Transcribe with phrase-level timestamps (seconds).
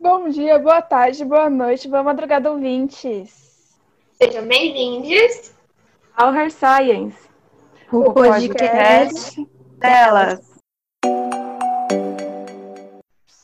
[0.00, 3.74] Bom dia, boa tarde, boa noite, boa madrugada, ouvintes.
[4.12, 5.50] Sejam bem-vindos
[6.16, 7.18] ao Her Science,
[7.90, 10.40] o, o podcast, podcast delas.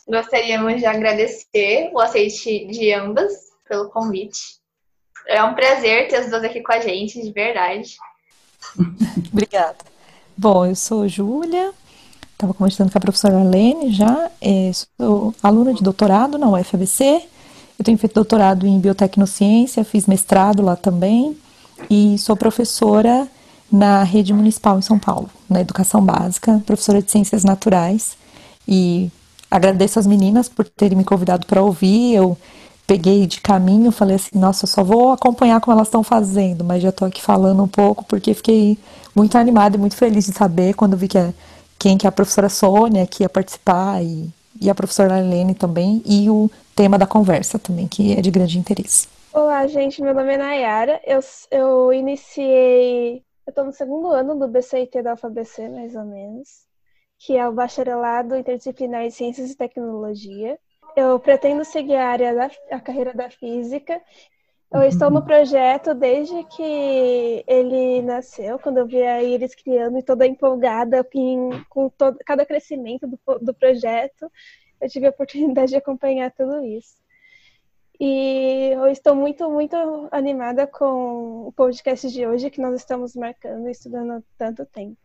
[0.07, 3.33] Gostaríamos de agradecer o aceite de ambas
[3.69, 4.61] pelo convite.
[5.27, 7.97] É um prazer ter as duas aqui com a gente, de verdade.
[9.33, 9.79] Obrigada.
[10.37, 11.75] Bom, eu sou Júlia,
[12.35, 17.23] estava conversando com a professora Lene já, é, sou aluna de doutorado na UFABC,
[17.79, 21.37] eu tenho feito doutorado em biotecnociência, fiz mestrado lá também,
[21.89, 23.27] e sou professora
[23.71, 28.17] na rede municipal em São Paulo, na educação básica, professora de ciências naturais,
[28.67, 29.11] e
[29.51, 32.37] agradeço as meninas por terem me convidado para ouvir, eu
[32.87, 36.83] peguei de caminho, falei assim, nossa, eu só vou acompanhar como elas estão fazendo, mas
[36.83, 38.79] já estou aqui falando um pouco porque fiquei
[39.15, 41.33] muito animada e muito feliz de saber quando vi que é
[41.85, 46.03] quem que é a professora Sônia que ia participar e, e a professora Helene também
[46.07, 49.07] e o tema da conversa também, que é de grande interesse.
[49.31, 54.49] Olá, gente, meu nome é Nayara, eu, eu iniciei, eu estou no segundo ano do
[54.49, 56.49] BCIT da UFABC, mais ou menos,
[57.19, 60.59] que é o Bacharelado Interdisciplinar em Ciências e Tecnologia,
[60.97, 64.01] eu pretendo seguir a área da a carreira da física.
[64.75, 70.03] Eu estou no projeto desde que ele nasceu, quando eu vi a Iris criando e
[70.03, 74.29] toda empolgada em, com todo, cada crescimento do, do projeto.
[74.81, 76.97] Eu tive a oportunidade de acompanhar tudo isso.
[78.01, 79.77] E eu estou muito, muito
[80.11, 84.97] animada com o podcast de hoje que nós estamos marcando e estudando há tanto tempo.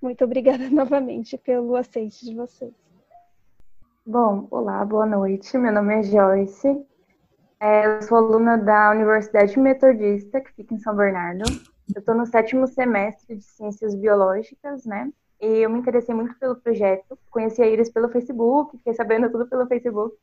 [0.00, 2.72] Muito obrigada novamente pelo aceite de vocês.
[4.06, 5.58] Bom, olá, boa noite.
[5.58, 6.89] Meu nome é Joyce.
[7.62, 11.44] É, eu sou aluna da Universidade Metodista, que fica em São Bernardo.
[11.94, 15.12] Eu estou no sétimo semestre de Ciências Biológicas, né?
[15.38, 17.18] E eu me interessei muito pelo projeto.
[17.30, 20.16] Conheci a Iris pelo Facebook, fiquei sabendo tudo pelo Facebook,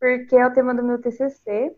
[0.00, 1.76] porque é o tema do meu TCC.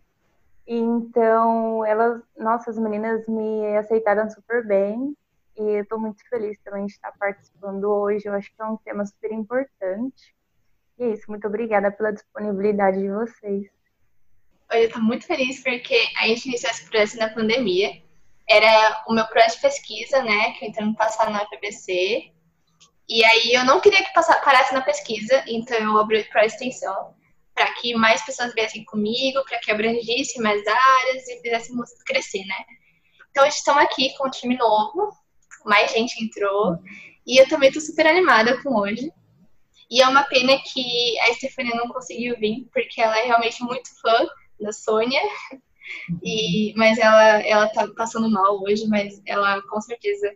[0.64, 5.16] Então, elas, nossas meninas me aceitaram super bem
[5.56, 8.28] e eu estou muito feliz também de estar participando hoje.
[8.28, 10.32] Eu acho que é um tema super importante
[10.98, 13.68] e é isso, muito obrigada pela disponibilidade de vocês.
[14.74, 18.02] Olha, eu estou muito feliz porque a gente iniciou esse projeto na pandemia.
[18.48, 22.32] Era o meu projeto de pesquisa, né, que eu entrei no passado na UFBC.
[23.08, 27.14] E aí eu não queria que parasse na pesquisa, então eu abri para a extensão,
[27.54, 32.64] para que mais pessoas viessem comigo, para que abrangisse mais áreas e fizéssemos crescer, né?
[33.30, 35.12] Então, estamos aqui com um time novo,
[35.64, 36.78] mais gente entrou,
[37.24, 39.12] e eu também estou super animada com hoje.
[39.88, 43.88] E é uma pena que a Stefania não conseguiu vir, porque ela é realmente muito
[44.00, 44.26] fã
[44.60, 45.20] da Sônia.
[46.22, 50.34] E, mas ela, ela tá passando mal hoje, mas ela com certeza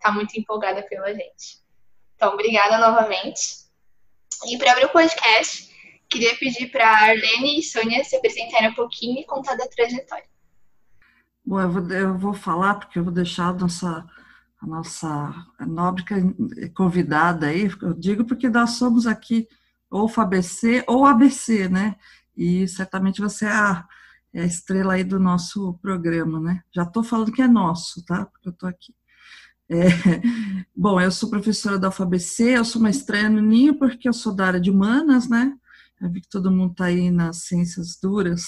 [0.00, 1.62] tá muito empolgada pela gente.
[2.16, 3.66] Então, obrigada novamente.
[4.46, 5.70] E para abrir o podcast,
[6.08, 10.24] queria pedir para Arlene e Sônia se apresentarem um pouquinho e contar da trajetória.
[11.44, 14.06] Bom, eu vou, eu vou falar, porque eu vou deixar a nossa
[14.62, 15.34] a nossa
[15.66, 16.04] nobre
[16.72, 19.48] convidada aí, eu digo porque nós somos aqui
[19.90, 21.96] ou FABC ou ABC, né?
[22.36, 23.86] E certamente você é a,
[24.32, 26.62] é a estrela aí do nosso programa, né?
[26.74, 28.26] Já estou falando que é nosso, tá?
[28.26, 28.94] Porque eu estou aqui.
[29.68, 29.86] É,
[30.76, 34.34] bom, eu sou professora da UFABC, eu sou uma estreia no Ninho porque eu sou
[34.34, 35.52] da área de humanas, né?
[36.00, 38.42] Eu vi que todo mundo está aí nas ciências duras.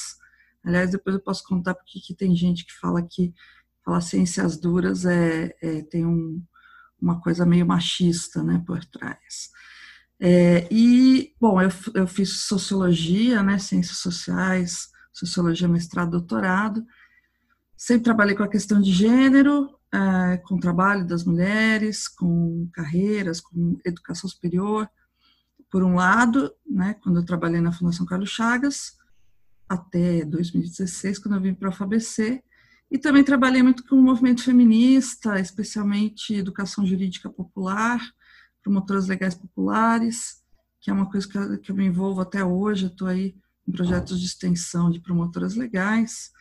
[0.65, 3.33] Aliás, depois eu posso contar porque que tem gente que fala que
[3.84, 6.43] falar ciências duras é, é tem um,
[7.01, 9.51] uma coisa meio machista né, por trás.
[10.20, 16.84] É, e, bom, eu, eu fiz sociologia, né, ciências sociais, sociologia, mestrado, doutorado.
[17.76, 23.41] Sempre trabalhei com a questão de gênero, é, com o trabalho das mulheres, com carreiras,
[23.41, 24.88] com educação superior.
[25.70, 28.97] Por um lado, né, quando eu trabalhei na Fundação Carlos Chagas,
[29.69, 32.42] até 2016, quando eu vim para a UFABC,
[32.91, 38.00] e também trabalhei muito com o movimento feminista, especialmente educação jurídica popular,
[38.64, 40.42] promotoras legais populares,
[40.80, 42.86] que é uma coisa que eu, que eu me envolvo até hoje.
[42.86, 43.36] Estou aí
[43.68, 46.33] em projetos de extensão de promotoras legais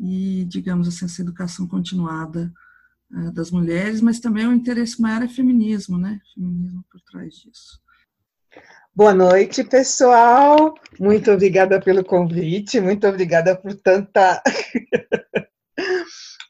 [0.00, 2.52] e, digamos assim, essa educação continuada
[3.10, 6.20] uh, das mulheres, mas também o interesse maior é feminismo, né?
[6.34, 7.80] Feminismo por trás disso.
[8.94, 10.74] Boa noite, pessoal.
[10.98, 14.42] Muito obrigada pelo convite, muito obrigada por tanta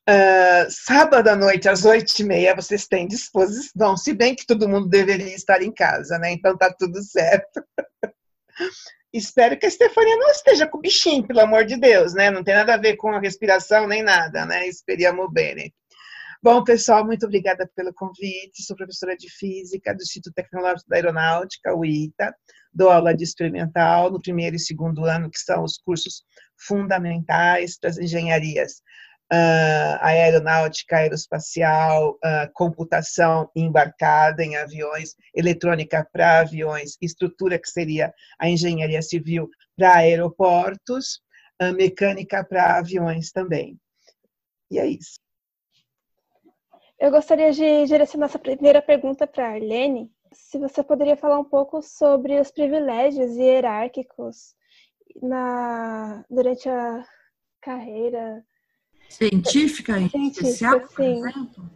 [0.09, 4.67] Uh, sábado à noite, às oito e meia, vocês têm disposição, se bem que todo
[4.67, 6.33] mundo deveria estar em casa, né?
[6.33, 7.63] Então tá tudo certo.
[9.13, 12.31] Espero que a Stefania não esteja com bichinho, pelo amor de Deus, né?
[12.31, 14.67] Não tem nada a ver com a respiração nem nada, né?
[14.67, 15.75] Esperiamo bene.
[16.43, 18.63] Bom, pessoal, muito obrigada pelo convite.
[18.63, 22.35] Sou professora de Física do Instituto Tecnológico da Aeronáutica, o ITA.
[22.73, 26.23] dou aula de experimental no primeiro e segundo ano, que são os cursos
[26.57, 28.81] fundamentais para as engenharias
[29.33, 38.49] uh, aeronáutica, aeroespacial, uh, computação embarcada em aviões, eletrônica para aviões, estrutura que seria a
[38.49, 41.21] engenharia civil para aeroportos,
[41.63, 43.79] uh, mecânica para aviões também.
[44.71, 45.21] E é isso.
[46.99, 50.11] Eu gostaria de direcionar essa primeira pergunta para a Arlene.
[50.33, 54.55] Se você poderia falar um pouco sobre os privilégios hierárquicos
[55.23, 57.05] na, durante a
[57.61, 58.45] carreira
[59.09, 61.19] científica em científica, especial, por sim.
[61.19, 61.71] exemplo?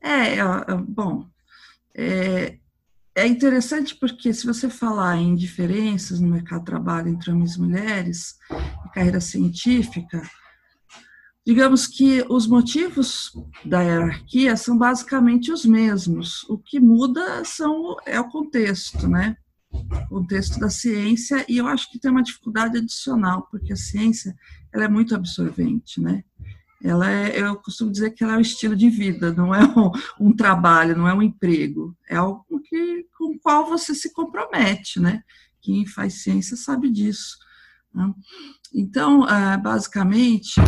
[0.00, 0.36] É,
[0.86, 1.26] bom,
[1.94, 2.58] é,
[3.14, 7.60] é interessante porque se você falar em diferenças no mercado de trabalho entre homens e
[7.60, 8.36] mulheres
[8.84, 10.20] e carreira científica,
[11.46, 13.32] digamos que os motivos
[13.64, 16.42] da hierarquia são basicamente os mesmos.
[16.48, 19.36] O que muda são, é o contexto, né?
[20.08, 24.34] Contexto da ciência, e eu acho que tem uma dificuldade adicional, porque a ciência
[24.72, 26.24] ela é muito absorvente, né?
[26.82, 29.90] Ela é, eu costumo dizer que ela é um estilo de vida, não é um,
[30.28, 35.00] um trabalho, não é um emprego, é algo que, com o qual você se compromete,
[35.00, 35.22] né?
[35.62, 37.38] Quem faz ciência sabe disso.
[37.94, 38.12] Né?
[38.74, 40.60] Então, ah, basicamente,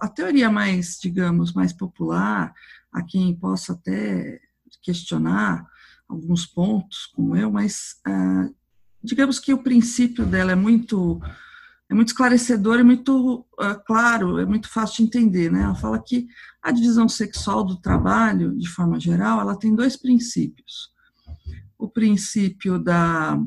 [0.00, 2.52] a teoria mais, digamos, mais popular,
[2.92, 4.40] a quem possa até
[4.82, 5.66] questionar
[6.08, 8.48] alguns pontos, como eu, mas ah,
[9.02, 11.20] digamos que o princípio dela é muito
[11.88, 15.62] é muito esclarecedor, é muito uh, claro, é muito fácil de entender, né?
[15.62, 16.26] Ela fala que
[16.60, 20.90] a divisão sexual do trabalho, de forma geral, ela tem dois princípios.
[21.78, 23.40] O princípio da,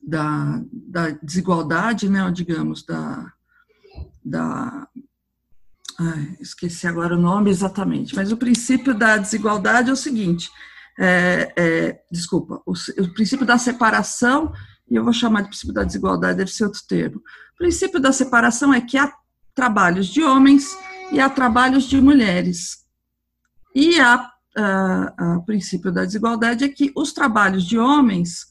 [0.00, 3.32] da, da desigualdade, né, ou digamos, da,
[4.24, 4.88] da
[5.98, 10.50] ai, esqueci agora o nome exatamente, mas o princípio da desigualdade é o seguinte,
[10.98, 14.52] é, é, desculpa, o, o princípio da separação
[14.90, 17.16] e eu vou chamar de princípio da desigualdade, deve ser outro termo.
[17.54, 19.12] O princípio da separação é que há
[19.54, 20.76] trabalhos de homens
[21.10, 22.84] e há trabalhos de mulheres.
[23.74, 28.46] E o princípio da desigualdade é que os trabalhos de homens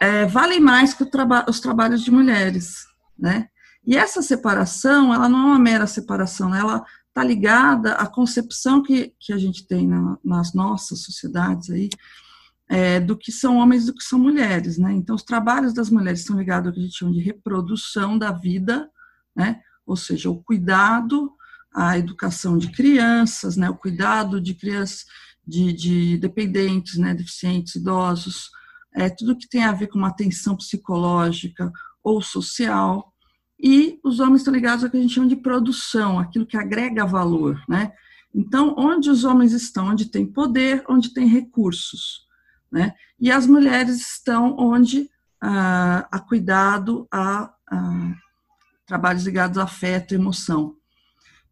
[0.00, 2.84] é, valem mais que traba os trabalhos de mulheres,
[3.18, 3.48] né?
[3.84, 9.14] E essa separação, ela não é uma mera separação, ela está ligada à concepção que,
[9.20, 11.90] que a gente tem na, nas nossas sociedades aí,
[12.68, 14.92] é, do que são homens e do que são mulheres, né?
[14.94, 18.32] Então, os trabalhos das mulheres estão ligados ao que a gente chama de reprodução da
[18.32, 18.90] vida,
[19.36, 19.60] né?
[19.84, 21.30] Ou seja, o cuidado,
[21.74, 23.68] a educação de crianças, né?
[23.68, 25.04] O cuidado de crianças,
[25.46, 27.12] de, de dependentes, né?
[27.12, 28.48] Deficientes, idosos,
[28.94, 31.70] é, tudo que tem a ver com uma atenção psicológica
[32.02, 33.11] ou social.
[33.62, 37.06] E os homens estão ligados ao que a gente chama de produção, aquilo que agrega
[37.06, 37.92] valor, né?
[38.34, 39.88] Então, onde os homens estão?
[39.88, 42.26] Onde tem poder, onde tem recursos.
[42.70, 42.94] Né?
[43.20, 45.10] E as mulheres estão onde
[45.40, 47.52] ah, a cuidado, a,
[48.86, 50.76] trabalhos ligados a afeto, emoção.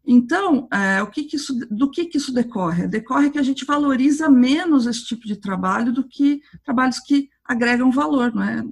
[0.05, 2.87] Então, é, o que, que isso, do que, que isso decorre?
[2.87, 7.91] Decorre que a gente valoriza menos esse tipo de trabalho do que trabalhos que agregam
[7.91, 8.63] valor, não é?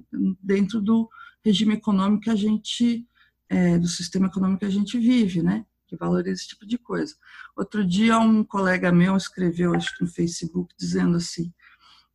[0.42, 1.08] Dentro do
[1.44, 3.06] regime econômico que a gente,
[3.50, 5.66] é, do sistema econômico que a gente vive, né?
[5.88, 7.14] Que valoriza esse tipo de coisa.
[7.56, 11.52] Outro dia, um colega meu escreveu, acho que no Facebook, dizendo assim: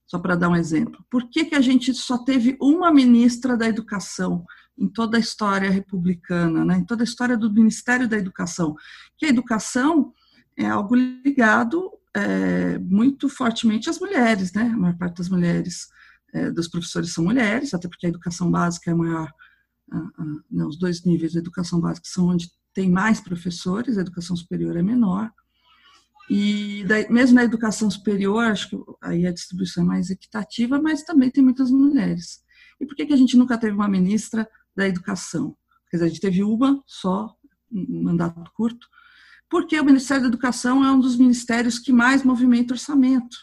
[0.08, 1.06] só para dar um exemplo.
[1.10, 4.46] Por que, que a gente só teve uma ministra da Educação
[4.78, 8.75] em toda a história republicana, né, em toda a história do Ministério da Educação?
[9.18, 10.13] Que a educação
[10.58, 14.72] é algo ligado é, muito fortemente às mulheres, né?
[14.74, 15.89] A maior parte das mulheres,
[16.34, 19.34] é, dos professores são mulheres, até porque a educação básica é a maior,
[19.92, 24.36] a, não, os dois níveis da educação básica são onde tem mais professores, a educação
[24.36, 25.32] superior é menor.
[26.30, 31.04] E daí, mesmo na educação superior, acho que aí a distribuição é mais equitativa, mas
[31.04, 32.44] também tem muitas mulheres.
[32.80, 35.56] E por que, que a gente nunca teve uma ministra da educação?
[35.89, 37.36] Quer dizer, a gente teve uma só,
[37.72, 38.88] um mandato curto,
[39.50, 43.38] porque o Ministério da Educação é um dos ministérios que mais movimenta orçamento,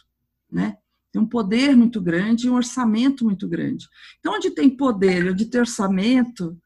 [0.51, 0.77] né?
[1.13, 3.87] Tem um poder muito grande e um orçamento muito grande.
[4.19, 6.59] Então, onde tem poder, onde tem orçamento,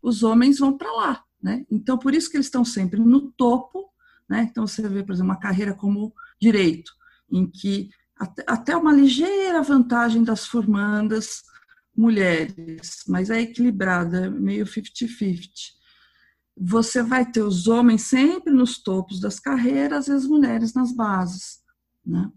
[0.00, 1.64] os homens vão para lá, né?
[1.68, 3.92] Então, por isso que eles estão sempre no topo
[4.28, 4.48] né?
[4.50, 6.92] Então, você vê, por exemplo, uma carreira como direito,
[7.30, 7.90] em que
[8.46, 11.42] até uma ligeira vantagem das formandas
[11.96, 15.48] mulheres, mas é equilibrada, meio 50-50.
[16.56, 21.58] Você vai ter os homens sempre nos topos das carreiras e as mulheres nas bases.
[22.06, 22.30] Né?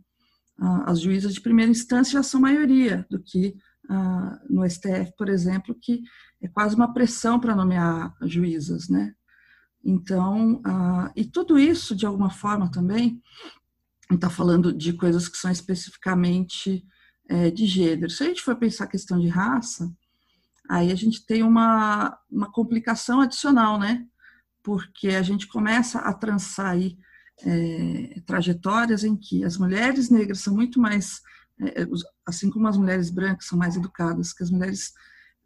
[0.85, 3.55] As juízas de primeira instância já são maioria do que
[4.49, 6.01] no STF, por exemplo, que
[6.41, 9.13] é quase uma pressão para nomear juízas, né?
[9.83, 10.61] Então,
[11.15, 13.21] e tudo isso, de alguma forma também,
[14.11, 16.85] está falando de coisas que são especificamente
[17.29, 18.09] é, de gênero.
[18.09, 19.91] Se a gente for pensar a questão de raça,
[20.69, 24.05] aí a gente tem uma, uma complicação adicional, né?
[24.63, 26.97] Porque a gente começa a trançar aí
[27.45, 31.21] é, trajetórias em que as mulheres negras são muito mais,
[31.61, 31.87] é,
[32.25, 34.93] assim como as mulheres brancas são mais educadas que as mulheres,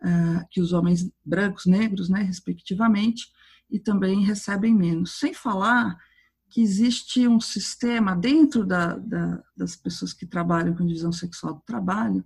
[0.01, 3.31] ah, que os homens brancos, negros, né, respectivamente,
[3.69, 5.19] e também recebem menos.
[5.19, 5.97] Sem falar
[6.49, 11.61] que existe um sistema dentro da, da, das pessoas que trabalham com divisão sexual do
[11.61, 12.25] trabalho,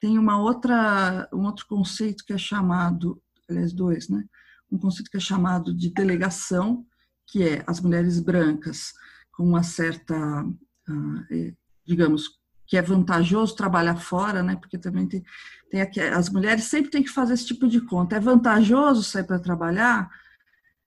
[0.00, 4.24] tem uma outra, um outro conceito que é chamado, aliás, dois, né?
[4.70, 6.84] Um conceito que é chamado de delegação,
[7.32, 8.92] que é as mulheres brancas
[9.32, 11.54] com uma certa, ah, é,
[11.86, 14.54] digamos, que é vantajoso trabalhar fora, né?
[14.56, 15.24] Porque também tem,
[15.70, 18.16] tem aqui, as mulheres sempre têm que fazer esse tipo de conta.
[18.16, 20.10] É vantajoso sair para trabalhar,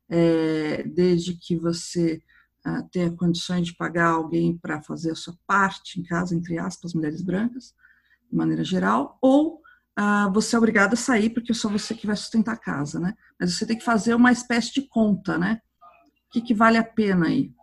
[0.07, 2.21] é, desde que você
[2.67, 6.93] uh, tenha condições de pagar alguém para fazer a sua parte em casa, entre aspas,
[6.93, 7.73] mulheres brancas,
[8.29, 9.61] de maneira geral, ou
[9.99, 12.99] uh, você é obrigado a sair porque é só você que vai sustentar a casa,
[12.99, 13.15] né?
[13.39, 15.59] Mas você tem que fazer uma espécie de conta, né?
[16.27, 17.53] O que, que vale a pena aí?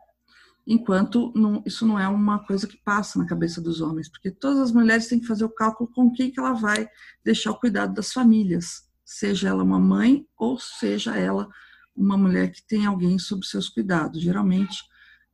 [0.67, 4.61] Enquanto não, isso não é uma coisa que passa na cabeça dos homens, porque todas
[4.61, 6.89] as mulheres têm que fazer o cálculo com quem que ela vai
[7.25, 11.49] deixar o cuidado das famílias, seja ela uma mãe ou seja ela
[11.95, 14.23] uma mulher que tem alguém sob seus cuidados.
[14.23, 14.83] Geralmente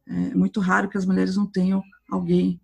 [0.06, 2.60] é muito raro que as mulheres não tenham alguém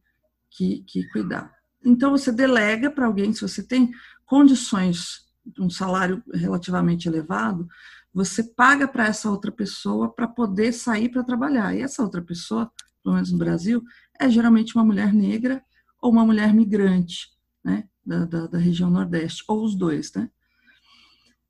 [0.50, 1.52] que, que cuidar.
[1.84, 3.92] Então, você delega para alguém, se você tem
[4.24, 5.24] condições
[5.58, 7.68] um salário relativamente elevado,
[8.14, 11.74] você paga para essa outra pessoa para poder sair para trabalhar.
[11.74, 12.70] E essa outra pessoa,
[13.02, 13.82] pelo menos no Brasil,
[14.20, 15.62] é geralmente uma mulher negra
[16.00, 17.28] ou uma mulher migrante,
[17.64, 20.30] né, da, da, da região Nordeste, ou os dois, né.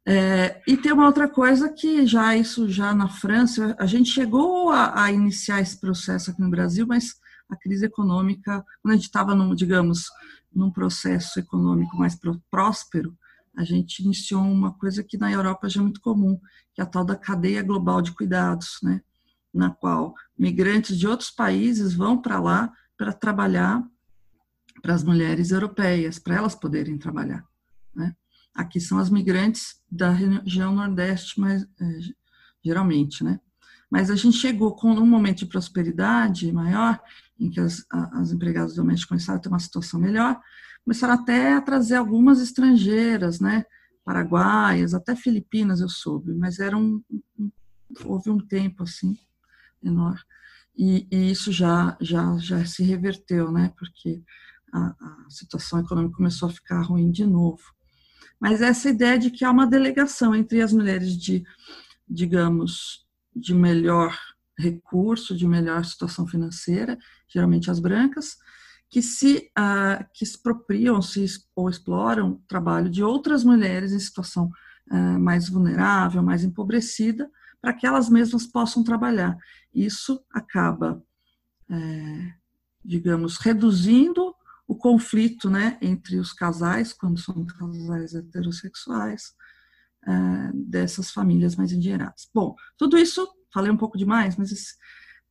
[0.07, 4.71] É, e tem uma outra coisa que já isso já na França, a gente chegou
[4.71, 7.15] a, a iniciar esse processo aqui no Brasil, mas
[7.49, 10.05] a crise econômica, quando a gente estava, digamos,
[10.55, 12.19] num processo econômico mais
[12.51, 13.17] próspero,
[13.57, 16.39] a gente iniciou uma coisa que na Europa já é muito comum,
[16.75, 19.01] que é a tal da cadeia global de cuidados, né?
[19.53, 23.83] na qual migrantes de outros países vão para lá para trabalhar
[24.83, 27.45] para as mulheres europeias, para elas poderem trabalhar.
[27.95, 28.15] Né?
[28.55, 31.99] Aqui são as migrantes da região Nordeste, mas é,
[32.63, 33.41] geralmente, né?
[33.91, 37.01] Mas a gente chegou com um momento de prosperidade maior,
[37.39, 40.41] em que as, as empregadas domésticas começaram a ter uma situação melhor,
[40.85, 43.65] começaram até a trazer algumas estrangeiras, né?
[44.05, 47.03] Paraguaias, até Filipinas eu soube, mas era um,
[47.39, 47.51] um
[48.05, 49.17] houve um tempo assim
[49.83, 50.21] menor
[50.77, 53.73] e, e, isso já já já se reverteu, né?
[53.79, 54.23] Porque
[54.73, 57.75] a, a situação econômica começou a ficar ruim de novo
[58.45, 61.43] mas essa ideia de que há uma delegação entre as mulheres de,
[62.07, 64.15] digamos, de melhor
[64.59, 68.37] recurso, de melhor situação financeira, geralmente as brancas,
[68.91, 71.25] que se uh, que expropriam se,
[71.55, 74.51] ou exploram o trabalho de outras mulheres em situação
[74.91, 79.37] uh, mais vulnerável, mais empobrecida, para que elas mesmas possam trabalhar.
[79.75, 81.03] Isso acaba,
[81.71, 82.33] é,
[82.85, 84.35] digamos, reduzindo
[84.69, 89.33] o conflito né, entre os casais, quando são casais heterossexuais,
[90.07, 92.29] uh, dessas famílias mais endinheiradas.
[92.35, 94.53] Bom, tudo isso, falei um pouco demais, mas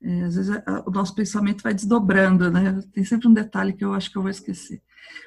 [0.04, 0.56] é, às vezes
[0.86, 2.82] o nosso pensamento vai desdobrando, né?
[2.92, 4.82] Tem sempre um detalhe que eu acho que eu vou esquecer.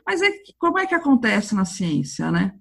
[0.05, 2.55] Mas é, como é que acontece na ciência, né?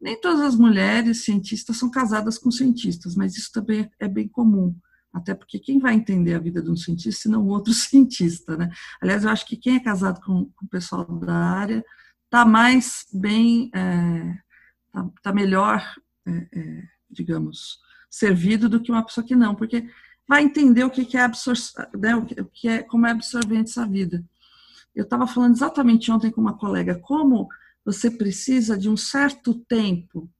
[0.00, 4.74] Nem todas as mulheres cientistas são casadas com cientistas, mas isso também é bem comum.
[5.12, 8.70] Até porque quem vai entender a vida de um cientista se não outro cientista, né?
[9.00, 11.84] Aliás, eu acho que quem é casado com, com o pessoal da área
[12.24, 14.38] está mais bem, está é,
[14.90, 15.84] tá, tá melhor,
[16.26, 17.78] é, é, digamos,
[18.10, 19.86] servido do que uma pessoa que não, porque
[20.28, 21.56] vai entender o que, é absor
[21.98, 24.24] né, o que é, como é absorvente essa vida.
[24.94, 27.48] Eu estava falando exatamente ontem com uma colega como
[27.84, 30.30] você precisa de um certo tempo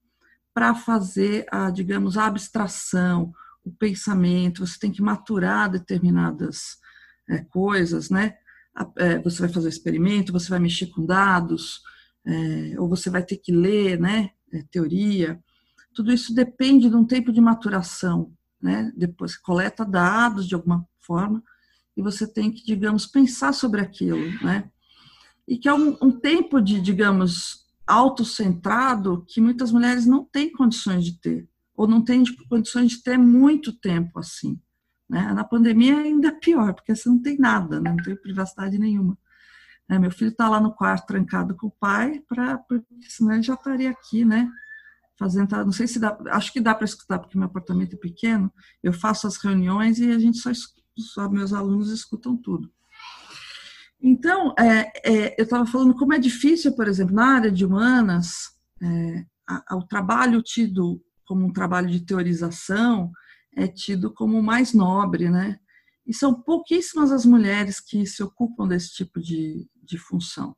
[0.54, 3.32] para fazer a, digamos, a abstração,
[3.64, 6.78] o pensamento, você tem que maturar determinadas
[7.28, 8.34] é, coisas, né?
[8.96, 11.82] É, você vai fazer o experimento, você vai mexer com dados,
[12.26, 14.30] é, ou você vai ter que ler, né?
[14.52, 15.42] É, teoria.
[15.94, 18.92] Tudo isso depende de um tempo de maturação, né?
[18.96, 21.42] Depois coleta dados de alguma forma
[21.96, 24.70] e você tem que, digamos, pensar sobre aquilo, né?
[25.46, 31.04] E que é um, um tempo de, digamos, autocentrado que muitas mulheres não têm condições
[31.04, 34.60] de ter ou não tem condições de ter muito tempo assim.
[35.08, 35.32] Né?
[35.32, 37.90] Na pandemia é ainda pior, porque você não tem nada, né?
[37.90, 39.18] não tem privacidade nenhuma.
[39.88, 43.42] É, meu filho está lá no quarto trancado com o pai, pra, porque senão ele
[43.42, 44.48] já estaria aqui, né?
[45.18, 48.52] Fazendo, não sei se dá, acho que dá para escutar, porque meu apartamento é pequeno,
[48.82, 50.50] eu faço as reuniões e a gente só,
[50.98, 52.72] só meus alunos escutam tudo.
[54.00, 58.50] Então, é, é, eu estava falando como é difícil, por exemplo, na área de humanas,
[58.82, 63.12] é, a, a, o trabalho tido como um trabalho de teorização
[63.56, 65.58] é tido como mais nobre, né?
[66.06, 70.56] E são pouquíssimas as mulheres que se ocupam desse tipo de, de função.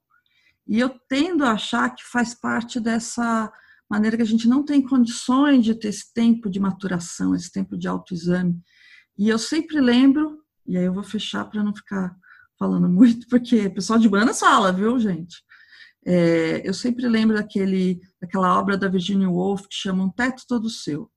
[0.67, 3.53] E eu tendo a achar que faz parte dessa
[3.95, 7.77] maneira que a gente não tem condições de ter esse tempo de maturação, esse tempo
[7.77, 8.61] de autoexame.
[9.17, 12.15] E eu sempre lembro, e aí eu vou fechar para não ficar
[12.59, 15.37] falando muito, porque o pessoal de Buenas fala, viu, gente?
[16.07, 20.69] É, eu sempre lembro daquele, daquela obra da Virginia Woolf que chama Um Teto Todo
[20.69, 21.11] Seu.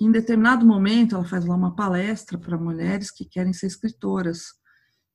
[0.00, 4.46] Em determinado momento ela faz lá uma palestra para mulheres que querem ser escritoras.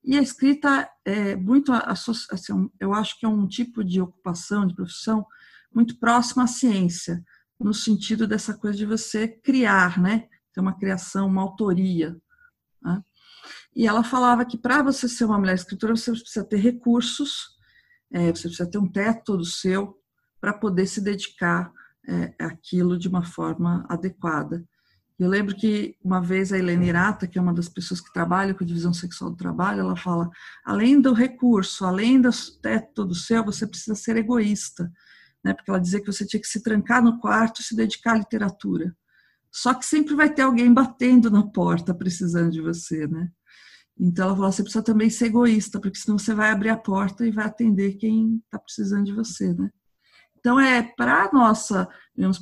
[0.03, 4.75] E a escrita é muito, assim, eu acho que é um tipo de ocupação, de
[4.75, 5.25] profissão,
[5.73, 7.23] muito próxima à ciência,
[7.59, 10.27] no sentido dessa coisa de você criar, né?
[10.53, 12.15] Ter uma criação, uma autoria.
[12.81, 13.01] Né?
[13.75, 17.57] E ela falava que para você ser uma mulher escritora, você precisa ter recursos,
[18.11, 19.97] é, você precisa ter um teto todo seu
[20.39, 21.71] para poder se dedicar
[22.07, 24.63] é, àquilo de uma forma adequada.
[25.19, 28.53] Eu lembro que uma vez a Helena Irata, que é uma das pessoas que trabalha
[28.53, 30.29] com a divisão sexual do trabalho, ela fala:
[30.63, 32.29] além do recurso, além do
[32.61, 34.91] teto todo seu, você precisa ser egoísta,
[35.43, 35.53] né?
[35.53, 38.17] Porque ela dizia que você tinha que se trancar no quarto e se dedicar à
[38.17, 38.95] literatura.
[39.51, 43.29] Só que sempre vai ter alguém batendo na porta precisando de você, né?
[43.99, 47.25] Então ela falou: você precisa também ser egoísta, porque senão você vai abrir a porta
[47.25, 49.69] e vai atender quem está precisando de você, né?
[50.37, 51.89] Então é para a nossa,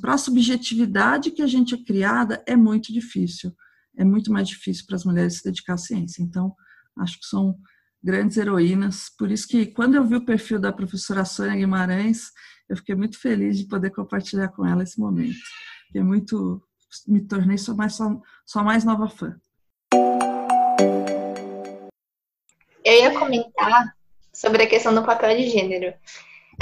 [0.02, 3.56] para a subjetividade que a gente é criada é muito difícil,
[3.98, 6.22] é muito mais difícil para as mulheres se dedicar à ciência.
[6.22, 6.54] Então
[6.98, 7.58] acho que são
[8.04, 9.10] grandes heroínas.
[9.18, 12.32] Por isso que quando eu vi o perfil da professora Sônia Guimarães,
[12.70, 15.38] eu fiquei muito feliz de poder compartilhar com ela esse momento.
[15.94, 16.62] É muito,
[17.08, 19.36] me tornei só mais só, só mais nova fã.
[22.84, 23.96] Eu ia comentar
[24.34, 25.94] sobre a questão do papel de gênero.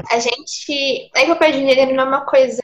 [0.09, 1.09] A gente.
[1.15, 2.61] É o papel de gênero não é uma coisa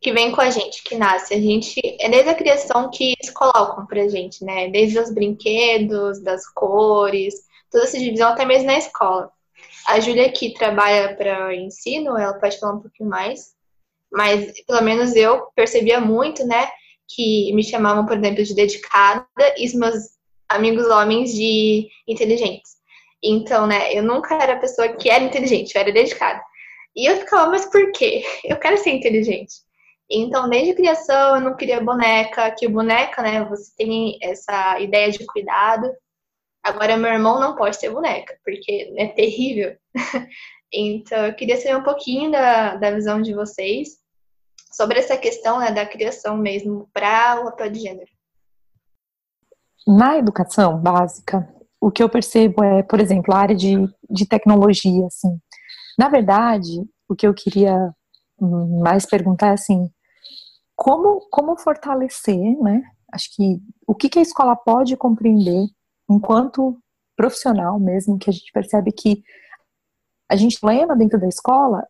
[0.00, 1.34] que vem com a gente, que nasce.
[1.34, 1.80] A gente.
[2.00, 4.68] É desde a criação que eles colocam pra gente, né?
[4.68, 7.34] Desde os brinquedos, das cores,
[7.70, 9.32] toda essa divisão, até mesmo na escola.
[9.86, 13.54] A Júlia, que trabalha para ensino, ela pode falar um pouquinho mais.
[14.12, 16.68] Mas, pelo menos, eu percebia muito, né?
[17.08, 19.94] Que me chamavam, por exemplo, de dedicada e os meus
[20.48, 22.76] amigos homens de inteligentes.
[23.22, 26.40] Então, né, eu nunca era a pessoa que era inteligente, eu era dedicada.
[26.94, 28.24] E eu ficava, mas por quê?
[28.44, 29.66] Eu quero ser inteligente.
[30.08, 35.26] Então, desde criação, eu não queria boneca, que boneca, né, você tem essa ideia de
[35.26, 35.90] cuidado.
[36.66, 39.76] Agora, meu irmão não pode ter boneca, porque é terrível.
[40.74, 43.90] então, eu queria saber um pouquinho da, da visão de vocês
[44.72, 48.10] sobre essa questão né, da criação mesmo para o papel de gênero.
[49.86, 51.48] Na educação básica,
[51.80, 53.76] o que eu percebo é, por exemplo, a área de,
[54.10, 55.38] de tecnologia, assim.
[55.96, 57.94] Na verdade, o que eu queria
[58.82, 59.88] mais perguntar é assim,
[60.74, 62.82] como, como fortalecer, né?
[63.12, 65.68] Acho que o que, que a escola pode compreender
[66.08, 66.78] enquanto
[67.16, 69.22] profissional mesmo, que a gente percebe que
[70.28, 71.86] a gente lembra dentro da escola,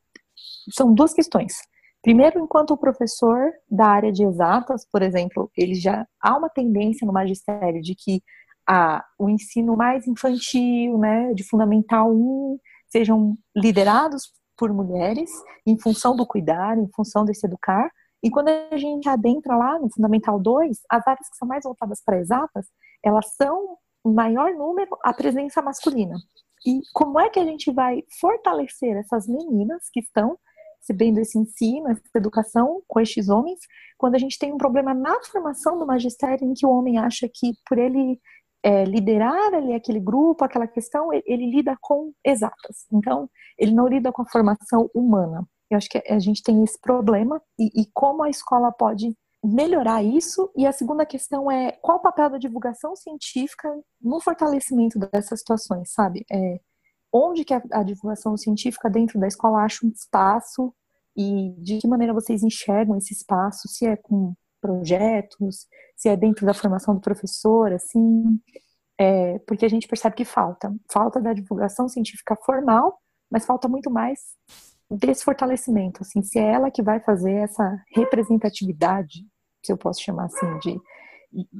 [0.72, 1.54] são duas questões.
[2.02, 7.04] Primeiro, enquanto o professor da área de exatas, por exemplo, ele já há uma tendência
[7.06, 8.22] no magistério de que
[8.68, 15.30] a, o ensino mais infantil, né, de fundamental 1, sejam liderados por mulheres,
[15.66, 17.90] em função do cuidar, em função desse educar.
[18.22, 22.02] E quando a gente adentra lá no Fundamental 2, as áreas que são mais voltadas
[22.04, 22.66] para exatas,
[23.04, 23.76] elas são,
[24.12, 26.16] maior número, a presença masculina.
[26.66, 30.38] E como é que a gente vai fortalecer essas meninas que estão
[30.80, 33.58] recebendo esse ensino, essa educação com estes homens,
[33.98, 37.28] quando a gente tem um problema na formação do magistério em que o homem acha
[37.32, 38.20] que por ele
[38.62, 42.86] é, liderar ali aquele grupo, aquela questão, ele, ele, lida com exatas.
[42.92, 45.46] Então, ele não lida com a formação humana.
[45.70, 50.02] Eu acho que a gente tem esse problema e, e como a escola pode melhorar
[50.02, 50.50] isso.
[50.56, 53.68] E a segunda questão é qual o papel da divulgação científica
[54.00, 56.24] no fortalecimento dessas situações, sabe?
[56.30, 56.60] É,
[57.12, 60.74] onde que a, a divulgação científica dentro da escola acha um espaço
[61.16, 66.44] e de que maneira vocês enxergam esse espaço, se é com projetos, se é dentro
[66.44, 68.38] da formação do professor, assim,
[68.98, 72.98] é, porque a gente percebe que falta, falta da divulgação científica formal,
[73.30, 74.20] mas falta muito mais
[74.90, 79.26] desse fortalecimento, assim, se é ela que vai fazer essa representatividade,
[79.64, 80.80] se eu posso chamar assim, de,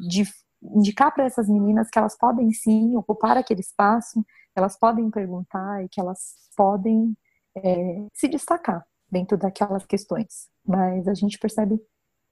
[0.09, 0.25] de
[0.62, 5.89] indicar para essas meninas que elas podem sim ocupar aquele espaço, elas podem perguntar e
[5.89, 7.17] que elas podem
[7.57, 10.49] é, se destacar dentro daquelas questões.
[10.65, 11.81] Mas a gente percebe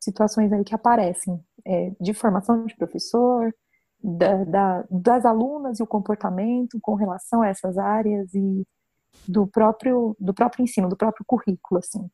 [0.00, 3.52] situações aí que aparecem é, de formação de professor,
[4.02, 8.66] da, da, das alunas e o comportamento com relação a essas áreas e
[9.27, 12.11] do próprio, do próprio ensino, do próprio currículo, assim.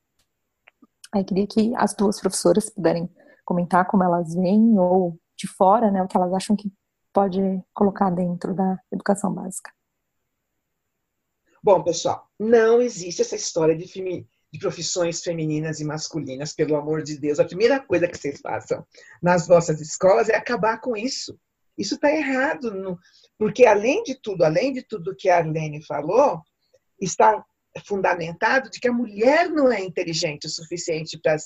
[1.13, 3.11] Aí queria que as duas professoras puderem
[3.45, 6.73] comentar como elas veem ou de fora, né, o que elas acham que
[7.13, 7.41] pode
[7.75, 9.73] colocar dentro da educação básica.
[11.63, 17.19] Bom, pessoal, não existe essa história de, de profissões femininas e masculinas, pelo amor de
[17.19, 17.39] Deus.
[17.39, 18.87] A primeira coisa que vocês façam
[19.21, 21.39] nas vossas escolas é acabar com isso.
[21.77, 22.99] Isso está errado,
[23.39, 26.43] porque além de tudo, além de tudo que a Arlene falou,
[27.01, 27.45] está
[27.87, 31.37] fundamentado de que a mulher não é inteligente o suficiente para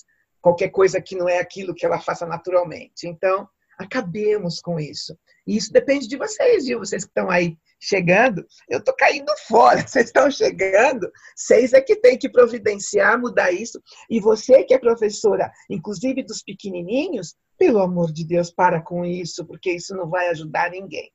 [0.40, 3.07] qualquer coisa que não é aquilo que ela faça naturalmente.
[3.07, 5.17] Então, acabemos com isso.
[5.47, 6.79] E isso depende de vocês, viu?
[6.79, 11.97] Vocês que estão aí chegando, eu estou caindo fora, vocês estão chegando, vocês é que
[11.97, 13.81] tem que providenciar, mudar isso.
[14.09, 19.45] E você que é professora, inclusive dos pequenininhos, pelo amor de Deus, para com isso,
[19.47, 21.11] porque isso não vai ajudar ninguém.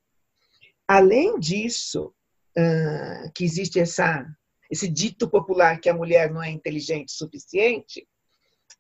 [0.88, 2.14] Além disso,
[3.36, 4.26] que existe essa,
[4.70, 8.08] esse dito popular que a mulher não é inteligente o suficiente,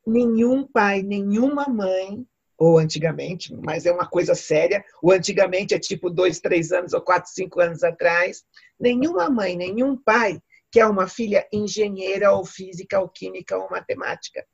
[0.05, 2.25] nenhum pai, nenhuma mãe,
[2.57, 7.01] ou antigamente, mas é uma coisa séria, o antigamente é tipo dois, três anos ou
[7.01, 8.43] quatro, cinco anos atrás,
[8.77, 14.45] nenhuma mãe, nenhum pai quer uma filha engenheira ou física ou química ou matemática.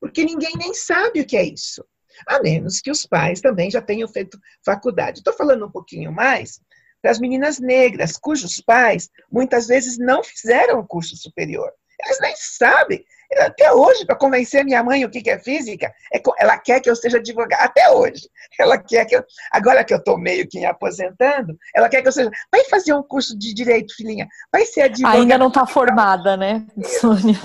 [0.00, 1.84] Porque ninguém nem sabe o que é isso.
[2.26, 5.20] A menos que os pais também já tenham feito faculdade.
[5.20, 6.60] Estou falando um pouquinho mais
[7.02, 11.70] para as meninas negras, cujos pais muitas vezes não fizeram o curso superior.
[12.04, 13.04] Eles nem sabem.
[13.38, 16.94] Até hoje, para convencer minha mãe o que é física, é ela quer que eu
[16.96, 17.64] seja advogada.
[17.64, 18.28] Até hoje.
[18.58, 19.24] Ela quer que eu.
[19.50, 22.30] Agora que eu estou meio que me aposentando, ela quer que eu seja.
[22.50, 24.28] Vai fazer um curso de direito, filhinha.
[24.52, 25.18] Vai ser advogada.
[25.18, 26.66] Ainda não está formada, né,
[27.00, 27.38] Sônia?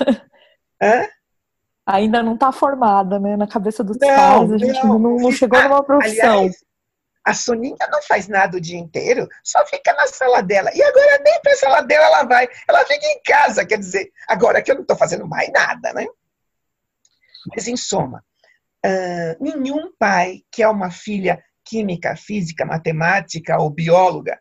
[0.82, 1.08] Hã?
[1.86, 3.38] Ainda não está formada, né?
[3.38, 6.40] Na cabeça dos não, pais, a gente não, não, não chegou numa profissão.
[6.40, 6.58] Aliás,
[7.28, 10.72] a Soninha não faz nada o dia inteiro, só fica na sala dela.
[10.74, 14.10] E agora nem para a sala dela ela vai, ela fica em casa, quer dizer,
[14.30, 16.08] agora que eu não estou fazendo mais nada, né?
[17.54, 18.24] Mas, em soma,
[18.86, 24.40] uh, nenhum pai quer uma filha química, física, matemática ou bióloga.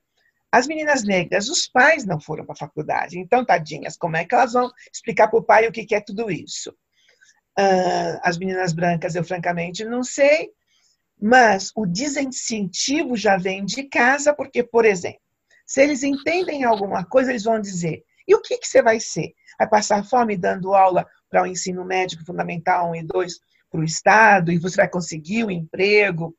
[0.53, 4.33] As meninas negras, os pais não foram para a faculdade, então, tadinhas, como é que
[4.33, 6.71] elas vão explicar para o pai o que é tudo isso?
[7.59, 10.51] Uh, as meninas brancas, eu francamente não sei.
[11.21, 15.21] Mas o desincentivo já vem de casa, porque, por exemplo,
[15.65, 19.33] se eles entendem alguma coisa, eles vão dizer: e o que, que você vai ser?
[19.59, 23.35] Vai passar fome dando aula para o ensino médico fundamental 1 e 2
[23.71, 26.37] para o Estado, e você vai conseguir um emprego?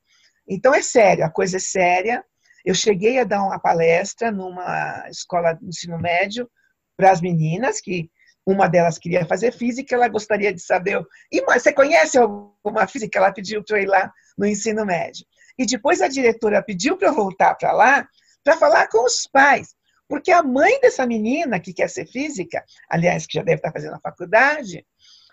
[0.48, 2.24] Então é sério, a coisa é séria.
[2.64, 6.50] Eu cheguei a dar uma palestra numa escola de ensino médio
[6.96, 8.10] para as meninas que
[8.48, 11.06] uma delas queria fazer física, ela gostaria de saber.
[11.30, 13.20] E você conhece alguma física?
[13.20, 15.26] Ela pediu para eu ir lá no ensino médio.
[15.60, 18.08] E depois a diretora pediu para eu voltar para lá
[18.46, 19.76] para falar com os pais.
[20.08, 23.96] Porque a mãe dessa menina que quer ser física, aliás, que já deve estar fazendo
[23.96, 24.86] a faculdade,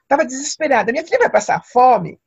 [0.02, 0.90] estava desesperada.
[0.90, 2.18] Minha filha vai passar fome?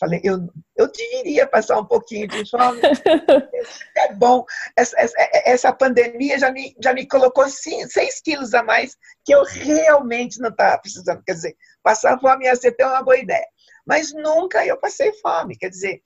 [0.00, 2.80] Falei, eu, eu deveria passar um pouquinho de fome.
[3.98, 4.46] é bom.
[4.74, 7.92] Essa, essa, essa, pandemia já me, já me colocou 6
[8.24, 11.22] quilos a mais que eu realmente não estava precisando.
[11.22, 13.46] Quer dizer, passar fome ia ser até uma boa ideia.
[13.86, 15.58] Mas nunca eu passei fome.
[15.58, 16.00] Quer dizer,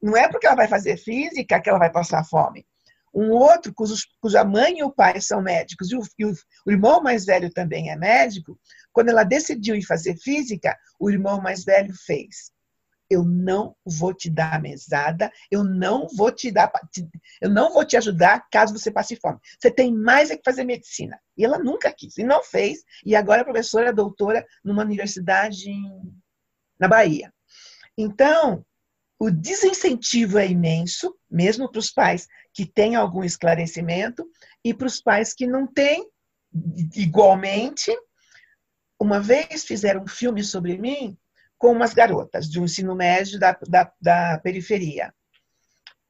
[0.00, 2.64] não é porque ela vai fazer física que ela vai passar fome.
[3.12, 6.32] Um outro, cujos, cuja mãe e o pai são médicos, e o, e o,
[6.64, 8.58] o irmão mais velho também é médico,
[8.92, 12.52] quando ela decidiu ir fazer física, o irmão mais velho fez
[13.12, 16.72] eu não vou te dar mesada, eu não vou te dar,
[17.40, 19.38] eu não vou te ajudar caso você passe fome.
[19.58, 21.20] Você tem mais é que fazer medicina.
[21.36, 26.12] E ela nunca quis, e não fez, e agora é professora, doutora numa universidade em,
[26.78, 27.32] na Bahia.
[27.96, 28.64] Então,
[29.18, 34.26] o desincentivo é imenso, mesmo para os pais que têm algum esclarecimento,
[34.64, 36.08] e para os pais que não têm,
[36.96, 37.90] igualmente.
[38.98, 41.16] Uma vez fizeram um filme sobre mim,
[41.62, 45.14] com umas garotas de um ensino médio da, da, da periferia.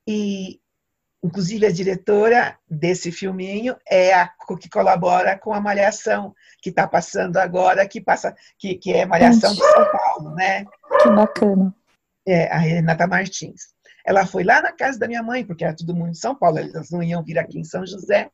[0.08, 0.58] E,
[1.22, 7.36] inclusive, a diretora desse filminho é a que colabora com a Malhação, que está passando
[7.36, 10.64] agora, que, passa, que, que é Malhação de São Paulo, né?
[11.02, 11.74] Que bacana.
[12.26, 13.74] É, a Renata Martins.
[14.06, 16.60] Ela foi lá na casa da minha mãe, porque era todo mundo em São Paulo,
[16.60, 18.30] elas não iam vir aqui em São José.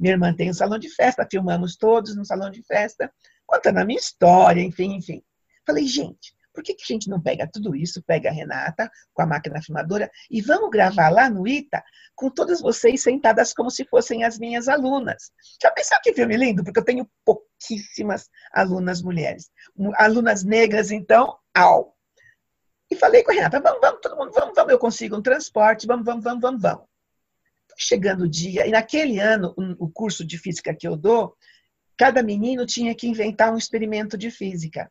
[0.00, 3.08] Minha irmã tem um salão de festa, filmamos todos no salão de festa,
[3.46, 5.22] contando a minha história, enfim, enfim.
[5.64, 9.20] Falei, gente, por que, que a gente não pega tudo isso, pega a Renata com
[9.20, 13.84] a máquina filmadora e vamos gravar lá no ITA com todas vocês sentadas como se
[13.84, 15.30] fossem as minhas alunas?
[15.62, 16.64] Já pensou que filme lindo?
[16.64, 19.50] Porque eu tenho pouquíssimas alunas mulheres.
[19.96, 21.94] Alunas negras, então, ao.
[22.90, 25.86] E falei com a Renata, vamos, vamos, todo mundo, vamos, vamos, eu consigo um transporte,
[25.86, 26.84] vamos, vamos, vamos, vamos, vamos.
[27.76, 31.36] chegando o dia, e naquele ano, o curso de física que eu dou,
[31.98, 34.90] cada menino tinha que inventar um experimento de física.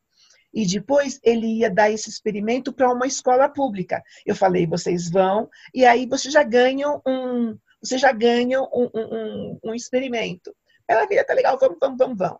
[0.55, 4.01] E depois ele ia dar esse experimento para uma escola pública.
[4.25, 9.59] Eu falei, vocês vão, e aí vocês já ganham um, vocês já ganham um, um,
[9.65, 10.55] um experimento.
[10.87, 12.39] Ela vira, tá legal, vamos, vamos, vamos, vamos.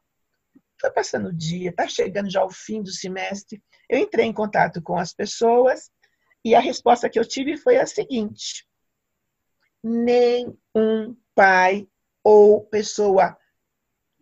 [0.80, 3.62] Foi passando o dia, tá chegando já o fim do semestre.
[3.90, 5.92] Eu entrei em contato com as pessoas
[6.44, 8.66] e a resposta que eu tive foi a seguinte:
[9.84, 11.86] nenhum pai
[12.24, 13.38] ou pessoa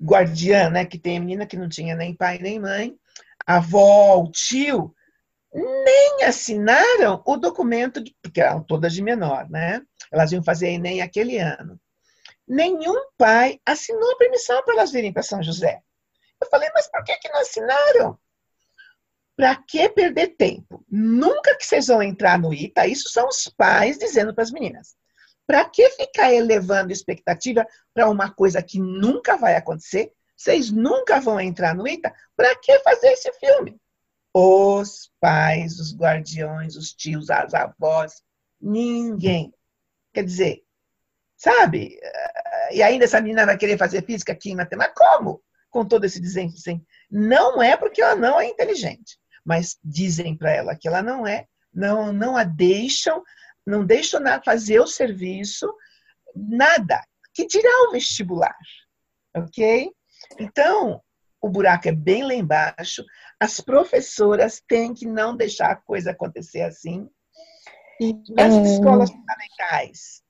[0.02, 2.98] guardiã, né, que tem a menina que não tinha nem pai nem mãe,
[3.46, 4.94] avó, o tio,
[5.54, 9.82] nem assinaram o documento, de, porque eram todas de menor, né?
[10.12, 11.80] Elas iam fazer Enem aquele ano.
[12.48, 15.82] Nenhum pai assinou a permissão para elas virem para São José.
[16.42, 18.20] Eu falei, mas por que, que não assinaram?
[19.36, 20.84] Para que perder tempo?
[20.90, 24.96] Nunca que vocês vão entrar no ITA, isso são os pais dizendo para as meninas.
[25.48, 30.12] Para que ficar elevando expectativa para uma coisa que nunca vai acontecer?
[30.44, 32.14] Vocês nunca vão entrar no ITA?
[32.36, 33.80] Para que fazer esse filme?
[34.34, 38.24] Os pais, os guardiões, os tios, as avós,
[38.60, 39.54] ninguém.
[40.14, 40.64] Quer dizer,
[41.38, 42.00] sabe?
[42.72, 44.96] E ainda essa menina vai querer fazer física, em matemática?
[44.98, 45.42] Como?
[45.70, 46.52] Com todo esse desenho.
[47.10, 51.48] Não é porque ela não é inteligente mas dizem para ela que ela não é,
[51.74, 53.22] não, não a deixam,
[53.66, 55.72] não deixam fazer o serviço,
[56.36, 57.04] nada.
[57.34, 58.56] Que dirá o vestibular?
[59.36, 59.92] Ok?
[60.40, 61.02] Então,
[61.42, 63.04] o buraco é bem lá embaixo.
[63.40, 67.10] As professoras têm que não deixar a coisa acontecer assim.
[68.00, 68.62] E nas é...
[68.62, 70.24] escolas fundamentais,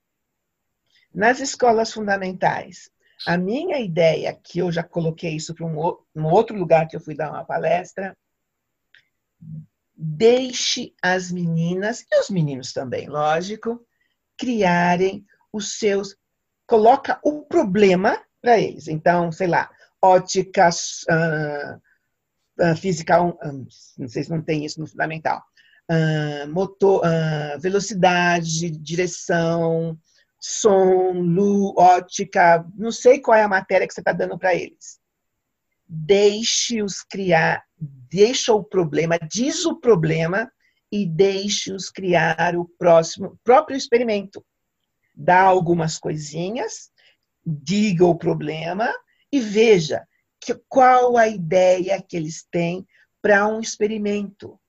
[1.14, 2.90] nas escolas fundamentais,
[3.26, 7.00] a minha ideia, que eu já coloquei isso para um, um outro lugar que eu
[7.00, 8.18] fui dar uma palestra,
[9.96, 13.86] deixe as meninas, e os meninos também, lógico,
[14.38, 16.18] criarem os seus.
[16.68, 18.88] Coloca o problema para eles.
[18.88, 19.70] Então, sei lá,
[20.04, 20.70] ótica,
[21.10, 25.42] uh, uh, física, uh, não sei se não tem isso no fundamental.
[26.50, 27.02] motor,
[27.60, 29.98] velocidade, direção,
[30.40, 35.00] som, luz, ótica, não sei qual é a matéria que você está dando para eles.
[35.88, 37.64] Deixe-os criar
[38.14, 40.52] deixa o problema, diz o problema
[40.92, 44.46] e deixe-os criar o próximo próprio experimento.
[45.16, 46.92] Dá algumas coisinhas,
[47.46, 48.94] diga o problema
[49.34, 50.08] e veja
[50.40, 52.88] que, qual a ideia que eles têm
[53.20, 54.60] para um experimento.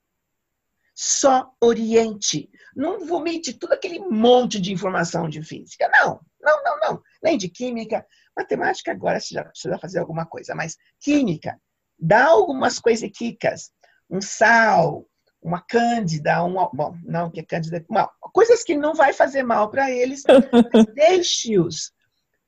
[0.94, 2.48] Só oriente.
[2.74, 5.87] Não vomite todo aquele monte de informação de física.
[5.92, 7.03] Não, não, não, não.
[7.22, 8.07] Nem de química.
[8.35, 11.61] Matemática agora você já precisa fazer alguma coisa, mas química,
[11.98, 13.70] dá algumas coisiquicas,
[14.09, 15.07] um sal,
[15.42, 19.70] uma cândida, uma, bom, não que é cândida, uma, coisas que não vai fazer mal
[19.70, 20.22] para eles,
[20.94, 21.92] deixe-os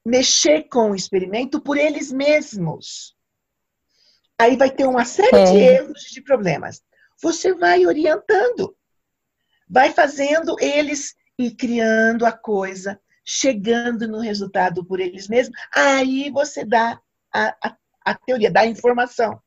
[0.06, 3.14] mexer com o experimento por eles mesmos.
[4.38, 5.44] Aí vai ter uma série é.
[5.44, 6.82] de erros de problemas.
[7.22, 8.76] Você vai orientando,
[9.68, 15.58] vai fazendo eles e criando a coisa, chegando no resultado por eles mesmos.
[15.74, 17.00] Aí você dá
[17.32, 19.42] a, a a teoria da informação.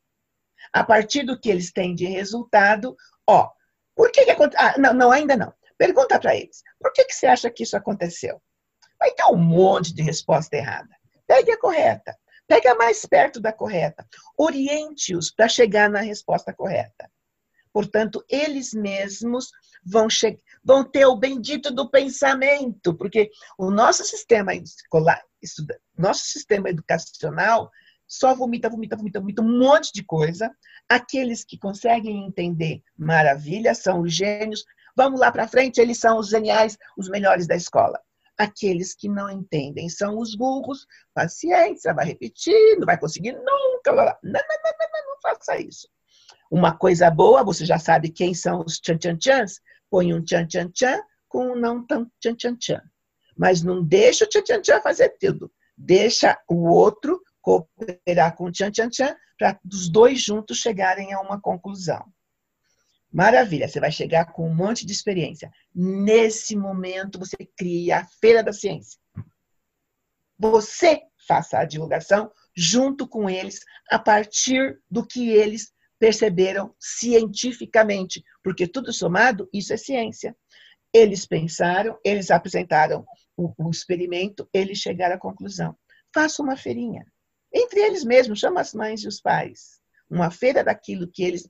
[0.74, 2.94] A partir do que eles têm de resultado,
[3.26, 3.50] ó,
[3.96, 4.68] por que, que aconteceu?
[4.68, 5.54] Ah, não, não, ainda não.
[5.78, 8.42] Pergunta para eles, por que, que você acha que isso aconteceu?
[9.00, 10.90] Vai ter um monte de resposta errada.
[11.26, 12.18] Pegue a correta.
[12.48, 14.06] Pega mais perto da correta.
[14.38, 17.10] Oriente-os para chegar na resposta correta.
[17.72, 19.52] Portanto, eles mesmos
[19.86, 20.08] vão,
[20.64, 25.22] vão ter o bendito do pensamento, porque o nosso sistema escolar,
[25.96, 27.70] nosso sistema educacional
[28.08, 30.52] só vomita, vomita, vomita, vomita um monte de coisa.
[30.90, 34.66] Aqueles que conseguem entender, maravilha, são os gênios.
[34.98, 38.02] Vamos lá para frente, eles são os geniais, os melhores da escola.
[38.40, 40.88] Aqueles que não entendem são os burros.
[41.14, 43.92] Paciência, vai repetir, não vai conseguir nunca.
[43.92, 45.90] Não, não, não, não, não, faça isso.
[46.50, 49.60] Uma coisa boa, você já sabe quem são os tchan-tchan-tchans.
[49.90, 52.82] Põe um tchan-tchan-tchan com um não tão tchan-tchan-tchan.
[53.38, 55.52] Mas não deixa o tchan-tchan-tchan fazer tudo.
[55.78, 61.22] Deixa o outro cooperar com o Tchan Tchan Tchan para os dois juntos chegarem a
[61.22, 62.06] uma conclusão.
[63.12, 65.52] Maravilha, você vai chegar com um monte de experiência.
[65.74, 69.00] Nesse momento, você cria a Feira da Ciência.
[70.38, 78.68] Você faça a divulgação junto com eles, a partir do que eles perceberam cientificamente, porque
[78.68, 80.36] tudo somado, isso é ciência.
[80.94, 85.76] Eles pensaram, eles apresentaram o, o experimento, eles chegaram à conclusão.
[86.14, 87.06] Faça uma feirinha
[87.54, 89.80] entre eles mesmos, chama as mães e os pais.
[90.10, 91.48] Uma feira daquilo que eles,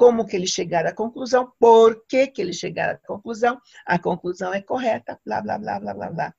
[0.00, 4.54] como que eles chegaram à conclusão, por que, que eles chegaram à conclusão, a conclusão
[4.54, 6.34] é correta, blá, blá, blá, blá, blá, blá.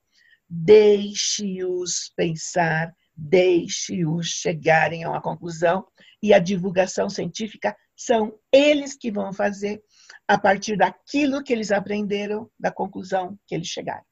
[0.50, 5.86] deixe-os pensar, deixe-os chegarem a uma conclusão
[6.24, 9.80] e a divulgação científica são eles que vão fazer
[10.28, 14.04] a partir daquilo que eles aprenderam, da conclusão que eles chegaram.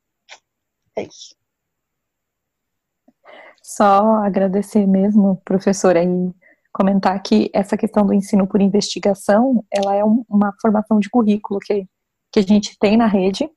[0.96, 1.36] É isso.
[3.64, 6.04] Só agradecer mesmo, professora,
[6.72, 11.60] comentar que essa questão do ensino por investigação, ela é um, uma formação de currículo
[11.60, 11.86] que,
[12.32, 13.50] que a gente tem na rede,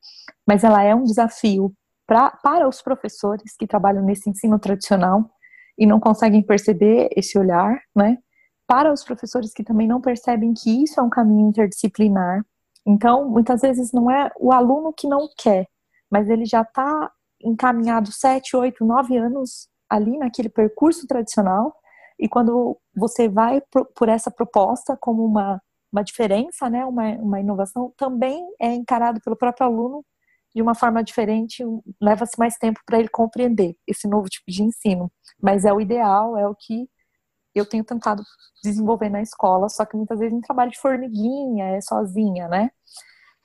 [0.46, 1.72] mas ela é um desafio
[2.07, 5.31] pra, para os professores que trabalham nesse ensino tradicional
[5.79, 8.18] e não conseguem perceber esse olhar, né?
[8.66, 12.44] Para os professores que também não percebem que isso é um caminho interdisciplinar.
[12.87, 15.66] Então, muitas vezes não é o aluno que não quer,
[16.11, 17.11] mas ele já está
[17.42, 21.75] encaminhado sete, oito, nove anos ali naquele percurso tradicional
[22.23, 23.61] e quando você vai
[23.97, 25.61] por essa proposta como uma,
[25.93, 30.05] uma diferença, né, uma, uma inovação, também é encarado pelo próprio aluno
[30.55, 31.65] de uma forma diferente,
[32.01, 35.11] leva-se mais tempo para ele compreender esse novo tipo de ensino.
[35.43, 36.89] Mas é o ideal, é o que
[37.57, 38.23] eu tenho tentado
[38.63, 42.71] desenvolver na escola, só que muitas vezes em trabalho de formiguinha, é sozinha, né?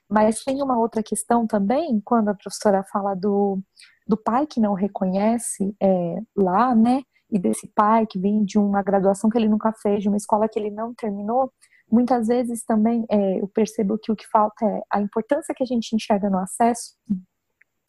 [0.08, 3.60] Mas tem uma outra questão também, quando a professora fala do,
[4.08, 7.02] do pai que não reconhece é, lá, né?
[7.32, 10.48] E desse pai que vem de uma graduação que ele nunca fez, de uma escola
[10.48, 11.52] que ele não terminou,
[11.92, 15.66] muitas vezes também é, eu percebo que o que falta é a importância que a
[15.66, 16.94] gente enxerga no acesso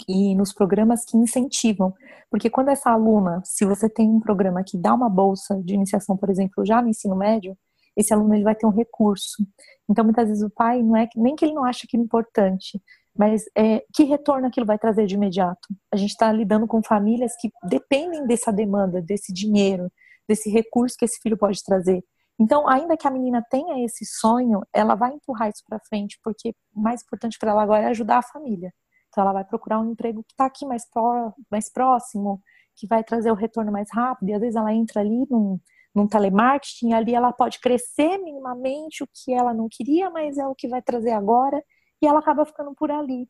[0.09, 1.95] e nos programas que incentivam.
[2.31, 6.17] Porque quando essa aluna, se você tem um programa que dá uma bolsa de iniciação,
[6.17, 7.57] por exemplo, já no ensino médio,
[7.97, 9.45] esse aluno ele vai ter um recurso.
[9.91, 12.81] Então, muitas vezes o pai não é nem que ele não acha aquilo importante,
[13.19, 15.69] mas é, que retorno aquilo vai trazer de imediato?
[15.93, 19.91] A gente está lidando com famílias que dependem dessa demanda, desse dinheiro,
[20.29, 22.05] desse recurso que esse filho pode trazer.
[22.41, 26.55] Então, ainda que a menina tenha esse sonho, ela vai empurrar isso para frente, porque
[26.73, 28.73] o mais importante para ela agora é ajudar a família.
[29.09, 32.41] Então, ela vai procurar um emprego que está aqui mais, pró mais próximo,
[32.77, 35.59] que vai trazer o retorno mais rápido, e às vezes ela entra ali num,
[35.93, 40.55] num telemarketing, ali ela pode crescer minimamente o que ela não queria, mas é o
[40.55, 41.61] que vai trazer agora,
[42.01, 43.29] e ela acaba ficando por ali.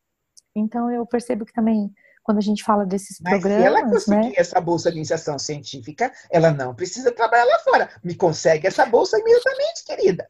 [0.54, 1.92] Então eu percebo que também
[2.28, 4.32] quando a gente fala desses Mas programas, se ela conseguir né?
[4.36, 7.88] essa bolsa de iniciação científica, ela não precisa trabalhar lá fora.
[8.04, 10.28] Me consegue essa bolsa imediatamente, querida.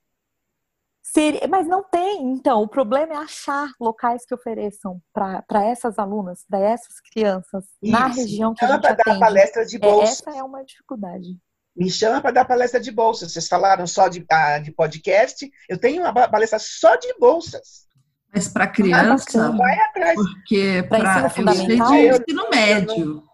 [1.02, 2.62] Seria, mas não tem, então.
[2.62, 7.92] O problema é achar locais que ofereçam para essas alunas, para essas crianças, Isso.
[7.92, 10.04] na região que ela a gente dar palestra de bolsa.
[10.04, 11.36] É, essa é uma dificuldade.
[11.74, 13.28] Me chama para dar palestra de bolsa.
[13.28, 15.50] Vocês falaram só de, ah, de podcast.
[15.68, 17.87] Eu tenho uma palestra só de bolsas.
[18.32, 23.28] Mas para criança, ah, porque para ensino fundamental, ensino médio.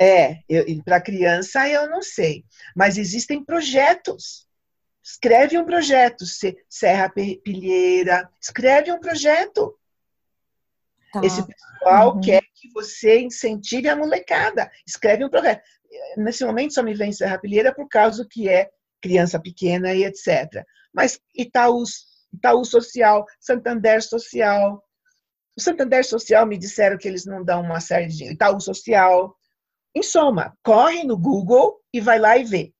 [0.00, 0.42] É,
[0.84, 4.46] para criança eu não sei, mas existem projetos.
[5.02, 6.24] Escreve um projeto,
[6.68, 9.74] Serra Pilheira, escreve um projeto.
[11.12, 11.24] Tá.
[11.24, 12.20] Esse pessoal uhum.
[12.20, 14.70] quer que você incentive a molecada.
[14.86, 15.62] Escreve um projeto.
[16.16, 18.70] Nesse momento só me vem Serra Pilheira por causa que é
[19.00, 20.64] criança pequena e etc.
[20.92, 24.82] Mas Itaús Itaú Social, Santander Social.
[25.56, 29.34] O Santander Social me disseram que eles não dão uma série de Itaú Social.
[29.94, 32.72] Em soma, corre no Google e vai lá e vê.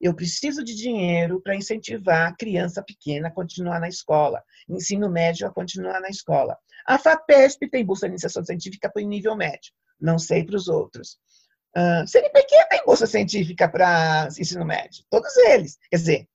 [0.00, 5.46] Eu preciso de dinheiro para incentivar a criança pequena a continuar na escola, ensino médio
[5.46, 6.56] a continuar na escola.
[6.86, 10.68] A FAPESP tem bolsa de iniciação científica para o nível médio, não sei para os
[10.68, 11.18] outros.
[11.76, 15.76] Uh, CNPq tem bolsa científica para ensino médio, todos eles.
[15.90, 16.28] Quer dizer,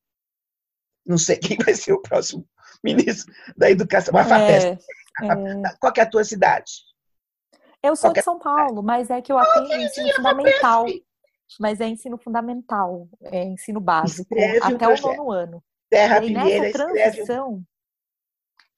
[1.06, 2.48] não sei quem vai ser o próximo
[2.84, 4.14] ministro da Educação.
[4.14, 4.78] Uma é, é.
[5.80, 6.72] Qual é a tua cidade?
[7.82, 10.86] Eu sou Qual de é São Paulo, mas é que eu atendo ensino fundamental.
[11.60, 15.64] Mas é ensino fundamental, é ensino básico, escreve até o nono ano.
[15.90, 17.64] Terra e nessa transição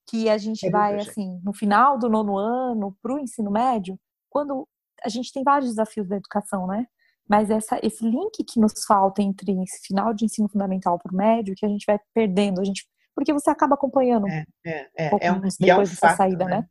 [0.08, 3.98] que a gente vai, assim, no final do nono ano, para o ensino médio,
[4.30, 4.68] quando
[5.04, 6.86] a gente tem vários desafios da educação, né?
[7.28, 11.16] Mas essa, esse link que nos falta entre esse final de ensino fundamental para o
[11.16, 15.10] médio, que a gente vai perdendo, a gente porque você acaba acompanhando é, é, é,
[15.14, 16.58] um é um, depois é um dessa fato, saída, né?
[16.58, 16.66] né?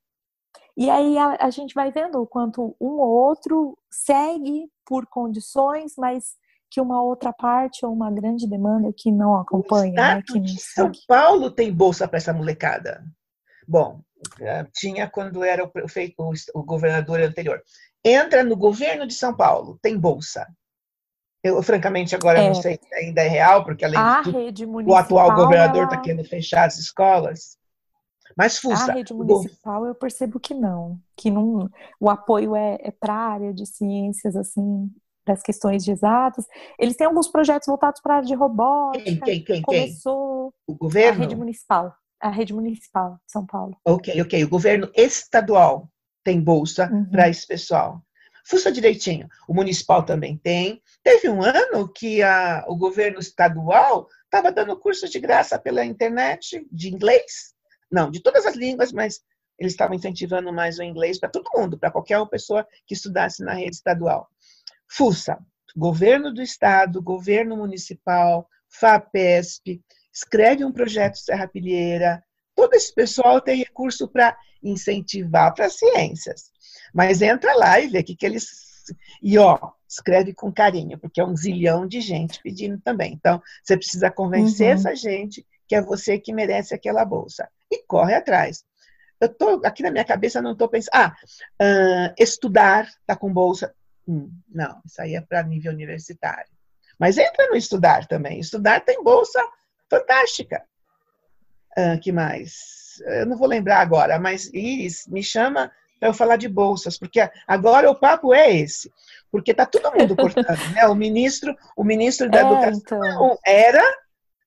[0.77, 5.95] E aí a, a, gente vai vendo o quanto um ou outro segue por condições,
[5.97, 6.35] mas
[6.70, 10.22] que uma outra parte ou uma grande demanda que não acompanha, né?
[10.26, 13.05] Que não São Paulo tem bolsa para essa molecada.
[13.66, 14.03] Bom,
[14.41, 17.62] eh, tinha quando era o, o, o governador anterior.
[18.05, 20.46] Entra no governo de São Paulo, tem bolsa.
[21.42, 22.46] Eu, francamente, agora é.
[22.46, 25.96] não sei se ainda é real, porque além a de tudo, o atual governador está
[25.96, 26.02] ela...
[26.02, 27.59] querendo fechar as escolas.
[28.36, 28.90] Mas fuça.
[28.90, 33.32] A rede municipal eu percebo que não, que não, o apoio é, é para a
[33.32, 34.90] área de ciências, assim,
[35.26, 36.46] das questões de exatas.
[36.78, 39.05] Eles têm alguns projetos voltados para a área de robótica.
[39.05, 39.62] Quem, quem, quem?
[39.62, 41.20] Começou o governo?
[41.20, 41.94] A rede municipal.
[42.20, 43.76] A rede municipal de São Paulo.
[43.84, 44.44] Ok, ok.
[44.44, 45.90] O governo estadual
[46.25, 47.05] tem bolsa uhum.
[47.05, 48.03] para esse pessoal.
[48.45, 49.29] fuça direitinho.
[49.47, 50.83] O municipal também tem.
[51.03, 56.66] Teve um ano que a, o governo estadual estava dando curso de graça pela internet
[56.72, 57.55] de inglês.
[57.91, 59.20] Não, de todas as línguas, mas
[59.59, 63.55] eles estavam incentivando mais o inglês para todo mundo, para qualquer pessoa que estudasse na
[63.55, 64.29] rede estadual.
[64.89, 65.39] FUSA,
[65.77, 69.81] governo do estado, governo municipal, FAPESP,
[70.12, 72.24] escreve um projeto Serra Pilheira.
[72.55, 76.50] Todo esse pessoal tem recurso para incentivar para ciências.
[76.92, 78.46] Mas entra lá e vê o que, que eles.
[79.22, 83.12] E ó, escreve com carinho, porque é um zilhão de gente pedindo também.
[83.12, 84.74] Então, você precisa convencer uhum.
[84.74, 87.48] essa gente que é você que merece aquela bolsa.
[87.70, 88.64] E corre atrás.
[89.20, 90.90] Eu tô aqui na minha cabeça, não estou pensando.
[90.94, 91.16] Ah,
[91.62, 93.74] uh, estudar, tá com bolsa.
[94.07, 96.52] Hum, não, isso aí é para nível universitário.
[96.98, 98.38] Mas entra no estudar também.
[98.38, 99.40] Estudar tem bolsa
[99.88, 100.62] fantástica.
[101.77, 103.03] Uh, que mais?
[103.07, 107.29] Eu não vou lembrar agora, mas Iris, me chama para eu falar de bolsas, porque
[107.47, 108.93] agora o papo é esse.
[109.31, 110.87] Porque está todo mundo cortando, né?
[110.87, 113.39] O ministro, o ministro da é, Educação então.
[113.45, 113.83] era,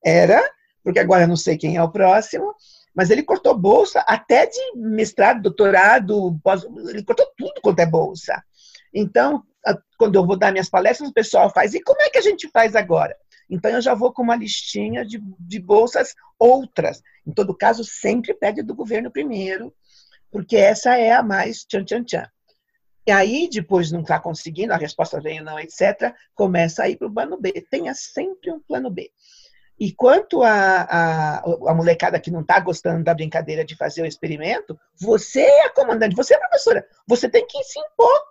[0.04, 0.52] era,
[0.84, 2.54] porque agora eu não sei quem é o próximo,
[2.96, 8.42] mas ele cortou bolsa até de mestrado, doutorado, pós, ele cortou tudo quanto é bolsa.
[8.94, 9.44] Então,
[9.98, 12.50] quando eu vou dar minhas palestras, o pessoal faz, e como é que a gente
[12.50, 13.16] faz agora?
[13.50, 17.02] Então, eu já vou com uma listinha de, de bolsas outras.
[17.26, 19.74] Em todo caso, sempre pede do governo primeiro,
[20.32, 22.30] porque essa é a mais tchan, tchan, tchan.
[23.06, 26.98] E aí, depois não está conseguindo, a resposta vem ou não, etc., começa a ir
[26.98, 27.66] para o plano B.
[27.72, 29.10] Tenha sempre um plano B.
[29.80, 34.08] E quanto a, a, a molecada que não está gostando da brincadeira de fazer o
[34.08, 38.22] experimento, você é a comandante, você é a professora, você tem que se impor,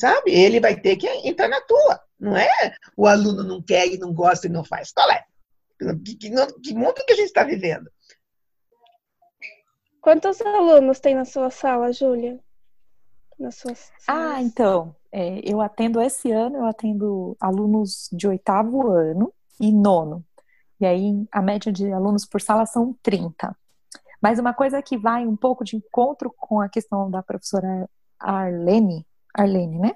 [0.00, 0.32] sabe?
[0.32, 4.12] Ele vai ter que entrar na tua, não é o aluno não quer e não
[4.12, 4.92] gosta e não faz.
[4.92, 5.24] Qual é?
[6.04, 6.30] Que, que,
[6.62, 7.90] que mundo que a gente está vivendo?
[10.00, 12.40] Quantos alunos tem na sua sala, Júlia?
[14.06, 20.24] Ah, então, é, eu atendo esse ano, eu atendo alunos de oitavo ano e nono.
[20.78, 23.56] E aí a média de alunos por sala são 30.
[24.20, 27.88] Mas uma coisa que vai um pouco de encontro com a questão da professora
[28.18, 29.94] Arlene, Arlene, né?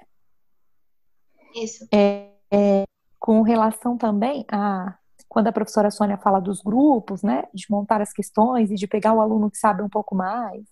[1.54, 1.86] Isso.
[1.92, 2.84] É, é,
[3.18, 4.96] com relação também a
[5.28, 9.12] quando a professora Sônia fala dos grupos, né, de montar as questões e de pegar
[9.14, 10.62] o aluno que sabe um pouco mais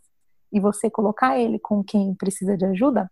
[0.53, 3.11] e você colocar ele com quem precisa de ajuda,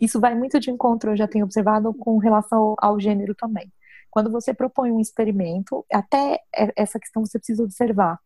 [0.00, 3.72] isso vai muito de encontro, eu já tenho observado com relação ao gênero também.
[4.10, 6.38] Quando você propõe um experimento, até
[6.76, 8.18] essa questão você precisa observar.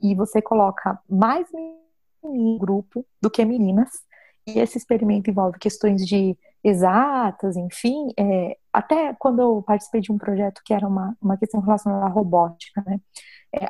[0.00, 3.90] E você coloca mais meninos grupo do que meninas.
[4.56, 8.08] Esse experimento envolve questões de exatas, enfim.
[8.18, 12.08] É, até quando eu participei de um projeto que era uma, uma questão relacionada à
[12.08, 13.00] robótica, né?
[13.54, 13.68] É,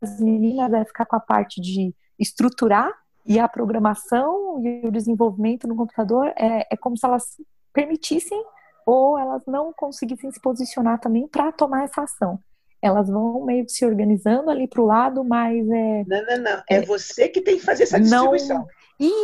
[0.00, 2.90] as meninas devem ficar com a parte de estruturar
[3.26, 7.36] e a programação e o desenvolvimento no computador é, é como se elas
[7.72, 8.42] permitissem
[8.86, 12.40] ou elas não conseguissem se posicionar também para tomar essa ação.
[12.80, 16.04] Elas vão meio que se organizando ali para o lado, mas é.
[16.06, 16.62] Não, não, não.
[16.68, 18.58] É, é, você que tem que fazer essa distribuição.
[18.58, 18.68] Não,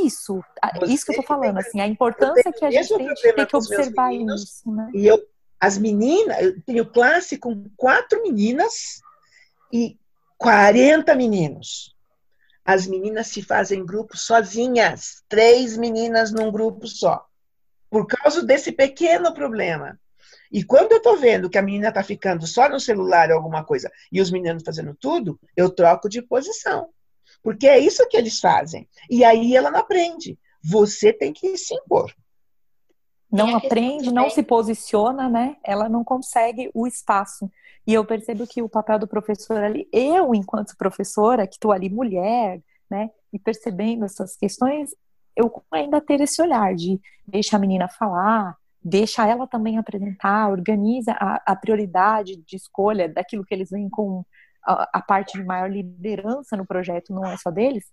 [0.05, 0.43] isso,
[0.79, 3.57] você isso que eu estou falando, assim, a importância que a gente tem, tem que
[3.57, 4.91] observar meninos, isso, né?
[4.95, 5.21] E eu,
[5.59, 9.01] as meninas, eu tenho classe com quatro meninas
[9.73, 9.99] e
[10.39, 11.95] 40 meninos.
[12.65, 17.27] As meninas se fazem grupos sozinhas, três meninas num grupo só
[17.95, 19.97] por causa desse pequeno problema.
[20.55, 23.65] E quando eu estou vendo que a menina está ficando só no celular ou alguma
[23.65, 26.91] coisa e os meninos fazendo tudo, eu troco de posição.
[27.43, 28.89] Porque é isso que eles fazem.
[29.11, 30.39] E aí ela não aprende.
[30.63, 32.15] Você tem que se impor.
[33.29, 35.57] Não aprende, não se posiciona, né?
[35.65, 37.51] Ela não consegue o espaço.
[37.85, 41.91] E eu percebo que o papel do professor ali, eu, enquanto professora, que estou ali
[41.91, 43.11] mulher, né?
[43.33, 44.91] E percebendo essas questões,
[45.35, 51.13] eu ainda ter esse olhar de deixa a menina falar, deixa ela também apresentar, organiza
[51.13, 54.25] a, a prioridade de escolha daquilo que eles veem com
[54.63, 57.91] a, a, parte de maior liderança no projeto, não é só deles,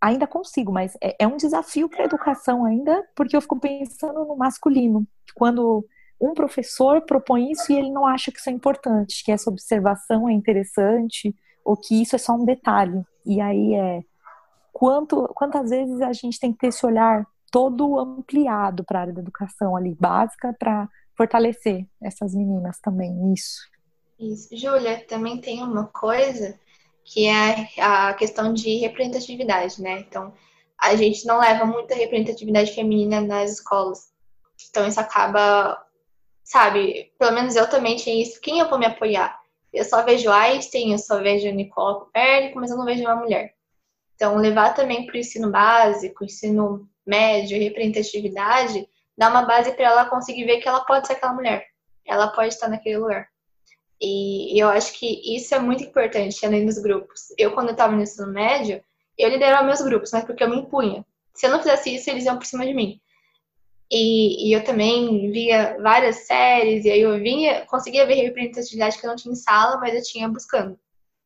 [0.00, 4.24] ainda consigo, mas é, é um desafio para a educação ainda, porque eu fico pensando
[4.24, 5.84] no masculino, quando
[6.20, 10.28] um professor propõe isso e ele não acha que isso é importante, que essa observação
[10.28, 11.34] é interessante,
[11.64, 13.02] ou que isso é só um detalhe.
[13.26, 14.02] E aí é
[14.72, 19.12] quanto, quantas vezes a gente tem que ter esse olhar todo ampliado para a área
[19.12, 23.60] da educação ali, básica, para fortalecer essas meninas também, isso.
[24.18, 24.48] Isso.
[24.56, 26.58] Júlia, também tem uma coisa
[27.04, 30.00] que é a questão de representatividade, né?
[30.00, 30.32] Então,
[30.78, 34.12] a gente não leva muita representatividade feminina nas escolas.
[34.68, 35.82] Então, isso acaba,
[36.44, 38.40] sabe, pelo menos eu também tinha isso.
[38.40, 39.38] Quem eu vou me apoiar?
[39.72, 43.54] Eu só vejo Einstein, eu só vejo Nicola Copérnico, mas eu não vejo uma mulher.
[44.14, 48.86] Então, levar também para o ensino básico, ensino médio, representatividade,
[49.16, 51.66] dá uma base para ela conseguir ver que ela pode ser aquela mulher,
[52.06, 53.28] ela pode estar naquele lugar.
[54.00, 57.34] E eu acho que isso é muito importante, além dos grupos.
[57.36, 58.80] Eu, quando estava no ensino médio,
[59.16, 61.04] eu liderava meus grupos, mas porque eu me impunha.
[61.34, 63.00] Se eu não fizesse isso, eles iam por cima de mim.
[63.90, 69.06] E, e, eu também via várias séries, e aí eu vinha, conseguia ver representatividade que
[69.06, 70.78] eu não tinha em sala, mas eu tinha buscando.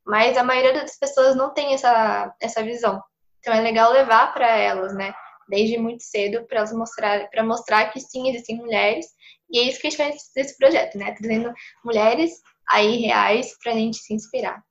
[0.07, 3.03] Mas a maioria das pessoas não tem essa, essa visão.
[3.41, 5.13] Então é legal levar para elas, né?
[5.49, 9.07] Desde muito cedo, para mostrar, para mostrar que sim, existem mulheres.
[9.51, 11.13] E é isso que a gente faz desse projeto, né?
[11.13, 11.53] Trazendo
[11.85, 12.33] mulheres
[12.71, 14.63] aí reais para a gente se inspirar.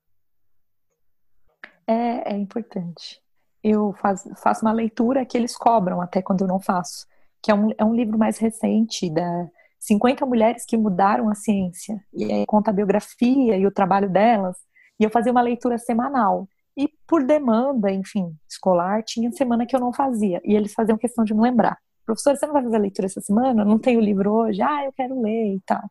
[1.87, 3.21] É, é importante.
[3.63, 7.05] Eu faz, faço uma leitura que eles cobram até quando eu não faço
[7.41, 9.47] que é um, é um livro mais recente, da
[9.79, 11.99] 50 Mulheres que Mudaram a Ciência.
[12.13, 14.57] E aí conta a biografia e o trabalho delas.
[14.99, 16.47] E eu fazia uma leitura semanal.
[16.77, 20.41] E por demanda, enfim, escolar, tinha semana que eu não fazia.
[20.43, 21.77] E eles faziam questão de me lembrar.
[22.05, 23.65] Professor, você não vai fazer a leitura essa semana?
[23.65, 24.61] Não tem o livro hoje?
[24.61, 25.81] Ah, eu quero ler e tal.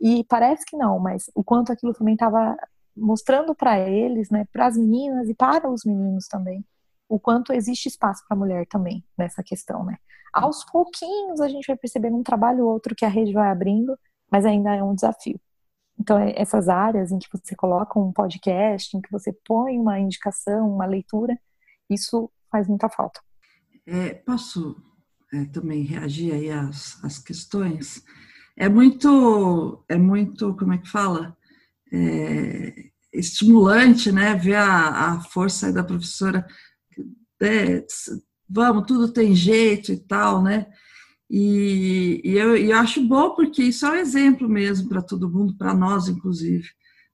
[0.00, 2.56] E parece que não, mas o quanto aquilo também estava
[2.96, 6.64] mostrando para eles, né, para as meninas e para os meninos também,
[7.08, 9.96] o quanto existe espaço para a mulher também nessa questão, né?
[10.32, 13.98] Aos pouquinhos a gente vai percebendo um trabalho ou outro que a rede vai abrindo,
[14.30, 15.38] mas ainda é um desafio.
[15.98, 19.98] Então, é essas áreas em que você coloca um podcast, em que você põe uma
[19.98, 21.38] indicação, uma leitura,
[21.88, 23.20] isso faz muita falta.
[23.86, 24.76] É, posso
[25.32, 28.02] é, também reagir aí às, às questões?
[28.56, 31.36] É muito, é muito, como é que fala?
[31.92, 36.46] É, estimulante, né, ver a, a força da professora
[37.42, 37.84] é,
[38.48, 40.66] vamos, tudo tem jeito e tal, né?
[41.34, 45.56] E, e eu, eu acho bom porque isso é um exemplo mesmo para todo mundo,
[45.56, 46.68] para nós, inclusive,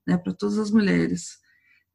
[0.04, 0.18] né?
[0.18, 1.38] para todas as mulheres.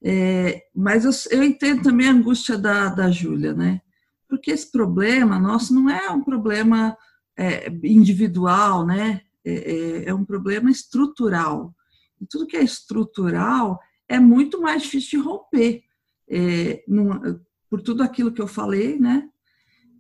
[0.01, 3.81] É, mas eu, eu, entendo também a angústia da, da Júlia, né?
[4.29, 6.97] Porque esse problema nosso não é um problema
[7.37, 9.19] é, individual, né?
[9.43, 11.75] É, é, é um problema estrutural.
[12.21, 15.83] E tudo que é estrutural é muito mais difícil de romper.
[16.29, 16.85] É,
[17.69, 19.27] por tudo aquilo que eu falei, né?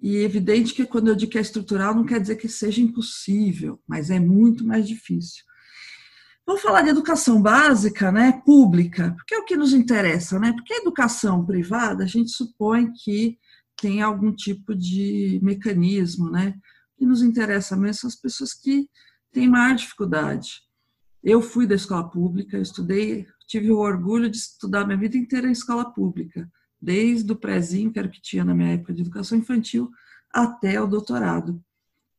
[0.03, 2.81] E é evidente que quando eu digo que é estrutural, não quer dizer que seja
[2.81, 5.41] impossível, mas é muito mais difícil.
[6.45, 10.51] Vamos falar de educação básica, né, pública, porque é o que nos interessa, né?
[10.51, 13.37] Porque a educação privada, a gente supõe que
[13.77, 16.53] tem algum tipo de mecanismo, né?
[16.95, 18.89] O que nos interessa mesmo são as pessoas que
[19.31, 20.49] têm maior dificuldade.
[21.23, 25.53] Eu fui da escola pública, estudei, tive o orgulho de estudar minha vida inteira em
[25.53, 26.45] escola pública
[26.83, 29.89] desde o prézinho, que era o que tinha na minha época de educação infantil,
[30.29, 31.63] até o doutorado.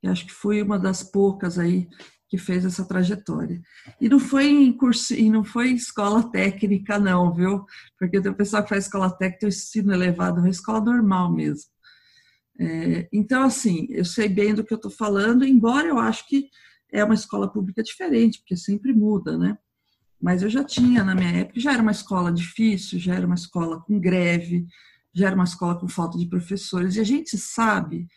[0.02, 1.86] E acho que fui uma das poucas aí
[2.30, 3.60] que fez essa trajetória.
[4.00, 7.64] E não foi em curso, e não foi escola técnica não, viu?
[7.98, 11.30] Porque tem o pessoal que faz escola técnica, tem o ensino elevado, é escola normal
[11.30, 11.70] mesmo.
[12.58, 16.48] É, então, assim, eu sei bem do que eu estou falando, embora eu acho que
[16.90, 19.58] é uma escola pública diferente, porque sempre muda, né?
[20.24, 23.34] Mas eu já tinha, na minha época, já era uma escola difícil, já era uma
[23.34, 24.66] escola com greve,
[25.12, 26.96] já era uma escola com falta de professores.
[26.96, 28.08] E a gente sabe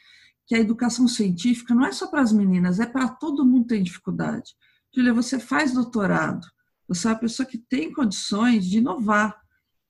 [0.45, 3.76] que a educação científica não é só para as meninas, é para todo mundo que
[3.76, 4.53] tem dificuldade.
[4.95, 6.47] Julia, você faz doutorado,
[6.88, 9.36] você é uma pessoa que tem condições de inovar.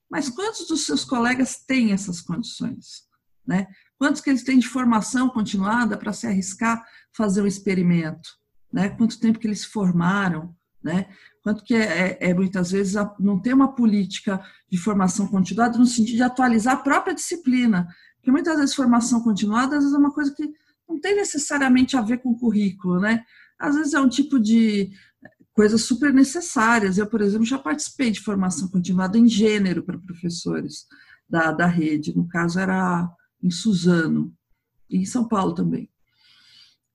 [0.09, 3.03] Mas quantos dos seus colegas têm essas condições?
[3.45, 3.67] Né?
[3.95, 6.83] Quantos que eles têm de formação continuada para se arriscar
[7.15, 8.27] fazer um experimento?
[8.73, 8.89] Né?
[8.89, 10.56] Quanto tempo que eles se formaram?
[10.83, 11.07] Né?
[11.41, 15.85] Quanto que é, é, é, muitas vezes não tem uma política de formação continuada no
[15.85, 20.13] sentido de atualizar a própria disciplina, porque muitas vezes formação continuada às vezes é uma
[20.13, 20.49] coisa que
[20.87, 23.23] não tem necessariamente a ver com o currículo, né?
[23.59, 24.91] Às vezes é um tipo de
[25.53, 26.97] coisas super necessárias.
[26.97, 30.85] Eu, por exemplo, já participei de formação continuada em gênero para professores
[31.29, 33.09] da, da rede, no caso era
[33.41, 34.33] em Suzano,
[34.89, 35.89] e em São Paulo também.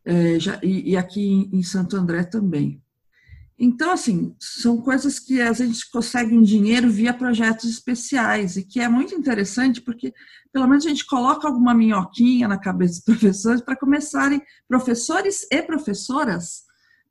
[0.05, 2.82] É, já, e, e aqui em, em Santo André também.
[3.65, 8.81] Então, assim, são coisas que a gente consegue um dinheiro via projetos especiais e que
[8.81, 10.13] é muito interessante porque,
[10.53, 15.63] pelo menos, a gente coloca alguma minhoquinha na cabeça dos professores para começarem, professores e
[15.63, 16.65] professoras,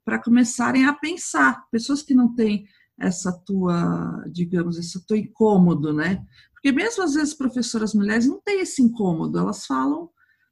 [0.04, 1.64] para começarem a pensar.
[1.70, 2.66] Pessoas que não têm
[3.00, 6.22] essa tua, digamos, esse teu incômodo, né?
[6.52, 10.10] Porque mesmo às vezes professoras mulheres não têm esse incômodo, elas falam,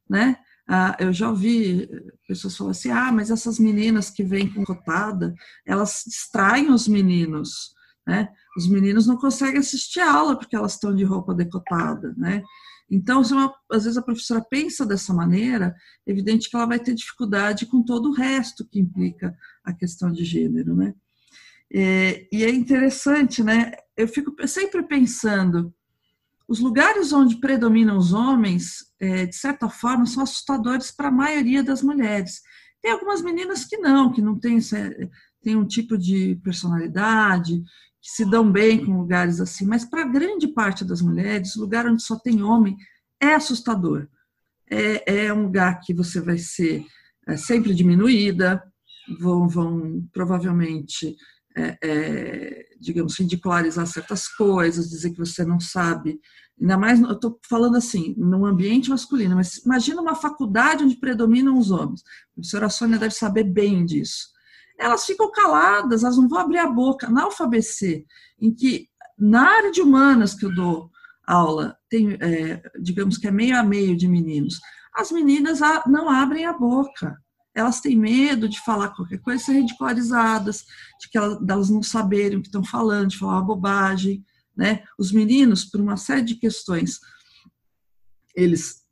[0.08, 0.38] né?
[0.72, 1.88] Ah, eu já ouvi
[2.28, 5.34] pessoas falar assim: ah, mas essas meninas que vêm com cotada,
[5.66, 7.74] elas distraem os meninos,
[8.06, 8.28] né?
[8.56, 12.40] Os meninos não conseguem assistir aula porque elas estão de roupa decotada, né?
[12.88, 15.74] Então, se uma, às vezes a professora pensa dessa maneira,
[16.06, 20.12] é evidente que ela vai ter dificuldade com todo o resto que implica a questão
[20.12, 20.94] de gênero, né?
[21.72, 23.72] É, e é interessante, né?
[23.96, 25.74] Eu fico sempre pensando
[26.50, 31.62] os lugares onde predominam os homens, é, de certa forma, são assustadores para a maioria
[31.62, 32.40] das mulheres.
[32.82, 34.58] Tem algumas meninas que não, que não têm,
[35.40, 37.62] tem um tipo de personalidade,
[38.02, 42.02] que se dão bem com lugares assim, mas para grande parte das mulheres, lugar onde
[42.02, 42.76] só tem homem
[43.20, 44.08] é assustador.
[44.68, 46.84] É, é um lugar que você vai ser
[47.28, 48.60] é, sempre diminuída,
[49.20, 51.14] vão, vão provavelmente,
[51.60, 56.20] é, é, digamos, ridicularizar certas coisas, dizer que você não sabe.
[56.60, 61.58] Ainda mais, eu estou falando assim, num ambiente masculino, mas imagina uma faculdade onde predominam
[61.58, 62.02] os homens.
[62.02, 64.28] A professora Sônia deve saber bem disso
[64.80, 67.08] elas ficam caladas, elas não vão abrir a boca.
[67.08, 68.06] Na UFABC,
[68.40, 68.88] em que
[69.18, 70.90] na área de humanas que eu dou
[71.26, 74.58] aula, tem, é, digamos que é meio a meio de meninos,
[74.94, 77.16] as meninas não abrem a boca.
[77.54, 80.64] Elas têm medo de falar qualquer coisa, ser ridicularizadas,
[81.00, 84.24] de que elas, não saberem o que estão falando, de falar uma bobagem.
[84.56, 84.84] Né?
[84.98, 87.00] Os meninos, por uma série de questões,
[88.34, 88.82] eles,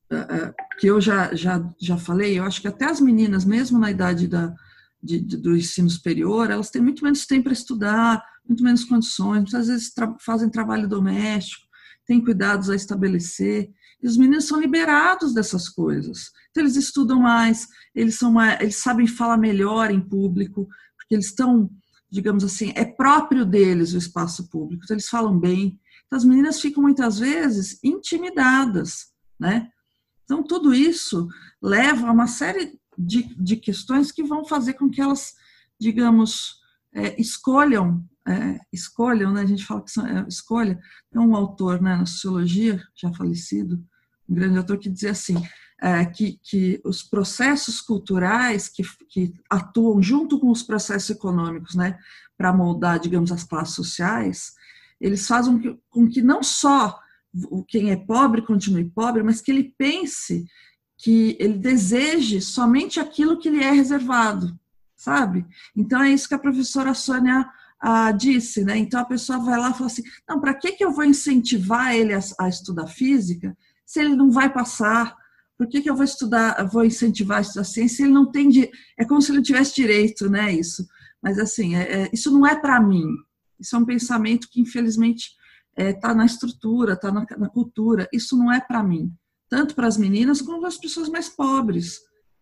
[0.79, 4.27] que eu já, já, já falei, eu acho que até as meninas, mesmo na idade
[4.27, 4.55] da,
[5.03, 9.43] de, de, do ensino superior, elas têm muito menos tempo para estudar, muito menos condições,
[9.43, 11.68] muitas vezes tra fazem trabalho doméstico,
[12.09, 13.71] têm cuidados a estabelecer,
[14.03, 16.31] e os meninos são liberados dessas coisas.
[16.51, 21.27] Então eles estudam mais, eles são mais, eles sabem falar melhor em público, porque eles
[21.27, 21.71] estão,
[22.11, 25.79] digamos assim, é próprio deles o espaço público, então eles falam bem.
[26.07, 29.69] Então as meninas ficam muitas vezes intimidadas, né?
[30.25, 31.29] Então tudo isso
[31.61, 35.35] leva a uma série de, de questões que vão fazer com que elas,
[35.79, 36.57] digamos,
[36.95, 39.41] é, escolham, é, escolham, né?
[39.41, 40.79] a gente fala que são, é, escolha,
[41.11, 43.83] tem um autor né, na sociologia, já falecido,
[44.29, 45.43] um grande autor, que dizia assim,
[45.81, 51.99] é, que, que os processos culturais que, que atuam junto com os processos econômicos, né,
[52.37, 54.53] para moldar, digamos, as classes sociais,
[55.01, 56.99] eles fazem com que não só
[57.66, 60.45] quem é pobre continue pobre, mas que ele pense
[60.97, 64.59] que ele deseje somente aquilo que lhe é reservado,
[64.97, 65.47] sabe?
[65.76, 67.49] Então é isso que a professora Sônia
[67.81, 68.76] ah, disse, né?
[68.76, 71.95] Então a pessoa vai lá e fala assim: não, para que, que eu vou incentivar
[71.95, 73.57] ele a, a, estudar física
[73.87, 75.16] se ele não vai passar?
[75.57, 78.49] Por que, que eu vou estudar, vou incentivar a estudar ciência se ele não tem.
[78.49, 78.70] De...
[78.99, 80.53] É como se ele tivesse direito, né?
[80.53, 80.87] Isso.
[81.22, 83.07] Mas assim, é, é, isso não é para mim.
[83.59, 85.31] Isso é um pensamento que infelizmente
[85.76, 88.09] está é, tá na estrutura, está na, na cultura.
[88.12, 89.12] Isso não é para mim
[89.49, 92.01] tanto para as meninas como para as pessoas mais pobres.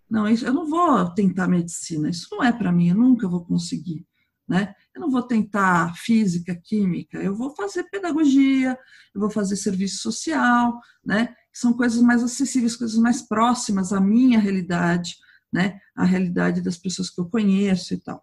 [0.09, 4.07] Não, eu não vou tentar medicina, isso não é para mim, eu nunca vou conseguir.
[4.49, 4.73] Né?
[4.95, 8.79] Eu não vou tentar física, química, eu vou fazer pedagogia,
[9.15, 11.35] eu vou fazer serviço social, né?
[11.53, 15.17] São coisas mais acessíveis, coisas mais próximas à minha realidade,
[15.53, 15.81] né?
[15.97, 18.23] A realidade das pessoas que eu conheço e tal.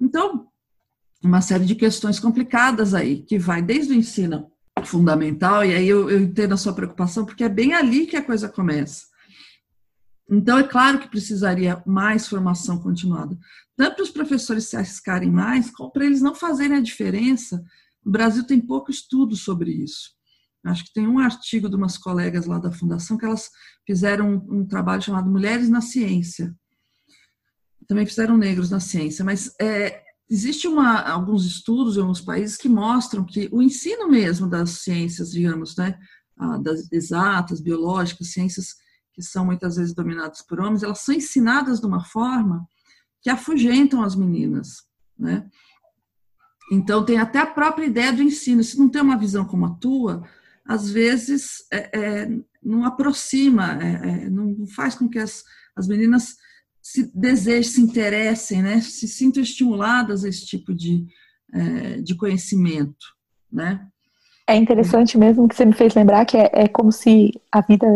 [0.00, 0.48] Então,
[1.22, 4.50] uma série de questões complicadas aí, que vai desde o ensino
[4.84, 8.24] fundamental, e aí eu, eu entendo a sua preocupação, porque é bem ali que a
[8.24, 9.06] coisa começa.
[10.28, 13.38] Então, é claro que precisaria mais formação continuada,
[13.76, 17.62] tanto para os professores se arriscarem mais, como para eles não fazerem a diferença.
[18.04, 20.14] O Brasil tem pouco estudo sobre isso.
[20.64, 23.50] Acho que tem um artigo de umas colegas lá da Fundação que elas
[23.86, 26.54] fizeram um, trabalho chamado Mulheres na Ciência.
[27.86, 32.68] Também fizeram negros na ciência, mas é, Existe uma, alguns estudos em alguns países que
[32.68, 35.98] mostram que o ensino mesmo das ciências, digamos, né,
[36.62, 38.74] das exatas, biológicas, ciências
[39.14, 42.66] que são muitas vezes dominadas por homens, elas são ensinadas de uma forma
[43.22, 44.82] que afugentam as meninas,
[45.18, 45.48] né?
[46.72, 48.64] Então tem até a própria ideia do ensino.
[48.64, 50.26] Se não tem uma visão como a tua,
[50.66, 55.44] às vezes é, é, não aproxima, é, é não faz com que as,
[55.76, 56.36] as meninas
[56.82, 61.06] se desejem, se interessem, né, se sintam estimuladas a esse tipo de,
[61.52, 63.06] é, de conhecimento,
[63.50, 63.86] né?
[64.46, 67.86] É interessante mesmo que você me fez lembrar que é, é como se a vida,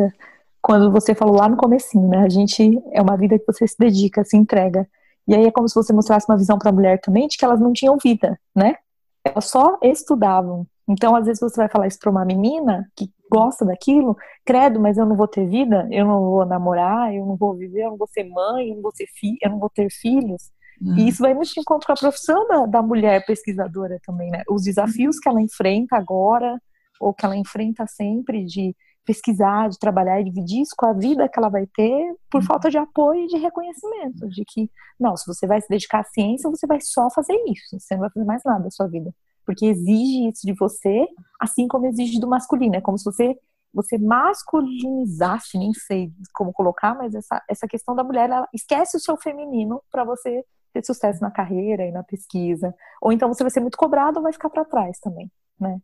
[0.62, 3.76] quando você falou lá no comecinho, né, a gente é uma vida que você se
[3.78, 4.86] dedica, se entrega,
[5.26, 7.44] e aí é como se você mostrasse uma visão para a mulher também de que
[7.44, 8.76] elas não tinham vida, né?
[9.22, 10.66] Elas só estudavam.
[10.88, 14.96] Então, às vezes você vai falar isso para uma menina que gosta daquilo, credo, mas
[14.96, 17.98] eu não vou ter vida, eu não vou namorar, eu não vou viver, eu não
[17.98, 19.06] vou ser mãe, eu não vou ser
[19.42, 20.50] eu não vou ter filhos.
[20.80, 20.96] Uhum.
[20.96, 24.42] E isso vai muito de encontro com a profissão da, da mulher pesquisadora também, né?
[24.48, 26.58] Os desafios que ela enfrenta agora,
[26.98, 28.74] ou que ela enfrenta sempre de
[29.08, 32.46] pesquisar, de trabalhar e dividir isso com a vida que ela vai ter por uhum.
[32.46, 36.04] falta de apoio e de reconhecimento, de que, não, se você vai se dedicar à
[36.04, 39.10] ciência, você vai só fazer isso, você não vai fazer mais nada da sua vida
[39.48, 41.06] porque exige isso de você,
[41.40, 42.76] assim como exige do masculino.
[42.76, 43.34] É como se você
[43.72, 49.00] você masculinizasse, nem sei como colocar, mas essa, essa questão da mulher, ela esquece o
[49.00, 52.74] seu feminino para você ter sucesso na carreira e na pesquisa.
[53.00, 55.78] Ou então você vai ser muito cobrado ou vai ficar para trás também, né?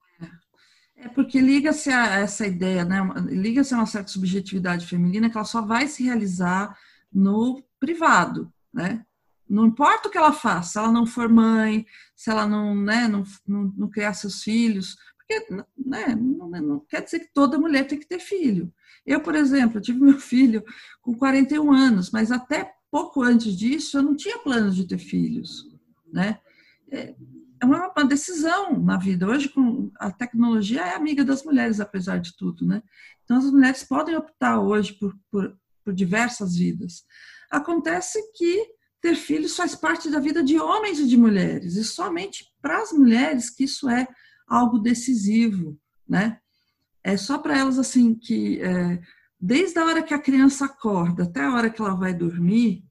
[1.04, 2.98] É porque liga-se a essa ideia, né?
[3.28, 6.74] Liga-se a uma certa subjetividade feminina que ela só vai se realizar
[7.12, 9.04] no privado, né?
[9.46, 11.86] Não importa o que ela faça, se ela não for mãe,
[12.16, 15.46] se ela não, né, não, não, não criar seus filhos, porque
[15.76, 18.72] né, não, não, quer dizer que toda mulher tem que ter filho.
[19.04, 20.64] Eu, por exemplo, eu tive meu filho
[21.02, 25.68] com 41 anos, mas até pouco antes disso eu não tinha planos de ter filhos,
[26.10, 26.40] né?
[27.60, 29.28] É, uma, uma decisão na vida.
[29.28, 32.82] Hoje, com a tecnologia é amiga das mulheres, apesar de tudo, né?
[33.24, 37.04] Então, as mulheres podem optar hoje por, por, por diversas vidas.
[37.50, 38.66] Acontece que
[39.00, 42.90] ter filhos faz parte da vida de homens e de mulheres, e somente para as
[42.92, 44.06] mulheres que isso é
[44.46, 45.78] algo decisivo,
[46.08, 46.38] né?
[47.02, 49.00] É só para elas assim que é,
[49.38, 52.82] desde a hora que a criança acorda até a hora que ela vai dormir,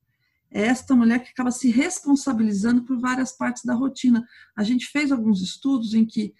[0.53, 4.23] é esta mulher que acaba se responsabilizando por várias partes da rotina.
[4.55, 6.33] A gente fez alguns estudos em que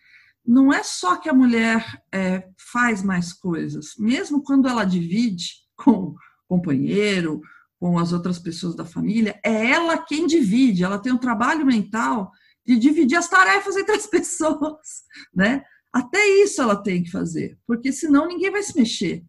[0.45, 1.83] não é só que a mulher
[2.13, 6.15] é, faz mais coisas, mesmo quando ela divide com o
[6.47, 7.41] companheiro,
[7.79, 12.31] com as outras pessoas da família, é ela quem divide, ela tem um trabalho mental
[12.65, 15.03] de dividir as tarefas entre as pessoas,
[15.33, 15.63] né?
[15.91, 19.23] Até isso ela tem que fazer, porque senão ninguém vai se mexer,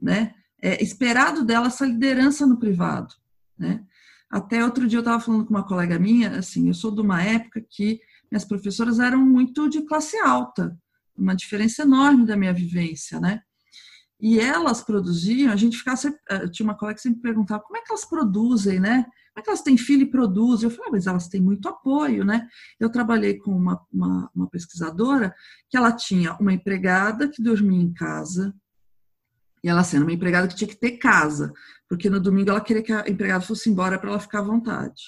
[0.00, 0.34] né?
[0.62, 3.14] É esperado dela essa liderança no privado,
[3.58, 3.84] né?
[4.30, 7.20] Até outro dia eu estava falando com uma colega minha, assim, eu sou de uma
[7.20, 8.00] época que
[8.30, 10.78] minhas professoras eram muito de classe alta,
[11.16, 13.40] uma diferença enorme da minha vivência, né?
[14.20, 17.76] E elas produziam, a gente ficava sempre, eh, tinha uma colega que sempre perguntava como
[17.76, 19.02] é que elas produzem, né?
[19.02, 20.68] Como é que elas têm filho e produzem?
[20.68, 22.46] Eu falei, ah, mas elas têm muito apoio, né?
[22.78, 25.34] Eu trabalhei com uma, uma, uma pesquisadora
[25.68, 28.54] que ela tinha uma empregada que dormia em casa,
[29.62, 31.52] e ela sendo uma empregada que tinha que ter casa,
[31.88, 35.02] porque no domingo ela queria que a empregada fosse embora para ela ficar à vontade.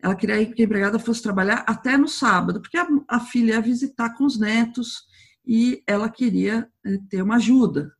[0.00, 3.60] Ela queria que a empregada fosse trabalhar até no sábado, porque a, a filha ia
[3.60, 5.02] visitar com os netos
[5.44, 7.92] e ela queria eh, ter uma ajuda.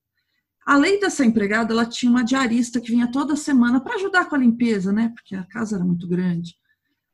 [0.65, 4.39] Além dessa empregada, ela tinha uma diarista que vinha toda semana para ajudar com a
[4.39, 5.11] limpeza, né?
[5.15, 6.55] Porque a casa era muito grande.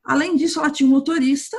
[0.03, 1.57] Além disso, ela tinha um motorista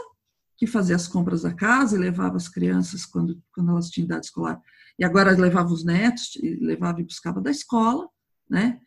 [0.56, 4.26] que fazia as compras da casa e levava as crianças quando, quando elas tinham idade
[4.26, 4.60] escolar.
[4.98, 8.08] E agora levava os netos, levava e buscava da escola,
[8.48, 8.80] né?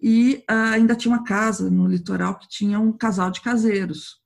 [0.00, 4.20] E uh, ainda tinha uma casa no litoral que tinha um casal de caseiros.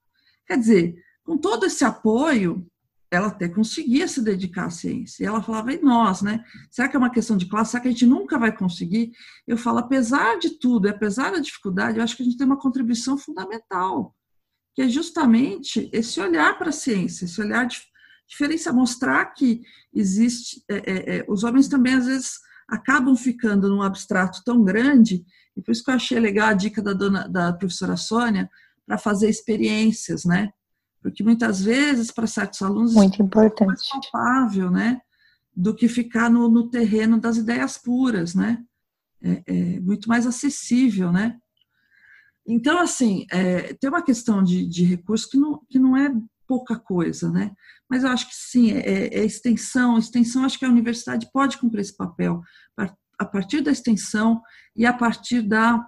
[0.46, 2.66] Quer dizer, com todo esse apoio,
[3.10, 5.22] ela até conseguia se dedicar à ciência.
[5.22, 6.42] E ela falava, e nós, né?
[6.70, 7.70] Será que é uma questão de classe?
[7.70, 9.12] Será que a gente nunca vai conseguir?
[9.46, 12.58] Eu falo, apesar de tudo, apesar da dificuldade, eu acho que a gente tem uma
[12.58, 14.14] contribuição fundamental,
[14.74, 17.78] que é justamente esse olhar para a ciência, esse olhar de
[18.28, 19.62] diferença, mostrar que
[19.92, 20.62] existe.
[20.68, 22.32] É, é, é, os homens também, às vezes,
[22.68, 25.24] acabam ficando num abstrato tão grande,
[25.56, 28.48] e por isso que eu achei legal a dica da, dona, da professora Sônia,
[28.86, 30.50] para fazer experiências, né?
[31.02, 35.00] porque muitas vezes para certos alunos muito importante é mais palpável, né,
[35.54, 38.62] do que ficar no, no terreno das ideias puras, né,
[39.22, 41.36] é, é, muito mais acessível, né.
[42.46, 46.12] Então assim é, tem uma questão de, de recurso que não que não é
[46.46, 47.52] pouca coisa, né,
[47.90, 51.80] mas eu acho que sim é, é extensão, extensão acho que a universidade pode cumprir
[51.80, 52.42] esse papel
[53.18, 54.40] a partir da extensão
[54.76, 55.84] e a partir da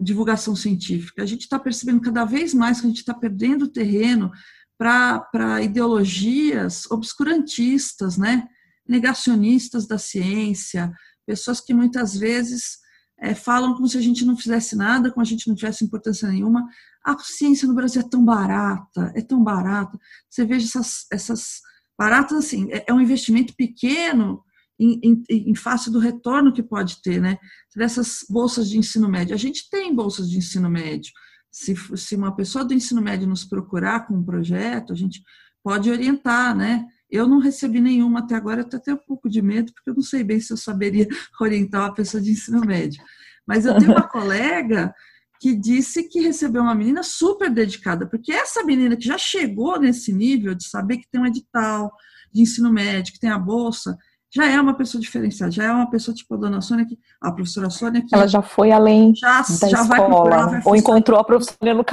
[0.00, 1.22] divulgação científica.
[1.22, 4.30] A gente está percebendo cada vez mais que a gente está perdendo terreno
[4.78, 8.48] para ideologias obscurantistas, né?
[8.88, 10.92] negacionistas da ciência,
[11.24, 12.78] pessoas que muitas vezes
[13.20, 16.28] é, falam como se a gente não fizesse nada, como a gente não tivesse importância
[16.28, 16.66] nenhuma.
[17.04, 19.98] A ciência no Brasil é tão barata, é tão barata.
[20.28, 21.60] Você veja essas, essas
[21.98, 24.42] baratas assim, é, é um investimento pequeno
[24.78, 27.38] em, em, em, face do retorno que pode ter, né?
[27.76, 29.34] Dessas bolsas de ensino médio.
[29.34, 31.12] A gente tem bolsas de ensino médio.
[31.50, 35.22] Se, se uma pessoa do ensino médio nos procurar com um projeto, a gente
[35.62, 36.86] pode orientar, né?
[37.10, 39.94] Eu não recebi nenhuma até agora, eu tenho até um pouco de medo, porque eu
[39.94, 41.06] não sei bem se eu saberia
[41.40, 43.02] orientar uma pessoa de ensino médio.
[43.46, 44.94] Mas eu tenho uma colega
[45.42, 50.12] que disse que recebeu uma menina super dedicada, porque essa menina que já chegou nesse
[50.12, 51.92] nível de saber que tem um edital
[52.32, 53.98] de ensino médio, que tem a bolsa,
[54.32, 57.32] já é uma pessoa diferenciada, já é uma pessoa tipo a dona Sônia, que, a
[57.32, 58.06] professora Sônia.
[58.06, 61.84] Que ela já foi além já, da já escola, procurar, ou encontrou a professora no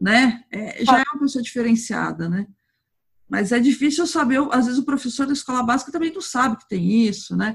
[0.00, 0.42] né?
[0.50, 2.46] É, já é uma pessoa diferenciada, né?
[3.28, 6.66] Mas é difícil saber, às vezes o professor da escola básica também não sabe que
[6.66, 7.54] tem isso, né?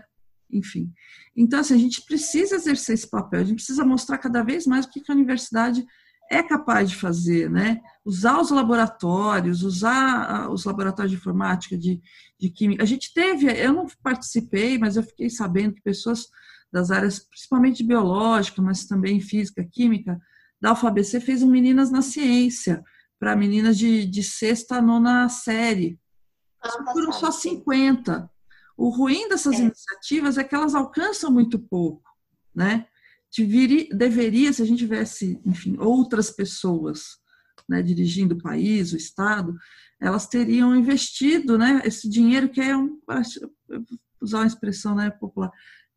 [0.52, 0.92] Enfim.
[1.36, 4.86] Então, assim, a gente precisa exercer esse papel, a gente precisa mostrar cada vez mais
[4.86, 5.86] o que a universidade
[6.32, 7.80] é capaz de fazer, né?
[8.06, 12.02] Usar os laboratórios, usar os laboratórios de informática, de,
[12.40, 12.84] de química.
[12.84, 16.28] A gente teve, eu não participei, mas eu fiquei sabendo que pessoas
[16.72, 20.20] das áreas, principalmente biológica, mas também física, química,
[20.60, 22.84] da UFABC fez um Meninas na Ciência,
[23.20, 26.00] para meninas de, de sexta a nona série.
[26.92, 28.30] Foram só 50.
[28.76, 29.64] O ruim dessas é.
[29.64, 32.04] iniciativas é que elas alcançam muito pouco,
[32.56, 32.88] né?
[33.92, 37.18] deveria, se a gente tivesse, enfim, outras pessoas
[37.68, 39.56] né, dirigindo o país, o Estado,
[40.00, 43.00] elas teriam investido né, esse dinheiro que é um,
[44.22, 45.52] usar uma expressão né, popular,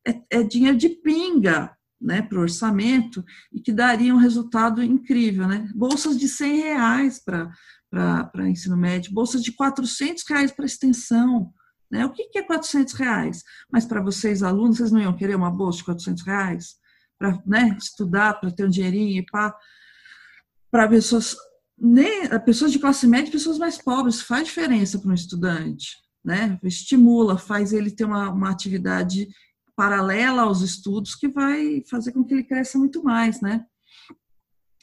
[0.07, 5.47] é, é dinheiro de pinga né, para o orçamento e que daria um resultado incrível.
[5.47, 5.69] Né?
[5.75, 11.53] Bolsas de 100 reais para ensino médio, bolsas de 400 reais para extensão.
[11.91, 12.05] Né?
[12.05, 13.45] O que, é 400 reais?
[13.71, 16.77] Mas para vocês, alunos, vocês não iam querer uma bolsa de 400 reais?
[17.19, 21.37] Para né, estudar, para ter um dinheirinho e para pessoas
[21.79, 26.59] nem pessoas de classe média, pessoas mais pobres, faz diferença para um estudante, né?
[26.63, 29.29] Estimula, faz ele ter uma, uma atividade
[29.75, 33.65] paralela aos estudos que vai fazer com que ele cresça muito mais, né?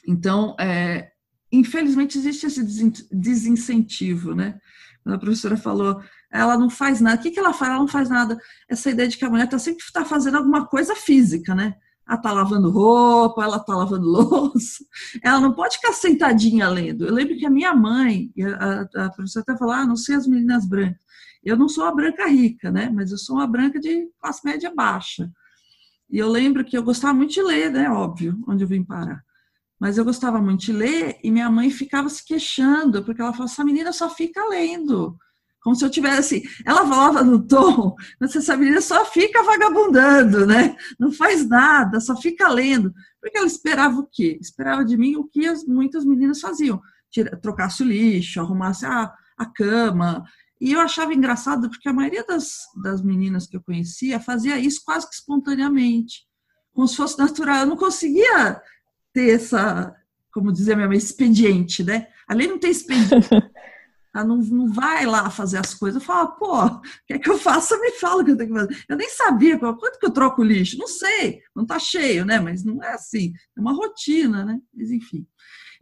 [0.06, 1.10] Então, é,
[1.50, 2.62] infelizmente existe esse
[3.10, 4.58] desincentivo, né?
[5.04, 6.00] A professora falou,
[6.34, 7.16] ela não faz nada.
[7.16, 7.70] O que, que ela faz?
[7.70, 8.36] Ela não faz nada.
[8.68, 11.76] Essa ideia de que a mulher está sempre tá fazendo alguma coisa física, né?
[12.06, 14.84] Ela está lavando roupa, ela está lavando louça.
[15.22, 17.06] Ela não pode ficar sentadinha lendo.
[17.06, 20.26] Eu lembro que a minha mãe, a, a professora até falou, ah, não sei as
[20.26, 21.04] meninas brancas.
[21.44, 22.90] Eu não sou a branca rica, né?
[22.92, 25.30] Mas eu sou uma branca de classe média baixa.
[26.10, 27.88] E eu lembro que eu gostava muito de ler, né?
[27.88, 29.22] Óbvio, onde eu vim parar.
[29.78, 33.52] Mas eu gostava muito de ler e minha mãe ficava se queixando, porque ela falava,
[33.52, 35.16] essa menina só fica lendo
[35.64, 36.42] como se eu tivesse.
[36.64, 40.76] Ela falava no tom, mas essa menina só fica vagabundando, né?
[41.00, 42.94] Não faz nada, só fica lendo.
[43.18, 44.36] Porque ela esperava o quê?
[44.38, 49.10] Esperava de mim o que as, muitas meninas faziam: Tira, trocasse o lixo, arrumasse a,
[49.38, 50.22] a cama.
[50.60, 54.82] E eu achava engraçado porque a maioria das, das meninas que eu conhecia fazia isso
[54.84, 56.26] quase que espontaneamente,
[56.74, 57.60] como se fosse natural.
[57.60, 58.60] Eu não conseguia
[59.14, 59.96] ter essa,
[60.30, 62.08] como dizia minha mãe, expediente, né?
[62.28, 63.30] Ali não tem expediente.
[64.14, 66.00] Ela não, não vai lá fazer as coisas.
[66.00, 67.76] Eu falo, pô, quer que eu faça?
[67.80, 68.84] Me fala o que eu tenho que fazer.
[68.88, 70.78] Eu nem sabia quanto que eu troco o lixo.
[70.78, 72.38] Não sei, não está cheio, né?
[72.38, 73.32] Mas não é assim.
[73.56, 74.60] É uma rotina, né?
[74.72, 75.26] Mas enfim.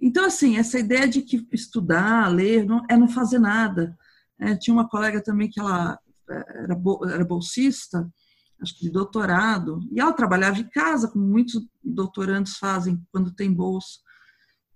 [0.01, 3.97] Então, assim, essa ideia de que estudar, ler, não, é não fazer nada.
[4.41, 6.77] É, tinha uma colega também que ela é, era,
[7.13, 8.11] era bolsista,
[8.61, 13.53] acho que de doutorado, e ela trabalhava em casa, como muitos doutorandos fazem quando tem
[13.53, 13.99] bolsa.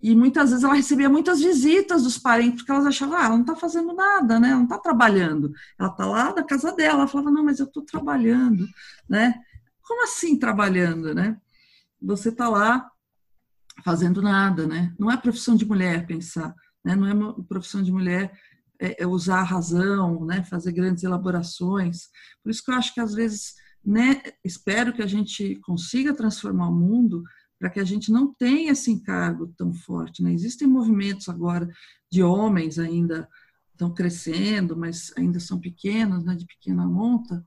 [0.01, 3.41] E muitas vezes ela recebia muitas visitas dos parentes, porque elas achavam, ah, ela não
[3.41, 4.49] está fazendo nada, né?
[4.49, 5.53] Ela não está trabalhando.
[5.79, 7.01] Ela está lá na casa dela.
[7.01, 8.69] Ela falava, não, mas eu estou trabalhando,
[9.09, 9.35] né?
[9.83, 11.39] Como assim trabalhando, né?
[12.01, 12.91] Você está lá
[13.85, 14.95] fazendo nada, né?
[14.99, 16.95] Não é profissão de mulher pensar, né?
[16.95, 18.33] Não é profissão de mulher
[18.81, 20.45] é, é usar a razão, né?
[20.45, 22.09] Fazer grandes elaborações.
[22.43, 24.21] Por isso que eu acho que às vezes, né?
[24.45, 27.23] Espero que a gente consiga transformar o mundo
[27.59, 30.23] para que a gente não tenha esse encargo tão forte.
[30.23, 30.33] Né?
[30.33, 31.69] Existem movimentos agora
[32.11, 33.29] de homens ainda
[33.73, 37.45] estão crescendo, mas ainda são pequenos, né, de pequena monta,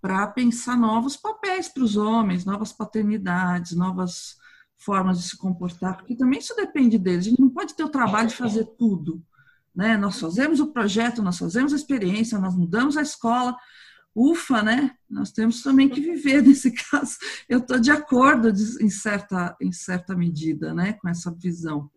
[0.00, 4.36] para pensar novos papéis para os homens, novas paternidades, novas
[4.78, 7.26] formas de se comportar, porque também isso depende deles.
[7.26, 9.22] A gente não pode ter o trabalho de fazer tudo.
[9.74, 9.96] Né?
[9.96, 13.56] Nós fazemos o projeto, nós fazemos a experiência, nós mudamos a escola,
[14.16, 14.92] ufa, né?
[15.08, 17.16] Nós temos também que viver nesse caso.
[17.46, 18.48] Eu estou de acordo
[18.80, 21.90] em certa, em certa medida, né, com essa visão.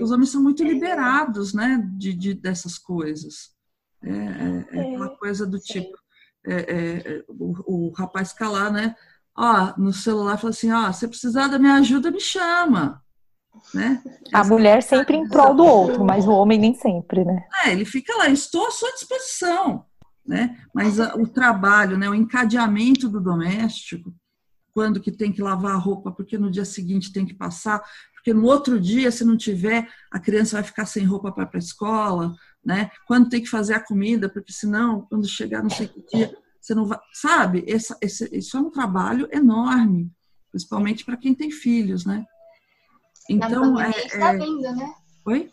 [0.00, 3.50] Os homens são muito liberados, né, de, de dessas coisas.
[4.02, 5.96] É, é, é aquela coisa do tipo,
[6.44, 8.96] é, é, o, o, rapaz calar, né?
[9.36, 13.00] Ó, no celular fala assim, ó, se precisar da minha ajuda, me chama.
[13.72, 14.02] Né?
[14.32, 17.46] A mulher sempre em prol do outro, mas o homem nem sempre, né?
[17.64, 19.86] É, ele fica lá, estou à sua disposição
[20.26, 20.58] né?
[20.74, 24.14] Mas a, o trabalho, né, o encadeamento do doméstico,
[24.72, 27.82] quando que tem que lavar a roupa, porque no dia seguinte tem que passar,
[28.14, 31.48] porque no outro dia, se não tiver, a criança vai ficar sem roupa para ir
[31.48, 32.90] para a escola, né?
[33.06, 36.74] Quando tem que fazer a comida, porque senão, quando chegar não sei que dia, você
[36.74, 36.98] não vai.
[37.12, 37.64] Sabe?
[37.66, 40.10] Essa, esse, isso é um trabalho enorme,
[40.50, 42.24] principalmente para quem tem filhos, né?
[43.28, 44.38] Então, Na pandemia, é, está é...
[44.38, 44.94] vendo, né?
[45.26, 45.50] Oi?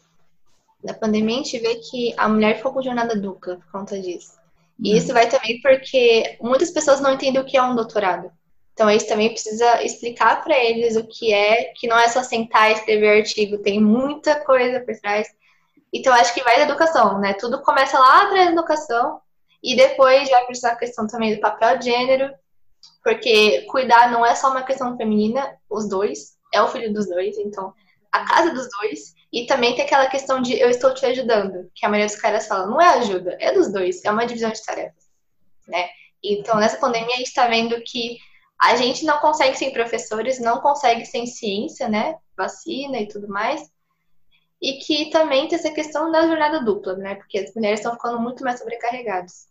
[0.83, 4.38] Na pandemia, a gente vê que a mulher ficou com jornada dupla por conta disso.
[4.81, 8.31] E isso vai também porque muitas pessoas não entendem o que é um doutorado.
[8.73, 12.71] Então, isso também precisa explicar para eles o que é, que não é só sentar
[12.71, 15.27] e escrever artigo, tem muita coisa por trás.
[15.93, 17.33] Então, acho que vai da educação, né?
[17.33, 19.19] Tudo começa lá atrás da educação
[19.61, 22.33] e depois vai precisar a questão também do papel de gênero,
[23.03, 27.37] porque cuidar não é só uma questão feminina, os dois, é o filho dos dois,
[27.37, 27.73] então
[28.11, 31.85] a casa dos dois e também tem aquela questão de eu estou te ajudando, que
[31.85, 34.63] a maioria dos caras fala, não é ajuda, é dos dois, é uma divisão de
[34.63, 35.07] tarefas,
[35.67, 35.87] né?
[36.23, 38.17] Então, nessa pandemia, a gente está vendo que
[38.59, 42.17] a gente não consegue sem professores, não consegue sem ciência, né?
[42.35, 43.61] Vacina e tudo mais.
[44.61, 47.15] E que também tem essa questão da jornada dupla, né?
[47.15, 49.47] Porque as mulheres estão ficando muito mais sobrecarregadas.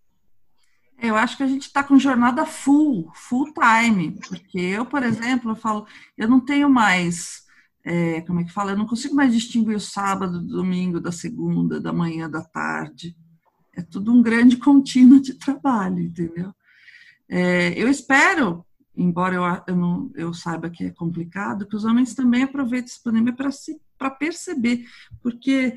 [1.00, 5.52] Eu acho que a gente está com jornada full, full time, porque eu, por exemplo,
[5.52, 5.86] eu falo,
[6.16, 7.46] eu não tenho mais,
[7.88, 11.10] é, como é que fala, eu não consigo mais distinguir o sábado, do domingo, da
[11.10, 13.16] segunda, da manhã, da tarde.
[13.74, 16.52] É tudo um grande contínuo de trabalho, entendeu?
[17.26, 18.62] É, eu espero,
[18.94, 23.02] embora eu, eu, não, eu saiba que é complicado, que os homens também aproveitem esse
[23.02, 24.84] pandemia para se para perceber,
[25.20, 25.76] porque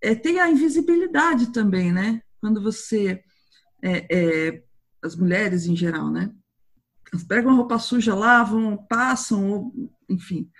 [0.00, 2.20] é, tem a invisibilidade também, né?
[2.40, 3.22] Quando você
[3.82, 4.62] é, é,
[5.02, 6.32] as mulheres em geral, né?
[7.12, 9.72] Elas pegam a roupa suja, lavam, passam,
[10.08, 10.50] enfim.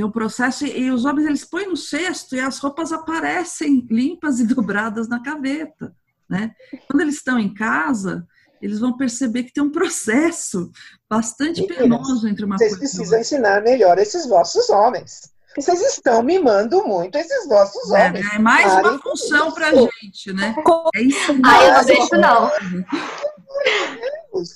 [0.00, 4.40] Tem um processo e, os homens eles põem no cesto e as roupas aparecem limpas
[4.40, 5.94] e dobradas na gaveta,
[6.26, 6.52] né?
[6.88, 8.26] Quando eles estão em casa,
[8.62, 10.72] eles vão perceber que tem um processo
[11.06, 15.30] bastante penoso entre uma vocês coisa Vocês precisam ensinar melhor esses vossos homens.
[15.54, 18.26] Vocês estão mimando muito esses vossos é, homens.
[18.32, 20.54] É mais Parem uma função pra gente, né?
[20.94, 21.32] É isso.
[21.44, 22.50] Ah, eu não deixo, não.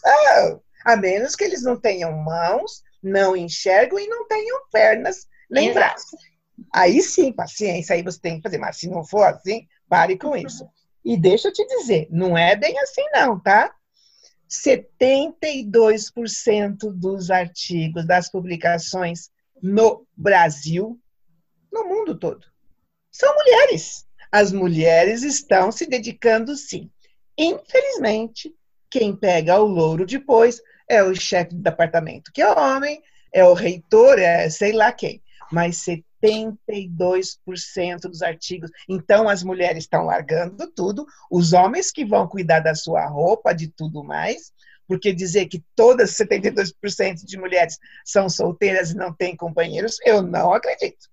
[0.06, 5.26] Ah, a menos que eles não tenham mãos, não enxergam e não tenham pernas
[5.72, 6.20] braços.
[6.72, 8.58] Aí sim, paciência, aí você tem que fazer.
[8.58, 10.68] Mas se não for assim, pare com isso.
[11.04, 13.72] E deixa eu te dizer, não é bem assim não, tá?
[14.48, 19.30] 72% dos artigos, das publicações
[19.62, 20.98] no Brasil,
[21.72, 22.46] no mundo todo,
[23.10, 24.06] são mulheres.
[24.30, 26.90] As mulheres estão se dedicando, sim.
[27.36, 28.54] Infelizmente,
[28.90, 33.02] quem pega o louro depois é o chefe do departamento, que é homem,
[33.32, 35.22] é o reitor, é sei lá quem.
[35.52, 35.84] Mas
[36.22, 38.70] 72% dos artigos.
[38.88, 43.68] Então, as mulheres estão largando tudo, os homens que vão cuidar da sua roupa, de
[43.68, 44.52] tudo mais,
[44.86, 50.52] porque dizer que todas 72% de mulheres são solteiras e não têm companheiros, eu não
[50.52, 51.08] acredito.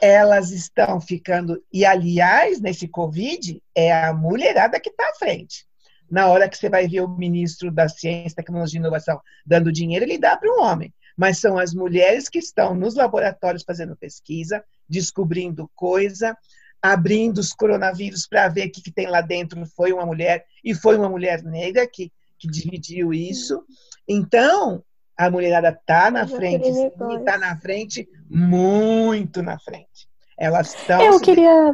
[0.00, 5.68] Elas estão ficando, e aliás, nesse Covid, é a mulherada que está à frente
[6.10, 10.04] na hora que você vai ver o ministro da Ciência, Tecnologia e Inovação dando dinheiro,
[10.04, 10.92] ele dá para um homem.
[11.18, 16.38] Mas são as mulheres que estão nos laboratórios fazendo pesquisa, descobrindo coisa,
[16.80, 19.66] abrindo os coronavírus para ver o que, que, tem lá dentro.
[19.66, 23.64] Foi uma mulher, e foi uma mulher negra que, que dividiu isso.
[24.06, 24.84] Então,
[25.16, 30.08] a mulherada está na frente, e está na frente, muito na frente.
[30.38, 31.02] Elas estão.
[31.02, 31.72] Eu queria.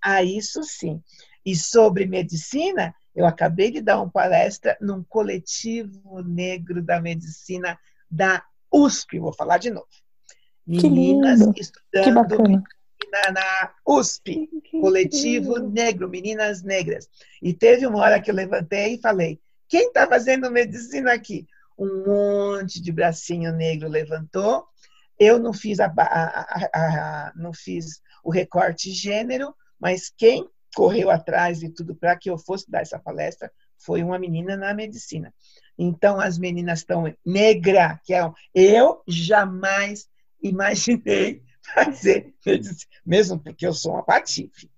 [0.00, 1.02] A isso sim.
[1.44, 7.76] E sobre medicina, eu acabei de dar uma palestra num coletivo negro da medicina
[8.08, 8.44] da
[8.76, 9.86] USP, vou falar de novo.
[10.66, 14.48] Meninas estudando medicina na USP,
[14.80, 17.08] coletivo negro, meninas negras.
[17.40, 21.46] E teve uma hora que eu levantei e falei: quem está fazendo medicina aqui?
[21.78, 24.66] Um monte de bracinho negro levantou.
[25.18, 31.62] Eu não fiz, a, a, a, não fiz o recorte gênero, mas quem correu atrás
[31.62, 35.32] e tudo para que eu fosse dar essa palestra foi uma menina na medicina.
[35.78, 38.20] Então, as meninas estão negra, que é
[38.54, 40.08] eu jamais
[40.42, 41.42] imaginei
[41.74, 44.70] fazer medicina, mesmo porque eu sou uma patife.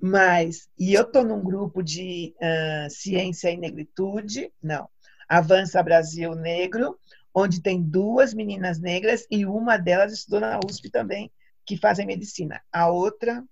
[0.00, 4.88] Mas, e eu estou num grupo de uh, ciência e negritude, não,
[5.28, 6.98] Avança Brasil Negro,
[7.34, 11.30] onde tem duas meninas negras e uma delas estudou na USP também,
[11.64, 12.60] que fazem medicina.
[12.72, 13.44] A outra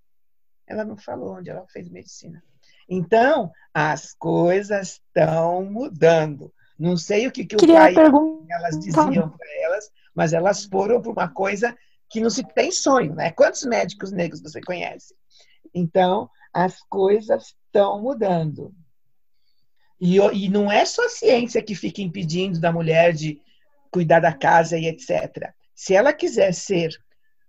[0.67, 2.41] ela não falou onde ela fez medicina.
[2.87, 6.53] Então, as coisas estão mudando.
[6.81, 7.93] Não sei o que, que o pai
[8.49, 11.77] elas diziam para elas, mas elas foram para uma coisa
[12.09, 13.29] que não se tem sonho, né?
[13.29, 15.13] Quantos médicos negros você conhece?
[15.75, 18.73] Então, as coisas estão mudando.
[19.99, 23.39] E, e não é só a ciência que fica impedindo da mulher de
[23.91, 25.53] cuidar da casa e etc.
[25.75, 26.89] Se ela quiser ser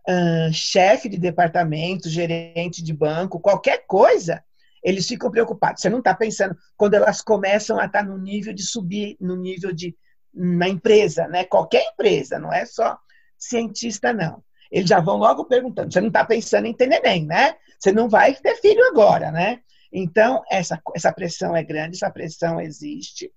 [0.06, 4.44] uh, chefe de departamento, gerente de banco, qualquer coisa,
[4.82, 5.80] eles ficam preocupados.
[5.80, 9.36] Você não está pensando quando elas começam a estar tá no nível de subir, no
[9.36, 9.96] nível de
[10.34, 11.44] na empresa, né?
[11.44, 12.98] Qualquer empresa, não é só
[13.38, 14.42] cientista, não.
[14.70, 15.92] Eles já vão logo perguntando.
[15.92, 17.54] Você não está pensando em ter neném, né?
[17.78, 19.60] Você não vai ter filho agora, né?
[19.92, 23.30] Então, essa, essa pressão é grande, essa pressão existe.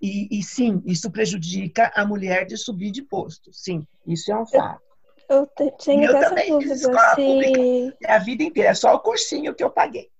[0.00, 3.50] E, e sim, isso prejudica a mulher de subir de posto.
[3.52, 4.82] Sim, isso é um fato.
[5.28, 6.72] Eu tinha eu essa também dúvida.
[6.72, 7.16] Fiz escola se...
[7.16, 10.10] pública a vida inteira, é só o cursinho que eu paguei.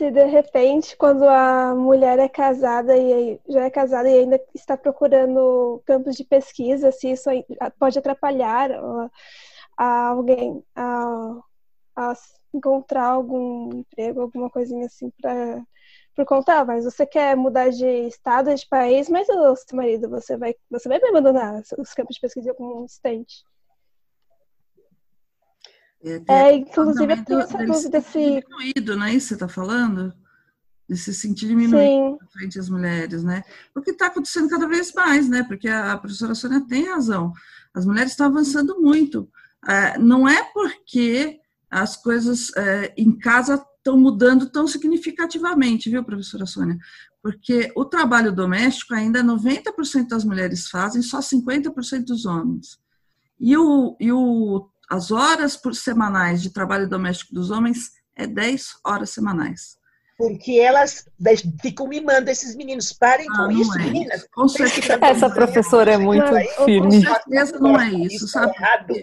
[0.00, 4.74] Se de repente, quando a mulher é casada e já é casada e ainda está
[4.74, 7.28] procurando campos de pesquisa, se isso
[7.78, 8.70] pode atrapalhar
[9.76, 11.40] a, alguém a,
[11.94, 12.14] a
[12.54, 15.62] encontrar algum emprego, alguma coisinha assim para
[16.16, 20.08] por conta, ah, mas você quer mudar de estado, de país, mas o seu marido,
[20.08, 23.44] você vai, você vai me abandonar os campos de pesquisa como um instante.
[26.02, 28.40] É, é inclusive eu tenho essa dúvida se.
[28.40, 30.14] Diminuído, não é isso que você está falando?
[30.90, 33.44] de se sentir diminuído frente às mulheres, né?
[33.72, 35.44] O que está acontecendo cada vez mais, né?
[35.44, 37.32] Porque a professora Sônia tem razão.
[37.72, 39.30] As mulheres estão avançando muito.
[39.68, 41.38] É, não é porque
[41.70, 46.76] as coisas é, em casa estão mudando tão significativamente, viu, professora Sônia?
[47.22, 52.80] Porque o trabalho doméstico ainda 90% das mulheres fazem, só 50% dos homens.
[53.38, 58.66] E, o, e o, as horas por semanais de trabalho doméstico dos homens é 10
[58.84, 59.78] horas semanais.
[60.18, 61.08] Porque elas
[61.62, 62.92] ficam mimando esses meninos.
[62.92, 64.26] Parem ah, com isso, é meninas.
[64.34, 64.98] Com certeza.
[65.00, 66.26] Essa professora é muito
[66.64, 67.02] firme.
[67.04, 68.52] Com certeza não é isso, sabe?
[68.54, 68.94] Errado.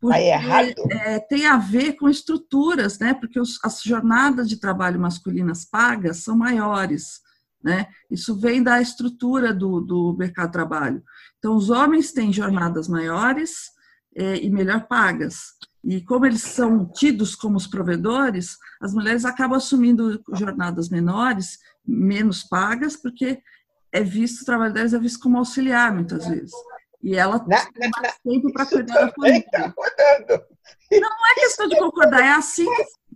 [0.00, 0.74] Porque, é errado.
[0.90, 3.12] É, tem a ver com estruturas, né?
[3.12, 7.20] Porque os, as jornadas de trabalho masculinas pagas são maiores,
[7.62, 7.88] né?
[8.10, 11.02] Isso vem da estrutura do, do mercado de trabalho.
[11.38, 13.73] Então, os homens têm jornadas maiores
[14.16, 15.54] é, e melhor pagas.
[15.82, 22.42] E como eles são tidos como os provedores, as mulheres acabam assumindo jornadas menores, menos
[22.42, 23.42] pagas, porque
[23.92, 26.52] é visto, o trabalho delas é visto como auxiliar, muitas vezes.
[27.02, 29.44] E ela tem mais tempo para cuidar da família.
[29.52, 29.74] Tá
[30.90, 32.66] não é questão de concordar, é assim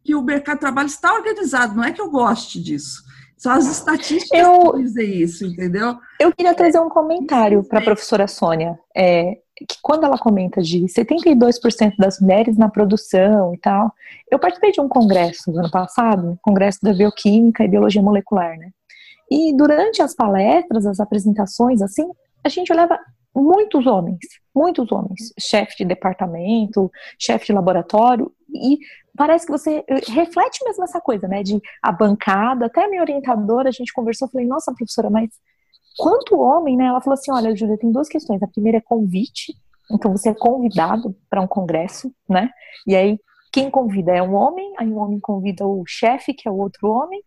[0.05, 3.03] que o mercado de trabalho está organizado, não é que eu goste disso.
[3.37, 5.97] Só as estatísticas eu, que dizem isso, entendeu?
[6.19, 8.79] Eu queria trazer um comentário para a professora Sônia.
[8.95, 13.93] É, que quando ela comenta de 72% das mulheres na produção e tal,
[14.31, 18.71] eu participei de um congresso no ano passado, congresso da bioquímica e biologia molecular, né?
[19.31, 22.09] E durante as palestras, as apresentações, assim,
[22.45, 22.99] a gente olhava
[23.35, 24.19] muitos homens,
[24.55, 28.79] muitos homens, chefe de departamento, chefe de laboratório, e
[29.17, 33.69] parece que você reflete mesmo essa coisa, né, de a bancada, até a minha orientadora,
[33.69, 35.29] a gente conversou, falei, nossa, professora, mas
[35.99, 36.87] quanto homem, né?
[36.87, 38.43] Ela falou assim: olha, Júlia, tem duas questões.
[38.43, 39.55] A primeira é convite,
[39.91, 42.51] então você é convidado para um congresso, né?
[42.87, 43.19] E aí
[43.53, 46.89] quem convida é um homem, aí um homem convida o chefe, que é o outro
[46.89, 47.23] homem.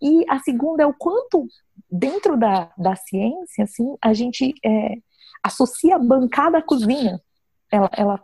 [0.00, 1.46] E a segunda é o quanto
[1.90, 4.94] dentro da, da ciência, assim, a gente é,
[5.42, 7.20] associa bancada à cozinha.
[7.70, 8.20] Ela, ela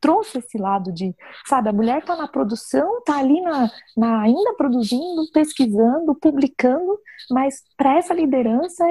[0.00, 1.14] trouxe esse lado de,
[1.46, 6.98] sabe, a mulher está na produção, está ali na, na, ainda produzindo, pesquisando, publicando,
[7.30, 8.84] mas para essa liderança,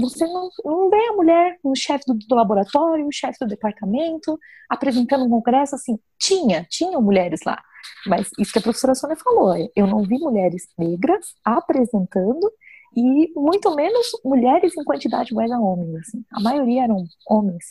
[0.00, 4.38] você não, não vê a mulher no chefe do, do laboratório, o chefe do departamento,
[4.68, 7.60] apresentando um congresso, assim, tinha, tinham mulheres lá,
[8.06, 12.50] mas isso que a professora Sônia falou, eu não vi mulheres negras apresentando
[12.96, 16.24] e muito menos mulheres em quantidade iguais a homens, assim.
[16.32, 17.64] A maioria eram homens.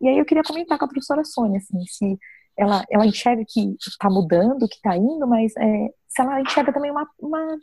[0.00, 2.18] E aí eu queria comentar com a professora Sônia, assim, se
[2.56, 6.90] ela, ela enxerga que está mudando, que está indo, mas é, se ela enxerga também
[6.90, 7.58] uma, uma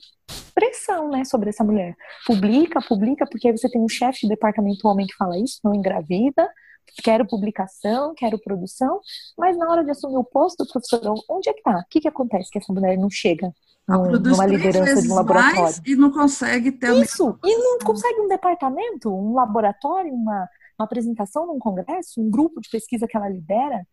[0.54, 1.96] pressão, né, sobre essa mulher.
[2.26, 5.76] Publica, publica, porque aí você tem um chefe de departamento homem que fala isso, não
[5.76, 6.50] engravida,
[7.04, 9.00] quero publicação, quero produção,
[9.38, 11.80] mas na hora de assumir o posto, professor, onde é que tá?
[11.80, 13.54] O que que acontece que essa mulher não chega
[13.88, 15.82] no, numa liderança de um laboratório?
[15.86, 21.48] e não consegue ter Isso, e não consegue um departamento, um laboratório, uma, uma apresentação
[21.48, 23.86] num congresso, um grupo de pesquisa que ela lidera.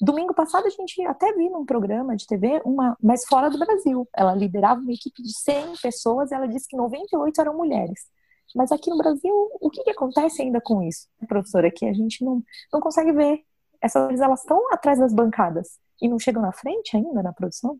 [0.00, 4.08] Domingo passado a gente até viu num programa de TV, uma, mas fora do Brasil.
[4.16, 8.06] Ela liderava uma equipe de 100 pessoas e ela disse que 98 eram mulheres.
[8.56, 11.70] Mas aqui no Brasil, o que, que acontece ainda com isso, professora?
[11.70, 12.42] Que a gente não,
[12.72, 13.42] não consegue ver.
[13.82, 17.78] Essas elas estão atrás das bancadas e não chegam na frente ainda na produção?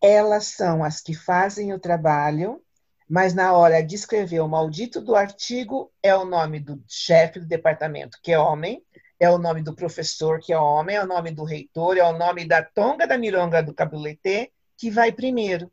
[0.00, 2.62] Elas são as que fazem o trabalho,
[3.06, 7.46] mas na hora de escrever o maldito do artigo é o nome do chefe do
[7.46, 8.82] departamento, que é homem,
[9.20, 12.16] é o nome do professor, que é homem, é o nome do reitor, é o
[12.16, 15.70] nome da tonga da mironga do cabuletê, que vai primeiro.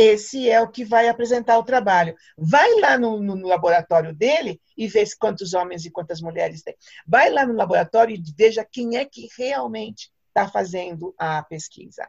[0.00, 2.14] Esse é o que vai apresentar o trabalho.
[2.36, 6.74] Vai lá no, no, no laboratório dele e vê quantos homens e quantas mulheres tem.
[7.06, 12.08] Vai lá no laboratório e veja quem é que realmente está fazendo a pesquisa.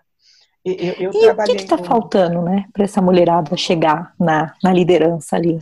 [0.64, 1.84] Eu, eu e o que está no...
[1.84, 5.60] faltando, né, para essa mulherada chegar na, na liderança ali?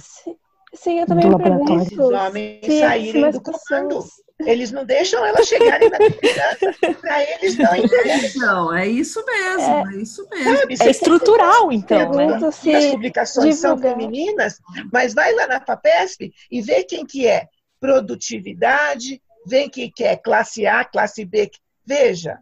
[0.73, 1.83] Sim, eu também do laboratório.
[1.83, 4.05] Os homens saírem do comando.
[4.45, 5.97] Eles não deixam elas chegarem na.
[7.01, 8.39] Para eles não interessa.
[8.39, 10.57] Não, é isso mesmo, é, é isso mesmo.
[10.57, 12.11] Sabe, é estrutural, então.
[12.11, 12.27] Né?
[12.35, 13.57] As publicações divulgar.
[13.57, 14.61] são femininas,
[14.93, 17.47] mas vai lá na FAPESP e vê quem que é
[17.81, 21.51] produtividade, vê quem que é classe A, classe B.
[21.85, 22.39] Veja,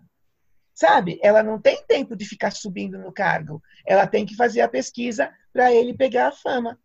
[0.75, 1.19] sabe?
[1.23, 3.59] Ela não tem tempo de ficar subindo no cargo.
[3.85, 6.77] Ela tem que fazer a pesquisa para ele pegar a fama.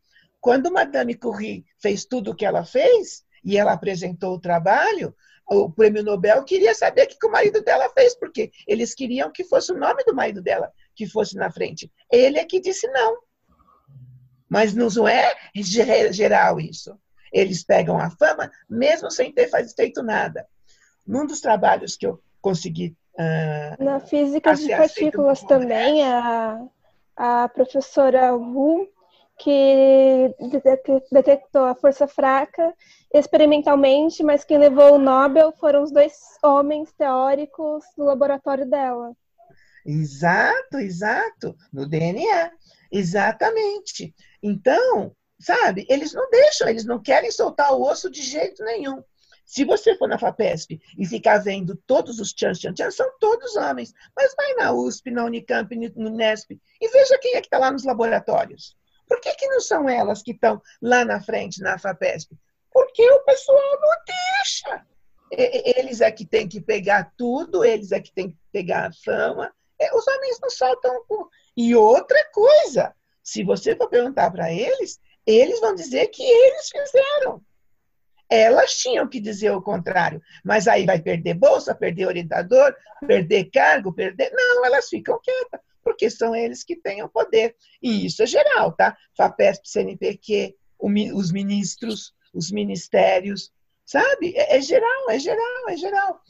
[0.43, 5.15] Quando Madame Curie fez tudo o que ela fez, e ela apresentou o trabalho,
[5.49, 9.45] o prêmio Nobel queria saber o que o marido dela fez, porque eles queriam que
[9.45, 11.91] fosse o nome do marido dela que fosse na frente.
[12.11, 13.19] Ele é que disse não.
[14.49, 16.99] Mas não é geral isso.
[17.33, 20.45] Eles pegam a fama mesmo sem ter feito nada.
[21.07, 22.97] Num dos trabalhos que eu consegui.
[23.15, 26.61] Uh, na física de partículas também, a,
[27.17, 28.89] a professora Wu,
[29.39, 30.35] que
[31.11, 32.75] detectou a força fraca
[33.13, 39.13] experimentalmente, mas quem levou o Nobel foram os dois homens teóricos do laboratório dela.
[39.85, 42.53] Exato, exato, no DNA.
[42.91, 44.15] Exatamente.
[44.43, 49.03] Então, sabe, eles não deixam, eles não querem soltar o osso de jeito nenhum.
[49.45, 53.57] Se você for na FAPESP e ficar vendo todos os tchan, tchan, tchan, são todos
[53.57, 53.93] homens.
[54.17, 57.71] Mas vai na USP, na Unicamp, no Nesp e veja quem é que está lá
[57.71, 58.77] nos laboratórios.
[59.13, 62.35] Por que, que não são elas que estão lá na frente, na FAPESP?
[62.73, 64.87] Porque o pessoal não deixa.
[65.31, 69.53] Eles é que têm que pegar tudo, eles é que têm que pegar a fama.
[69.79, 71.05] É, os homens não soltam.
[71.55, 77.43] E outra coisa, se você for perguntar para eles, eles vão dizer que eles fizeram.
[78.31, 80.23] Elas tinham que dizer o contrário.
[80.43, 82.75] Mas aí vai perder bolsa, perder orientador,
[83.07, 84.33] perder cargo, perder.
[84.33, 87.57] Não, elas ficam quietas porque são eles que têm o poder.
[87.83, 88.97] E isso é geral, tá?
[89.17, 93.53] FAPESP, CNPq, os ministros, os ministérios,
[93.85, 94.35] sabe?
[94.37, 96.21] É, é geral, é geral, é geral.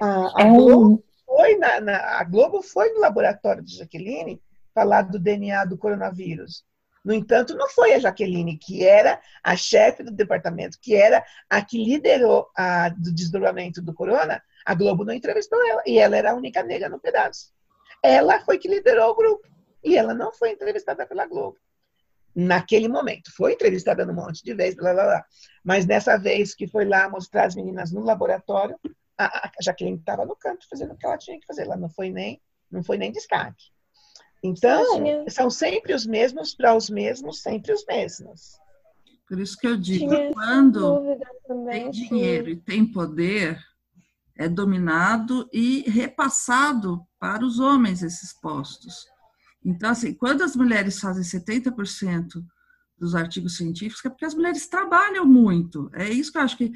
[0.00, 4.40] A, a, é Globo, foi na, na, a Globo foi no laboratório de Jaqueline
[4.74, 6.64] falar do DNA do coronavírus.
[7.04, 11.64] No entanto, não foi a Jaqueline, que era a chefe do departamento, que era a
[11.64, 14.42] que liderou a, do desdobramento do corona.
[14.66, 17.52] A Globo não entrevistou ela, e ela era a única negra no pedaço.
[18.02, 19.48] Ela foi que liderou o grupo.
[19.82, 21.58] E ela não foi entrevistada pela Globo.
[22.34, 23.32] Naquele momento.
[23.34, 25.24] Foi entrevistada num monte de vezes, blá, blá, blá.
[25.64, 28.78] Mas nessa vez que foi lá mostrar as meninas no laboratório,
[29.18, 31.62] a, a Jaqueline estava no canto fazendo o que ela tinha que fazer.
[31.62, 32.40] Ela não foi nem,
[32.70, 33.64] não foi nem destaque.
[34.42, 34.84] Então,
[35.28, 38.58] são sempre os mesmos para os mesmos, sempre os mesmos.
[39.28, 41.16] Por isso que eu digo, Tinha quando
[41.70, 43.60] tem dinheiro e tem poder,
[44.40, 49.04] é dominado e repassado para os homens esses postos.
[49.62, 52.42] Então, assim, quando as mulheres fazem 70%
[52.98, 55.90] dos artigos científicos, é porque as mulheres trabalham muito.
[55.92, 56.72] É isso que eu acho que,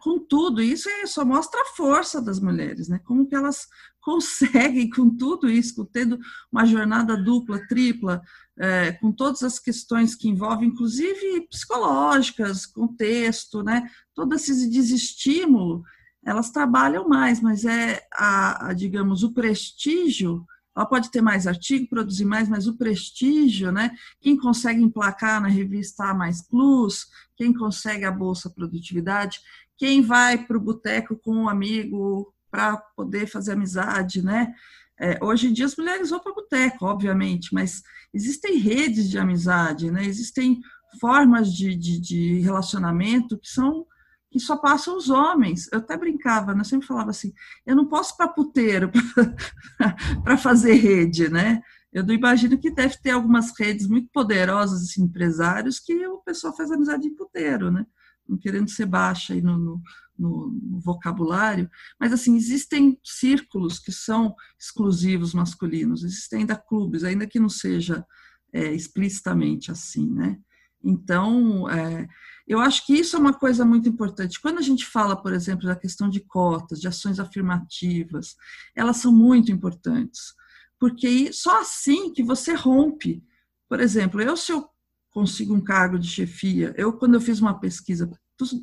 [0.00, 2.98] contudo, isso é, só mostra a força das mulheres, né?
[3.04, 3.68] Como que elas
[4.00, 6.18] conseguem, com tudo isso, tendo
[6.50, 8.22] uma jornada dupla, tripla,
[8.58, 13.86] é, com todas as questões que envolvem, inclusive psicológicas, contexto, né?
[14.14, 15.84] Todo esse desestímulo
[16.24, 20.44] elas trabalham mais, mas é, a, a, digamos, o prestígio,
[20.76, 23.90] ela pode ter mais artigo, produzir mais, mas o prestígio, né?
[24.20, 27.06] Quem consegue emplacar na revista A Mais Plus,
[27.36, 29.40] quem consegue a Bolsa Produtividade,
[29.76, 34.54] quem vai para o boteco com um amigo para poder fazer amizade, né?
[34.98, 37.82] É, hoje em dia as mulheres vão para o boteco, obviamente, mas
[38.12, 40.04] existem redes de amizade, né?
[40.04, 40.60] Existem
[41.00, 43.86] formas de, de, de relacionamento que são
[44.30, 45.68] que só passam os homens.
[45.72, 46.60] Eu até brincava, né?
[46.60, 47.32] eu sempre falava assim:
[47.66, 48.90] eu não posso para puteiro
[50.22, 51.60] para fazer rede, né?
[51.92, 56.70] Eu imagino que deve ter algumas redes muito poderosas, assim, empresários, que o pessoal faz
[56.70, 57.84] amizade em puteiro, né?
[58.28, 59.82] Não querendo ser baixa aí no, no,
[60.16, 67.40] no vocabulário, mas assim, existem círculos que são exclusivos masculinos, existem ainda clubes, ainda que
[67.40, 68.06] não seja
[68.52, 70.38] é, explicitamente assim, né?
[70.82, 72.08] Então, é,
[72.50, 74.40] eu acho que isso é uma coisa muito importante.
[74.40, 78.34] Quando a gente fala, por exemplo, da questão de cotas, de ações afirmativas,
[78.74, 80.34] elas são muito importantes,
[80.76, 83.22] porque só assim que você rompe.
[83.68, 84.68] Por exemplo, eu se eu
[85.12, 88.10] consigo um cargo de chefia, eu quando eu fiz uma pesquisa,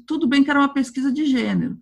[0.06, 1.80] tudo bem que era uma pesquisa de gênero,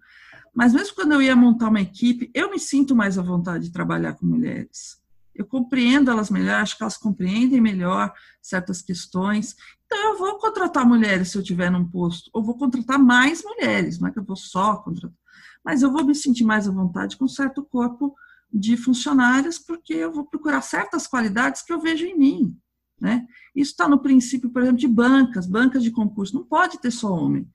[0.53, 3.73] mas mesmo quando eu ia montar uma equipe, eu me sinto mais à vontade de
[3.73, 5.03] trabalhar com mulheres
[5.35, 9.55] eu compreendo elas melhor, acho que elas compreendem melhor certas questões.
[9.85, 13.99] Então, eu vou contratar mulheres se eu tiver num posto, ou vou contratar mais mulheres,
[13.99, 15.17] não é que eu vou só contratar,
[15.63, 18.15] mas eu vou me sentir mais à vontade com certo corpo
[18.51, 22.57] de funcionárias, porque eu vou procurar certas qualidades que eu vejo em mim.
[22.99, 23.25] Né?
[23.53, 27.11] Isso está no princípio, por exemplo, de bancas, bancas de concurso, não pode ter só
[27.13, 27.49] homem.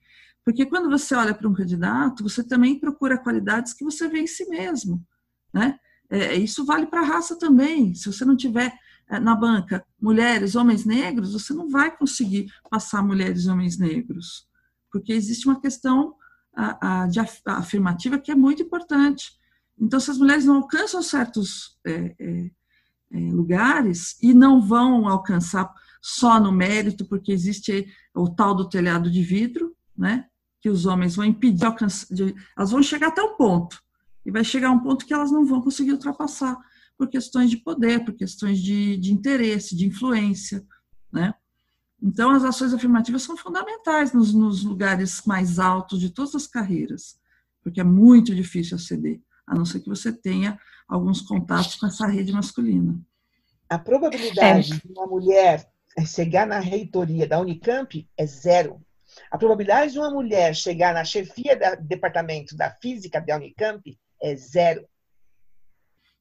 [0.45, 4.27] Porque quando você olha para um candidato, você também procura qualidades que você vê em
[4.27, 5.03] si mesmo.
[5.53, 5.79] Né?
[6.11, 7.95] É, isso vale para a raça também.
[7.95, 8.77] Se você não tiver
[9.09, 14.49] é, na banca mulheres, homens negros, você não vai conseguir passar mulheres e homens negros,
[14.91, 16.15] porque existe uma questão
[16.53, 19.39] a, a, de afirmativa que é muito importante.
[19.79, 22.51] Então, se as mulheres não alcançam certos é, é,
[23.13, 25.73] é, lugares e não vão alcançar
[26.03, 30.27] só no mérito, porque existe o tal do telhado de vidro, né?
[30.61, 33.81] Que os homens vão impedir alcançar, de, elas vão chegar até o ponto
[34.25, 36.57] e vai chegar um ponto que elas não vão conseguir ultrapassar
[36.97, 40.65] por questões de poder, por questões de, de interesse, de influência,
[41.13, 41.35] né?
[42.03, 47.19] Então, as ações afirmativas são fundamentais nos, nos, lugares mais altos de todas as carreiras,
[47.63, 52.07] porque é muito difícil aceder, a não ser que você tenha alguns contatos com essa
[52.07, 52.99] rede masculina.
[53.69, 54.77] A probabilidade é.
[54.77, 55.71] de uma mulher
[56.07, 58.81] chegar na reitoria da Unicamp é zero.
[59.31, 64.37] A probabilidade de uma mulher chegar na chefia do departamento da física da Unicamp é
[64.37, 64.85] zero.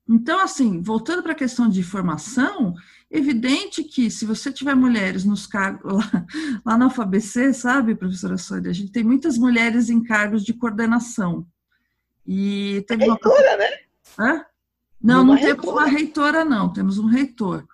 [0.07, 2.73] Então, assim, voltando para a questão de formação,
[3.11, 6.26] evidente que se você tiver mulheres nos cargos lá,
[6.65, 11.45] lá na UFABC, sabe, professora Sônia, a gente tem muitas mulheres em cargos de coordenação.
[12.26, 13.57] E teve reitora, uma...
[13.57, 13.69] né?
[14.17, 14.45] Hã?
[15.01, 17.65] Não, não temos uma reitora, não, temos um reitor.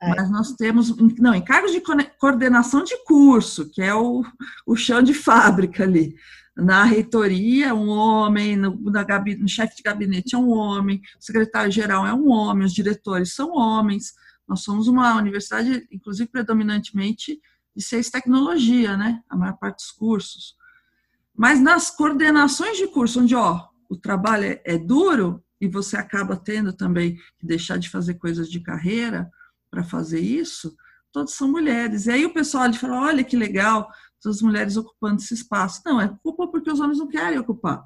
[0.00, 0.08] É.
[0.08, 1.82] Mas nós temos, não, em cargos de
[2.18, 4.24] coordenação de curso, que é o,
[4.66, 6.16] o chão de fábrica ali.
[6.56, 12.12] Na reitoria, um homem, no, no chefe de gabinete é um homem, o secretário-geral é
[12.12, 14.12] um homem, os diretores são homens.
[14.46, 17.40] Nós somos uma universidade, inclusive, predominantemente
[17.74, 19.22] de seis tecnologia, né?
[19.28, 20.54] A maior parte dos cursos.
[21.34, 26.36] Mas nas coordenações de curso, onde ó, o trabalho é, é duro e você acaba
[26.36, 29.30] tendo também que deixar de fazer coisas de carreira
[29.70, 30.76] para fazer isso,
[31.10, 32.06] todas são mulheres.
[32.06, 33.90] E aí o pessoal ali fala: olha que legal,
[34.28, 35.82] as mulheres ocupando esse espaço.
[35.84, 37.84] Não, é culpa porque os homens não querem ocupar,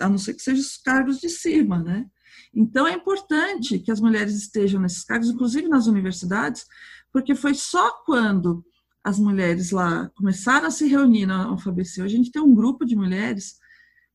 [0.00, 2.06] a não ser que sejam os cargos de cima, né?
[2.54, 6.64] Então é importante que as mulheres estejam nesses cargos, inclusive nas universidades,
[7.12, 8.64] porque foi só quando
[9.02, 12.96] as mulheres lá começaram a se reunir na UFABC, a gente tem um grupo de
[12.96, 13.56] mulheres,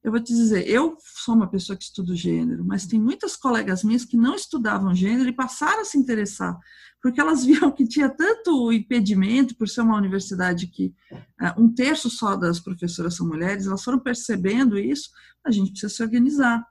[0.03, 3.83] eu vou te dizer, eu sou uma pessoa que estudo gênero, mas tem muitas colegas
[3.83, 6.59] minhas que não estudavam gênero e passaram a se interessar
[7.01, 10.93] porque elas viram que tinha tanto impedimento, por ser uma universidade que
[11.41, 15.09] é, um terço só das professoras são mulheres, elas foram percebendo isso,
[15.43, 16.65] a gente precisa se organizar.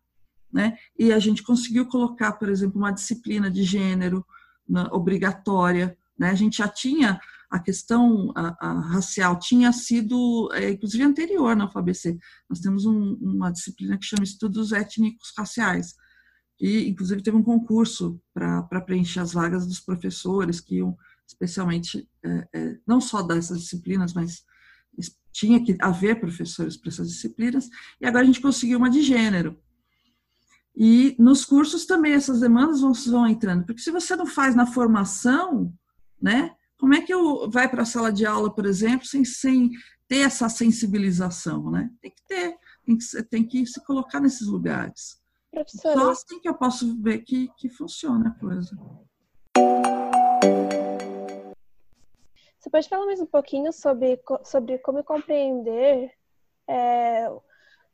[0.52, 0.76] Né?
[0.98, 4.24] E a gente conseguiu colocar, por exemplo, uma disciplina de gênero
[4.68, 5.96] na, obrigatória.
[6.18, 6.30] Né?
[6.30, 7.20] A gente já tinha
[7.50, 12.16] a questão a, a racial, tinha sido, é, inclusive, anterior na UFABC.
[12.48, 15.94] Nós temos um, uma disciplina que chama Estudos Étnicos Raciais
[16.60, 20.96] e, inclusive, teve um concurso para preencher as vagas dos professores que iam,
[21.26, 24.44] especialmente, é, é, não só dessas disciplinas, mas
[25.32, 27.68] tinha que haver professores para essas disciplinas,
[28.00, 29.58] e agora a gente conseguiu uma de gênero.
[30.76, 34.66] E nos cursos também essas demandas vão, vão entrando, porque se você não faz na
[34.66, 35.72] formação,
[36.20, 39.70] né, como é que eu vai para a sala de aula, por exemplo, sem, sem
[40.08, 41.90] ter essa sensibilização, né?
[42.00, 45.20] Tem que ter, tem que, tem que se colocar nesses lugares.
[45.50, 45.94] Professora.
[45.94, 48.74] Só assim que eu posso ver que, que funciona a coisa.
[52.58, 56.10] Você pode falar mais um pouquinho sobre, sobre como compreender
[56.66, 57.30] é,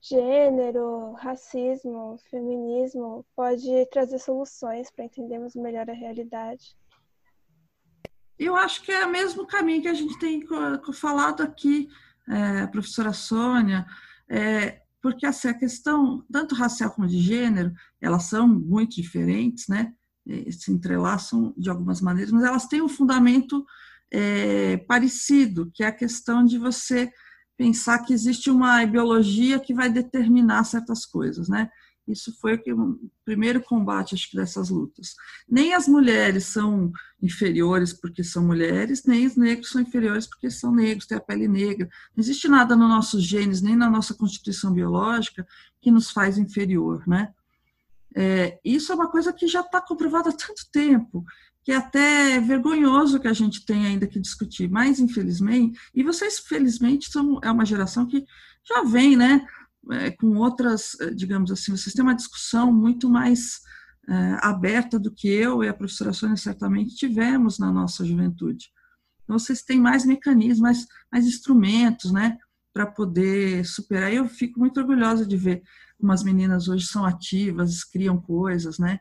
[0.01, 6.77] gênero, racismo, feminismo pode trazer soluções para entendermos melhor a realidade?
[8.39, 10.43] Eu acho que é o mesmo caminho que a gente tem
[10.93, 11.89] falado aqui,
[12.29, 13.87] é, professora Sônia.
[14.29, 19.93] É, porque assim, a questão, tanto racial como de gênero, elas são muito diferentes, né?
[20.51, 23.65] se entrelaçam de algumas maneiras, mas elas têm um fundamento
[24.13, 27.11] é, parecido, que é a questão de você
[27.57, 31.71] pensar que existe uma biologia que vai determinar certas coisas, né?
[32.07, 35.17] Isso foi o primeiro combate, acho que, dessas lutas.
[35.49, 40.73] Nem as mulheres são inferiores porque são mulheres, nem os negros são inferiores porque são
[40.73, 41.89] negros, têm a pele negra.
[42.17, 45.47] Não existe nada nos nossos genes, nem na nossa constituição biológica,
[45.81, 47.33] que nos faz inferior, né?
[48.15, 51.25] É, isso é uma coisa que já está comprovada há tanto tempo,
[51.63, 56.39] que é até vergonhoso que a gente tenha ainda que discutir, mas infelizmente, e vocês
[56.39, 58.25] felizmente são é uma geração que
[58.65, 59.45] já vem, né?
[59.93, 63.61] É, com outras, é, digamos assim, vocês têm uma discussão muito mais
[64.09, 68.71] é, aberta do que eu e a professora Sônia certamente tivemos na nossa juventude.
[69.25, 72.39] Então, vocês têm mais mecanismos, mais, mais instrumentos, né,
[72.73, 74.13] para poder superar.
[74.13, 75.63] Eu fico muito orgulhosa de ver
[75.99, 79.01] como as meninas hoje são ativas, criam coisas, né,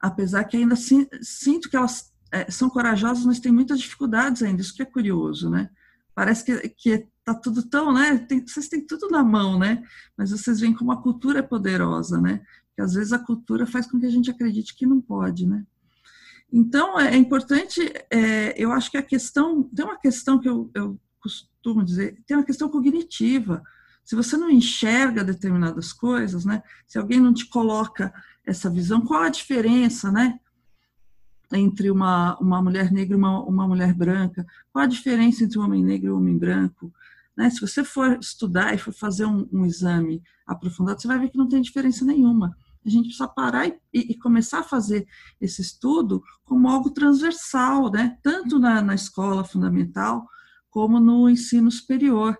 [0.00, 4.74] apesar que ainda sinto que elas é, são corajosas, mas têm muitas dificuldades ainda, isso
[4.74, 5.68] que é curioso, né,
[6.14, 8.18] parece que, que tá tudo tão, né?
[8.18, 9.82] Tem, vocês têm tudo na mão, né?
[10.16, 12.40] Mas vocês veem como a cultura é poderosa, né?
[12.74, 15.64] Que às vezes a cultura faz com que a gente acredite que não pode, né?
[16.52, 17.80] Então é, é importante,
[18.10, 22.36] é, eu acho que a questão, tem uma questão que eu, eu costumo dizer, tem
[22.36, 23.62] uma questão cognitiva.
[24.04, 26.62] Se você não enxerga determinadas coisas, né?
[26.86, 28.12] Se alguém não te coloca
[28.44, 30.40] essa visão, qual a diferença, né?
[31.56, 34.46] entre uma, uma mulher negra e uma, uma mulher branca?
[34.72, 36.92] Qual a diferença entre um homem negro e um homem branco?
[37.40, 37.48] Né?
[37.48, 41.38] Se você for estudar e for fazer um, um, exame aprofundado, você vai ver que
[41.38, 42.54] não tem diferença nenhuma.
[42.84, 45.08] A gente precisa parar e, e, e começar a fazer
[45.40, 48.18] esse estudo como algo transversal, né?
[48.22, 50.28] tanto na, na escola fundamental
[50.68, 52.38] como no ensino superior,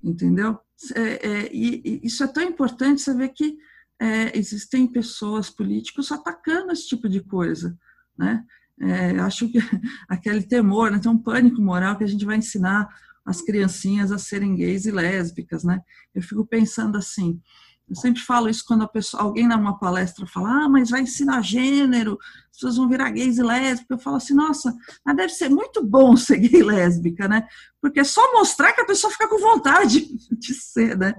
[0.00, 0.60] entendeu?
[0.94, 3.58] É, é, e, isso é tão importante você ver que
[3.98, 7.76] é, existem pessoas políticos atacando esse tipo de coisa,
[8.16, 8.44] né?
[8.80, 9.58] é, acho que
[10.08, 12.88] aquele temor, né, tem um pânico moral que a gente vai ensinar
[13.30, 15.80] as criancinhas a serem gays e lésbicas, né?
[16.14, 17.40] Eu fico pensando assim,
[17.88, 22.18] eu sempre falo isso quando pessoa, alguém numa palestra fala, ah, mas vai ensinar gênero,
[22.50, 23.98] as pessoas vão virar gays e lésbicas.
[23.98, 24.72] Eu falo assim, nossa,
[25.04, 27.46] mas deve ser muito bom ser gay e lésbica, né?
[27.80, 31.14] Porque é só mostrar que a pessoa fica com vontade de ser, né?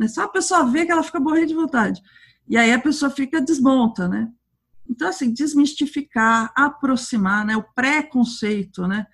[0.00, 2.00] É só a pessoa ver que ela fica morrendo de vontade.
[2.48, 4.28] E aí a pessoa fica desmonta, né?
[4.90, 7.56] Então, assim, desmistificar, aproximar, né?
[7.56, 9.06] O preconceito, né?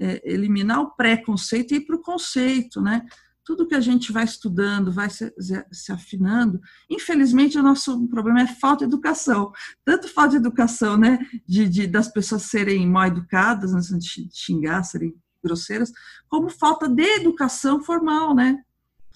[0.00, 3.04] É, eliminar o preconceito e ir para o conceito, né?
[3.44, 5.32] Tudo que a gente vai estudando, vai se,
[5.72, 6.60] se, afinando.
[6.88, 9.52] Infelizmente, o nosso problema é falta de educação.
[9.84, 11.18] Tanto falta de educação, né?
[11.46, 15.92] De, de das pessoas serem mal educadas, né, de xingar, serem grosseiras,
[16.28, 18.62] como falta de educação formal, né?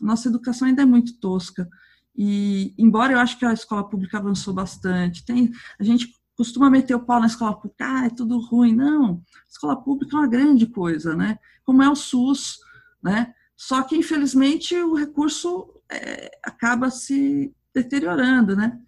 [0.01, 1.69] Nossa educação ainda é muito tosca.
[2.17, 6.95] E, embora eu acho que a escola pública avançou bastante, tem, a gente costuma meter
[6.95, 8.75] o pau na escola pública, ah, é tudo ruim.
[8.75, 11.39] Não, escola pública é uma grande coisa, né?
[11.65, 12.59] Como é o SUS,
[13.03, 13.35] né?
[13.57, 18.81] Só que, infelizmente, o recurso é, acaba se deteriorando, né?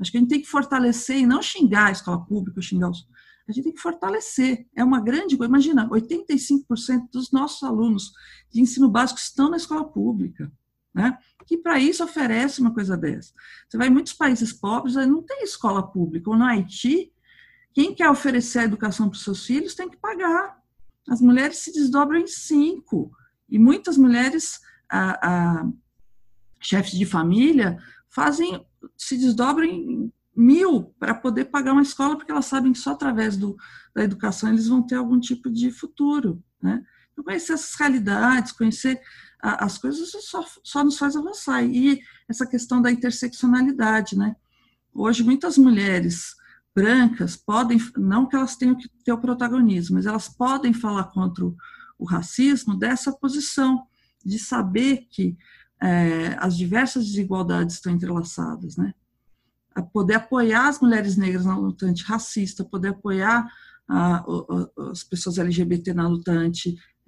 [0.00, 3.06] Acho que a gente tem que fortalecer e não xingar a escola pública, xingar os...
[3.46, 4.66] A gente tem que fortalecer.
[4.74, 5.50] É uma grande coisa.
[5.50, 8.12] Imagina, 85% dos nossos alunos
[8.50, 10.50] de ensino básico estão na escola pública,
[10.94, 11.18] né?
[11.46, 13.32] Que para isso oferece uma coisa dessa.
[13.68, 16.30] Você vai em muitos países pobres, não tem escola pública.
[16.30, 17.12] Ou no Haiti,
[17.74, 20.56] quem quer oferecer a educação para os seus filhos tem que pagar.
[21.08, 23.10] As mulheres se desdobram em cinco.
[23.50, 25.68] E muitas mulheres, a, a,
[26.60, 27.76] chefes de família,
[28.08, 28.64] fazem,
[28.96, 33.36] se desdobram em mil para poder pagar uma escola, porque elas sabem que só através
[33.36, 33.56] do,
[33.94, 36.42] da educação eles vão ter algum tipo de futuro.
[36.62, 36.82] Né?
[37.12, 39.00] Então, conhecer essas realidades, conhecer
[39.44, 41.62] as coisas só, só nos faz avançar.
[41.64, 44.16] E essa questão da interseccionalidade.
[44.16, 44.34] Né?
[44.92, 46.34] Hoje, muitas mulheres
[46.74, 51.44] brancas podem, não que elas tenham que ter o protagonismo, mas elas podem falar contra
[51.44, 51.54] o,
[51.98, 53.86] o racismo dessa posição,
[54.24, 55.36] de saber que
[55.82, 58.94] é, as diversas desigualdades estão entrelaçadas, né?
[59.74, 63.46] A poder apoiar as mulheres negras na luta antirracista, poder apoiar
[63.86, 66.32] a, a, as pessoas LGBT na luta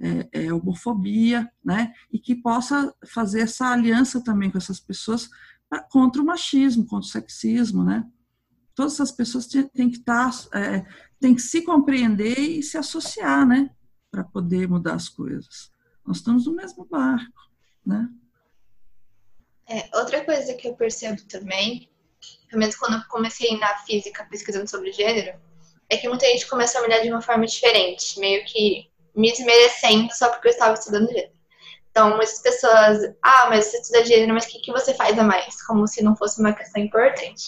[0.00, 1.92] é, é, homofobia, né?
[2.12, 5.28] E que possa fazer essa aliança também com essas pessoas
[5.90, 8.04] contra o machismo, contra o sexismo, né?
[8.74, 10.84] Todas essas pessoas têm que estar, é,
[11.18, 13.70] têm que se compreender e se associar, né?
[14.16, 15.70] para poder mudar as coisas.
[16.04, 17.50] Nós estamos no mesmo barco,
[17.84, 18.08] né?
[19.68, 21.90] É, outra coisa que eu percebo também,
[22.48, 25.38] pelo menos quando eu comecei na física pesquisando sobre gênero,
[25.90, 30.12] é que muita gente começa a olhar de uma forma diferente, meio que me desmerecendo
[30.12, 31.32] só porque eu estava estudando gênero.
[31.90, 35.22] Então, muitas pessoas, ah, mas você estuda gênero, mas o que, que você faz a
[35.22, 35.62] mais?
[35.64, 37.42] Como se não fosse uma questão importante.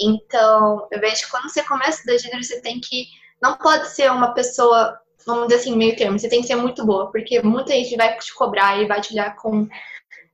[0.00, 3.06] Então, eu vejo que quando você começa a estudar gênero, você tem que.
[3.42, 4.98] Não pode ser uma pessoa
[5.28, 6.18] vamos dizer assim, meio termo.
[6.18, 9.12] Você tem que ser muito boa, porque muita gente vai te cobrar e vai te
[9.12, 9.68] olhar com.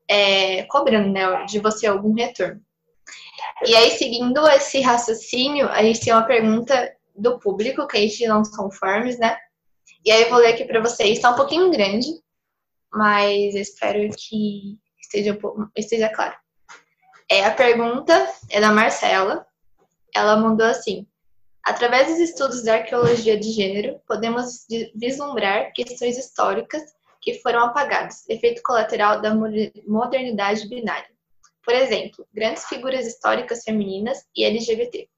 [0.06, 2.60] É, cobrando, né, de você algum retorno.
[3.66, 8.26] E aí, seguindo esse raciocínio, a gente tem uma pergunta do público, que a gente
[8.26, 9.38] não são forms, né?
[10.04, 11.16] E aí eu vou ler aqui para vocês.
[11.16, 12.06] Está um pouquinho grande,
[12.92, 15.38] mas espero que esteja,
[15.76, 16.36] esteja claro.
[17.30, 19.46] É, a pergunta é da Marcela.
[20.14, 21.06] Ela mandou assim:
[21.64, 26.82] Através dos estudos da arqueologia de gênero, podemos vislumbrar questões históricas
[27.22, 31.08] que foram apagadas, efeito colateral da modernidade binária.
[31.64, 35.08] Por exemplo, grandes figuras históricas femininas e LGBT.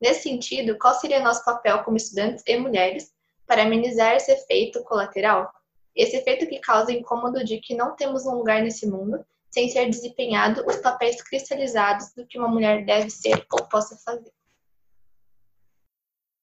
[0.00, 3.12] Nesse sentido, qual seria nosso papel como estudantes e mulheres
[3.48, 5.50] para amenizar esse efeito colateral?
[5.96, 9.90] Esse efeito que causa incômodo de que não temos um lugar nesse mundo sem ser
[9.90, 14.30] desempenhado os papéis cristalizados do que uma mulher deve ser ou possa fazer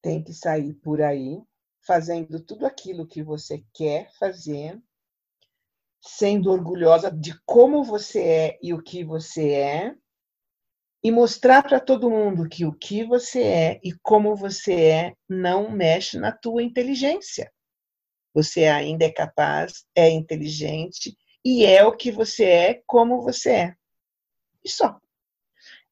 [0.05, 1.41] tem que sair por aí
[1.81, 4.79] fazendo tudo aquilo que você quer fazer,
[5.99, 9.95] sendo orgulhosa de como você é e o que você é,
[11.05, 15.69] e mostrar para todo mundo que o que você é e como você é não
[15.69, 17.53] mexe na tua inteligência.
[18.33, 21.15] Você ainda é capaz, é inteligente
[21.45, 23.75] e é o que você é, como você é.
[24.63, 24.99] E só.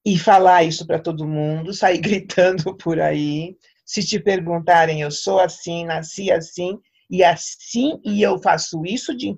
[0.03, 5.39] E falar isso para todo mundo, sair gritando por aí, se te perguntarem, eu sou
[5.39, 9.31] assim, nasci assim, e assim, e eu faço isso de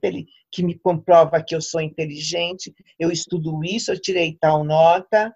[0.50, 5.36] que me comprova que eu sou inteligente, eu estudo isso, eu tirei tal nota.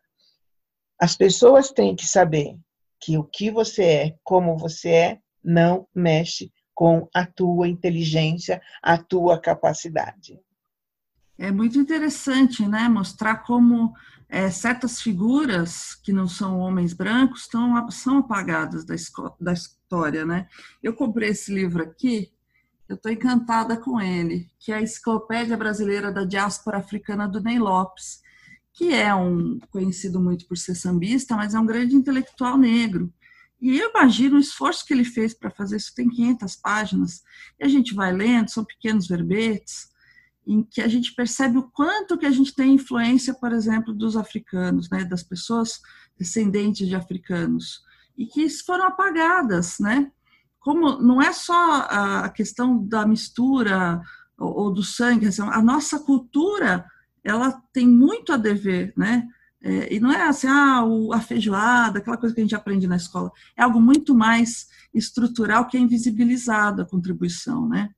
[0.99, 2.57] As pessoas têm que saber
[2.99, 8.97] que o que você é, como você é, não mexe com a tua inteligência, a
[8.97, 10.39] tua capacidade.
[11.37, 12.89] É muito interessante, né?
[12.89, 13.93] Mostrar como
[14.27, 17.47] é, certas figuras que não são homens brancos
[17.91, 18.95] são apagadas da,
[19.39, 20.47] da, história, né?
[20.83, 22.31] Eu comprei esse livro aqui,
[22.87, 27.57] eu estou encantada com ele, que é a Enciclopédia Brasileira da Diáspora Africana do Ney
[27.57, 28.21] Lopes,
[28.79, 33.13] que é um conhecido muito por ser sambista, mas é um grande intelectual negro.
[33.61, 37.21] E eu imagino o esforço que ele fez para fazer isso, tem 500 páginas,
[37.59, 39.89] e a gente vai lendo, são pequenos verbetes,
[40.47, 44.15] em que a gente percebe o quanto que a gente tem influência, por exemplo, dos
[44.15, 45.81] africanos, né, das pessoas
[46.17, 47.81] descendentes de africanos,
[48.17, 50.09] e que foram apagadas, né?
[50.57, 54.01] Como não é só a questão da mistura
[54.37, 56.85] ou do sangue, assim, a nossa cultura
[57.23, 59.27] ela tem muito a dever, né?
[59.61, 60.83] É, e não é assim, ah,
[61.13, 63.31] a feijoada, aquela coisa que a gente aprende na escola.
[63.57, 67.89] É algo muito mais estrutural que é invisibilizado a contribuição, né?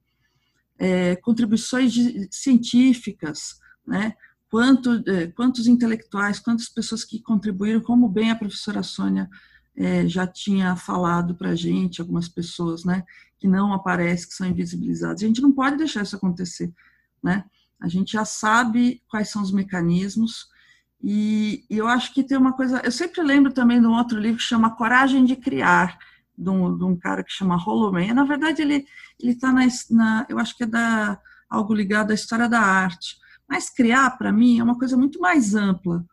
[0.78, 4.16] É, contribuições de, científicas, né?
[4.50, 9.30] Quanto, é, quantos intelectuais, quantas pessoas que contribuíram, como bem a professora Sônia
[9.76, 13.04] é, já tinha falado para a gente, algumas pessoas, né?
[13.38, 15.24] Que não aparecem, que são invisibilizadas.
[15.24, 16.74] A gente não pode deixar isso acontecer,
[17.24, 17.46] né?
[17.82, 20.52] A gente já sabe quais são os mecanismos,
[21.04, 22.80] e, e, eu acho que tem uma coisa.
[22.84, 25.98] Eu sempre lembro também de um outro livro que chama Coragem de Criar,
[26.38, 28.14] de um, de um cara que chama Holloman.
[28.14, 28.86] Na verdade, ele
[29.20, 33.18] está na, na, Eu acho que é da, algo ligado à história da arte.
[33.50, 36.06] Mas criar, para mim, é uma coisa muito mais ampla.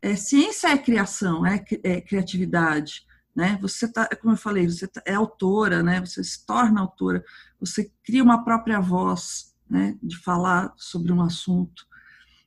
[0.00, 3.04] É, ciência é criação, é, é criatividade.
[3.34, 3.58] Né?
[3.60, 6.00] Você tá, como eu falei, você tá, é autora, né?
[6.00, 7.24] Você se torna autora,
[7.58, 9.98] você cria uma própria voz, né?
[10.00, 11.84] De falar sobre um assunto.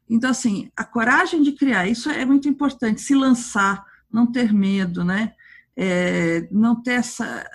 [0.09, 5.03] Então, assim, a coragem de criar, isso é muito importante, se lançar, não ter medo,
[5.03, 5.33] né?
[5.75, 7.45] É, não ter essa.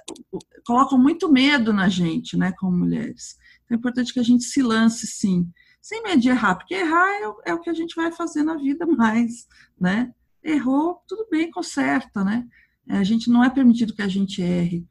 [0.67, 3.37] colocam muito medo na gente, né, como mulheres.
[3.65, 5.51] Então, é importante que a gente se lance, sim,
[5.81, 8.57] sem medo de errar, porque errar é, é o que a gente vai fazer na
[8.57, 9.49] vida mais,
[9.81, 10.13] né?
[10.45, 12.47] Errou, tudo bem, conserta, né?
[12.89, 14.87] A gente não é permitido que a gente erre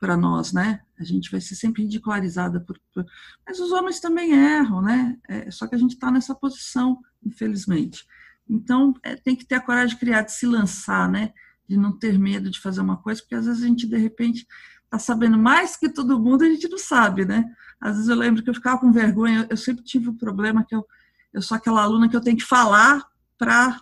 [0.00, 0.80] para nós, né?
[1.02, 3.04] A gente vai ser sempre ridicularizada por, por...
[3.46, 5.16] mas os homens também erram, né?
[5.28, 8.06] É, só que a gente está nessa posição, infelizmente.
[8.48, 11.32] Então é, tem que ter a coragem de criar, de se lançar, né?
[11.68, 14.46] De não ter medo de fazer uma coisa, porque às vezes a gente de repente
[14.84, 17.44] está sabendo mais que todo mundo, a gente não sabe, né?
[17.80, 19.46] Às vezes eu lembro que eu ficava com vergonha.
[19.50, 20.86] Eu sempre tive o um problema que eu,
[21.32, 23.04] eu sou aquela aluna que eu tenho que falar
[23.38, 23.80] para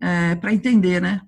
[0.00, 1.22] é, entender, né?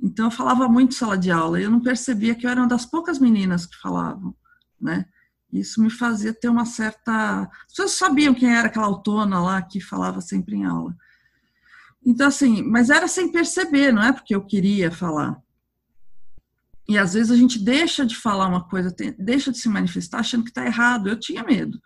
[0.00, 2.60] Então eu falava muito em sala de aula, e eu não percebia que eu era
[2.60, 4.34] uma das poucas meninas que falavam,
[4.80, 5.06] né?
[5.52, 7.42] Isso me fazia ter uma certa.
[7.42, 10.94] As pessoas sabiam quem era aquela autona lá que falava sempre em aula.
[12.04, 15.40] Então, assim, mas era sem perceber, não é porque eu queria falar.
[16.88, 20.44] E às vezes a gente deixa de falar uma coisa, deixa de se manifestar achando
[20.44, 21.08] que está errado.
[21.08, 21.80] Eu tinha medo.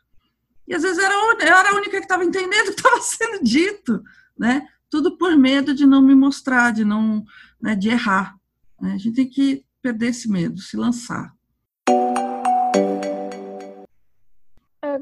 [0.66, 3.42] E às vezes era, eu era a única que estava entendendo o que estava sendo
[3.42, 4.02] dito,
[4.38, 4.66] né?
[4.88, 7.24] Tudo por medo de não me mostrar, de não
[7.60, 8.36] né, de errar.
[8.80, 8.92] Né?
[8.94, 11.32] A gente tem que perder esse medo, se lançar.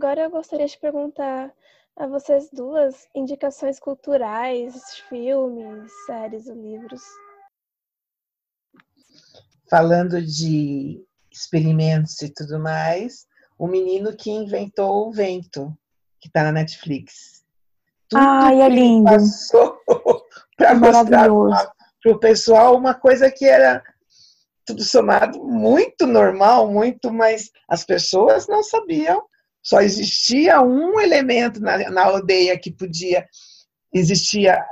[0.03, 1.53] Agora eu gostaria de perguntar
[1.95, 7.03] a vocês duas indicações culturais, filmes, séries ou livros.
[9.69, 13.27] Falando de experimentos e tudo mais,
[13.59, 15.71] o menino que inventou o vento,
[16.19, 17.45] que está na Netflix.
[18.09, 19.05] Tudo Ai, é lindo.
[19.05, 19.79] Passou
[20.57, 23.85] para mostrar para o pessoal uma coisa que era
[24.65, 29.29] tudo somado muito normal, muito, mas as pessoas não sabiam.
[29.63, 33.27] Só existia um elemento na, na aldeia que podia
[33.93, 34.65] existia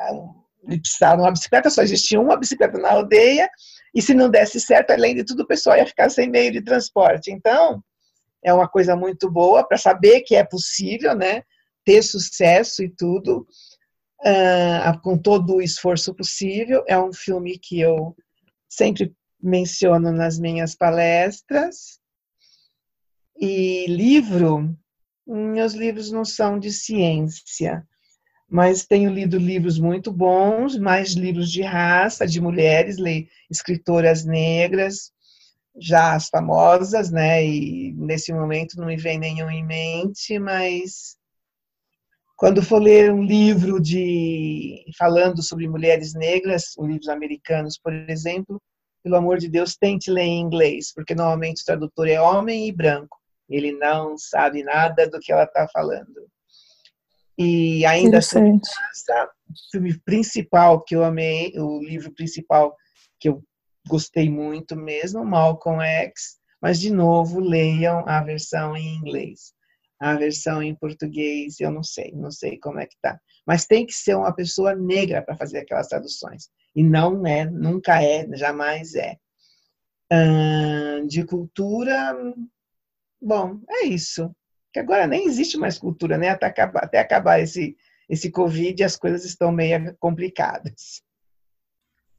[0.76, 3.48] precisava uma bicicleta, só existia uma bicicleta na aldeia,
[3.94, 6.62] e se não desse certo, além de tudo, o pessoal ia ficar sem meio de
[6.62, 7.30] transporte.
[7.30, 7.82] Então,
[8.44, 11.42] é uma coisa muito boa para saber que é possível, né?
[11.84, 13.46] Ter sucesso e tudo
[14.20, 16.84] uh, com todo o esforço possível.
[16.86, 18.14] É um filme que eu
[18.68, 21.97] sempre menciono nas minhas palestras.
[23.40, 24.76] E livro,
[25.26, 27.86] meus livros não são de ciência,
[28.48, 35.12] mas tenho lido livros muito bons, mais livros de raça, de mulheres, leio escritoras negras,
[35.78, 37.46] já as famosas, né?
[37.46, 41.16] E nesse momento não me vem nenhum em mente, mas
[42.36, 48.60] quando for ler um livro de falando sobre mulheres negras, livros americanos, por exemplo,
[49.02, 52.72] pelo amor de Deus, tente ler em inglês, porque normalmente o tradutor é homem e
[52.72, 53.17] branco.
[53.48, 56.28] Ele não sabe nada do que ela está falando.
[57.36, 58.60] E ainda sobre o
[59.70, 62.76] filme principal que eu amei, o livro principal
[63.20, 63.42] que eu
[63.88, 69.52] gostei muito mesmo, Malcolm X, mas de novo leiam a versão em inglês
[70.00, 73.20] a versão em português, eu não sei, não sei como é que tá.
[73.46, 76.48] Mas tem que ser uma pessoa negra para fazer aquelas traduções.
[76.74, 79.16] E não é, nunca é, jamais é.
[81.06, 82.16] de cultura,
[83.20, 84.34] bom, é isso.
[84.72, 86.28] Que agora nem existe mais cultura, né?
[86.30, 87.76] Até acabar, até acabar esse,
[88.08, 91.02] esse Covid, as coisas estão meio complicadas.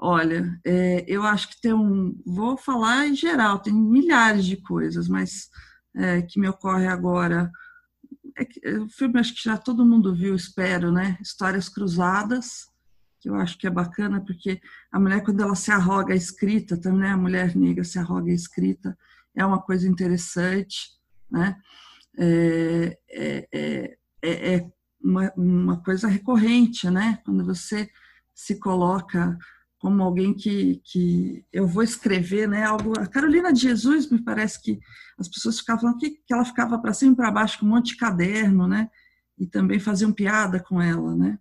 [0.02, 2.18] Olha, é, eu acho que tem um.
[2.26, 5.50] Vou falar em geral, tem milhares de coisas, mas
[5.96, 7.52] é, que me ocorre agora.
[8.38, 11.18] É que, é, o filme acho que já todo mundo viu, espero, né?
[11.22, 12.70] Histórias Cruzadas,
[13.20, 14.62] que eu acho que é bacana, porque
[14.92, 17.10] a mulher, quando ela se arroga a escrita, também né?
[17.10, 18.98] a mulher negra se arroga a escrita,
[19.36, 20.90] é uma coisa interessante,
[21.30, 21.56] né?
[22.18, 27.20] É, é, é, é, é uma, uma coisa recorrente, né?
[27.24, 27.90] Quando você
[28.36, 29.38] se coloca
[29.80, 32.64] como alguém que, que eu vou escrever, né?
[32.66, 33.00] Algo.
[33.00, 34.80] A Carolina de Jesus me parece que
[35.18, 37.70] as pessoas ficavam falando que, que ela ficava para cima e para baixo com um
[37.70, 38.90] monte de caderno, né?
[39.38, 41.40] E também faziam piada com ela, né?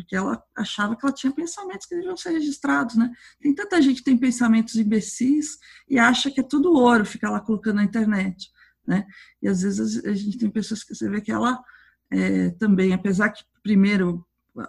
[0.00, 3.10] Porque ela achava que ela tinha pensamentos que deviam ser registrados, né?
[3.40, 5.58] Tem tanta gente que tem pensamentos imbecis
[5.88, 8.50] e acha que é tudo ouro ficar lá colocando na internet,
[8.86, 9.06] né?
[9.42, 11.60] E às vezes a gente tem pessoas que você vê que ela
[12.10, 14.26] é, também, apesar que primeiro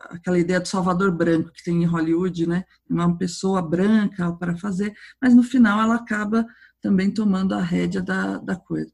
[0.09, 2.63] aquela ideia do Salvador branco que tem em Hollywood, né?
[2.89, 6.45] Uma pessoa branca para fazer, mas no final ela acaba
[6.81, 8.91] também tomando a rédea da, da coisa.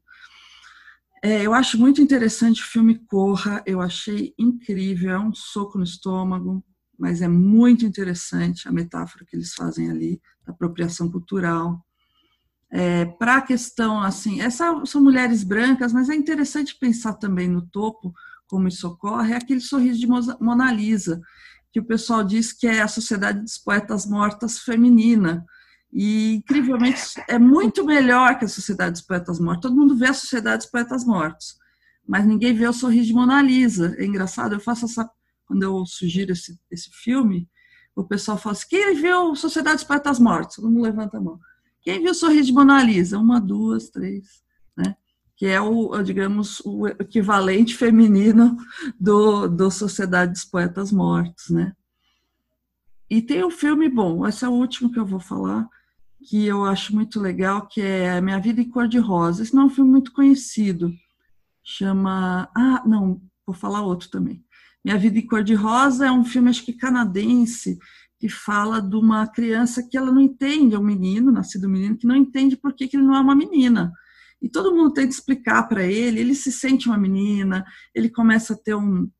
[1.22, 5.84] É, eu acho muito interessante o filme Corra, eu achei incrível, é um soco no
[5.84, 6.64] estômago,
[6.98, 11.84] mas é muito interessante a metáfora que eles fazem ali, da apropriação cultural.
[12.70, 17.62] É, para a questão, assim, essa, são mulheres brancas, mas é interessante pensar também no
[17.62, 18.12] topo,
[18.46, 21.20] como isso ocorre, é aquele sorriso de Mona Lisa,
[21.72, 25.44] que o pessoal diz que é a Sociedade dos Poetas Mortas feminina.
[25.92, 29.62] E, incrivelmente, é muito melhor que a Sociedade dos Poetas Mortos.
[29.62, 31.56] Todo mundo vê a Sociedade dos Poetas Mortos,
[32.06, 33.94] mas ninguém vê o sorriso de Mona Lisa.
[33.98, 35.08] É engraçado, eu faço essa.
[35.46, 37.48] Quando eu sugiro esse, esse filme,
[37.96, 40.56] o pessoal fala assim: quem viu Sociedade dos Poetas Mortos?
[40.56, 41.38] Todo mundo levanta a mão.
[41.80, 43.18] Quem viu o sorriso de Mona Lisa?
[43.18, 44.42] Uma, duas, três.
[44.76, 44.94] Né?
[45.38, 48.56] que é o, digamos, o equivalente feminino
[48.98, 51.72] do, do Sociedade dos Poetas Mortos, né?
[53.08, 55.66] E tem um filme bom, esse é o último que eu vou falar,
[56.24, 59.42] que eu acho muito legal, que é Minha Vida em Cor-de-Rosa.
[59.42, 60.92] Esse não é um filme muito conhecido,
[61.62, 62.48] chama...
[62.56, 64.44] Ah, não, vou falar outro também.
[64.84, 67.78] Minha Vida em Cor-de-Rosa é um filme, acho que canadense,
[68.18, 72.06] que fala de uma criança que ela não entende, é um menino, nascido menino, que
[72.06, 73.92] não entende por que, que ele não é uma menina
[74.40, 77.64] e todo mundo tenta explicar para ele, ele se sente uma menina,
[77.94, 79.10] ele começa a ter um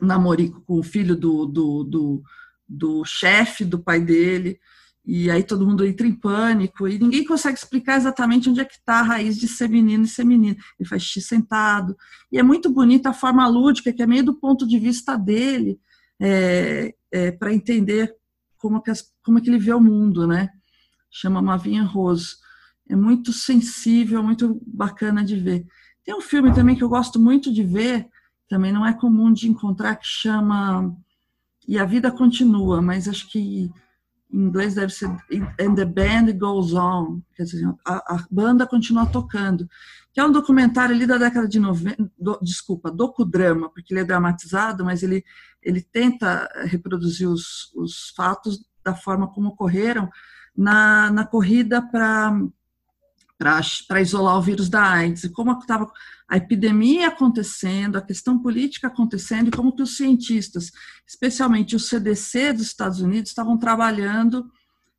[0.00, 2.22] namorico com o filho do, do, do,
[2.68, 4.58] do chefe do pai dele,
[5.06, 8.74] e aí todo mundo entra em pânico, e ninguém consegue explicar exatamente onde é que
[8.74, 10.56] está a raiz de ser menino e ser menina.
[10.78, 11.96] Ele faz xixi sentado,
[12.32, 15.78] e é muito bonita a forma lúdica, que é meio do ponto de vista dele,
[16.20, 18.12] é, é, para entender
[18.56, 18.90] como que,
[19.22, 20.48] como é que ele vê o mundo, né?
[21.10, 22.36] Chama Mavinha Rose
[22.88, 25.66] é muito sensível, muito bacana de ver.
[26.04, 28.08] Tem um filme também que eu gosto muito de ver,
[28.48, 30.94] também não é comum de encontrar, que chama
[31.66, 33.70] E a Vida Continua, mas acho que
[34.30, 35.08] em inglês deve ser
[35.60, 39.68] And the Band Goes On, quer dizer, a, a banda continua tocando,
[40.12, 44.04] que é um documentário ali da década de 90, do, desculpa, docudrama, porque ele é
[44.04, 45.24] dramatizado, mas ele,
[45.62, 50.10] ele tenta reproduzir os, os fatos da forma como ocorreram
[50.56, 52.32] na, na corrida para
[53.38, 55.90] para isolar o vírus da AIDS, e como estava
[56.28, 60.70] a epidemia acontecendo, a questão política acontecendo, e como que os cientistas,
[61.06, 64.50] especialmente o CDC dos Estados Unidos, estavam trabalhando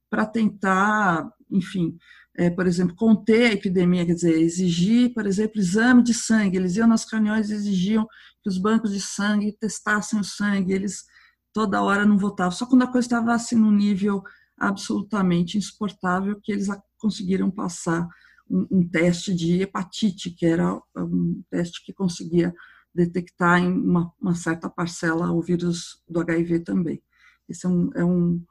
[0.09, 1.97] para tentar, enfim,
[2.37, 6.57] é, por exemplo, conter a epidemia, quer dizer, exigir, por exemplo, exame de sangue.
[6.57, 8.07] Eles iam nas reuniões e exigiam
[8.43, 11.03] que os bancos de sangue testassem o sangue, eles
[11.51, 14.21] toda hora não votavam, só quando a coisa estava assim num nível
[14.59, 16.67] absolutamente insuportável que eles
[16.99, 18.07] conseguiram passar
[18.49, 22.53] um, um, teste de hepatite, que era um teste que conseguia
[22.93, 27.01] detectar em uma, uma certa parcela o vírus do HIV também.
[27.47, 28.43] Esse é um, é um,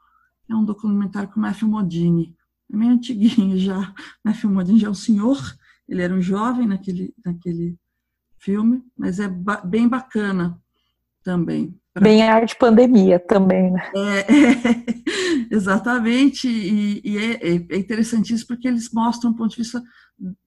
[0.49, 2.35] é um documentário com o Matthew Modini,
[2.71, 3.93] é meio antiguinho já.
[4.23, 5.37] Matthew Modini já é um senhor,
[5.87, 7.77] ele era um jovem naquele, naquele
[8.37, 10.61] filme, mas é ba bem bacana
[11.23, 11.77] também.
[12.01, 13.91] Bem arte pandemia também, né?
[13.95, 19.81] É, é, exatamente, e, e é, é, interessantíssimo porque eles mostram o ponto de vista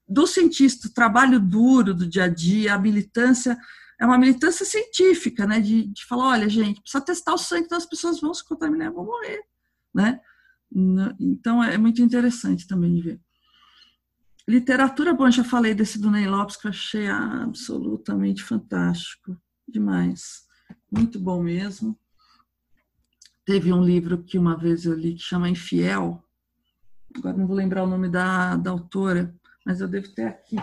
[0.09, 3.57] do cientista, o trabalho duro do dia a dia, a militância,
[3.99, 5.61] é uma militância científica, né?
[5.61, 8.93] De, de falar, olha, gente, precisa testar o sangue, então as pessoas vão se contaminar
[8.93, 9.43] vão morrer,
[9.95, 10.21] né?
[11.19, 13.21] Então é muito interessante também de ver.
[14.49, 19.37] Literatura, bom, já falei desse do Ney Lopes, que eu achei absolutamente fantástico,
[19.69, 20.50] demais
[20.91, 21.97] muito bom mesmo.
[23.45, 26.23] Teve um livro que uma vez eu li que chama Infiel,
[27.17, 29.35] agora não vou lembrar o nome da, da autora,
[29.65, 30.57] mas eu devo ter aqui.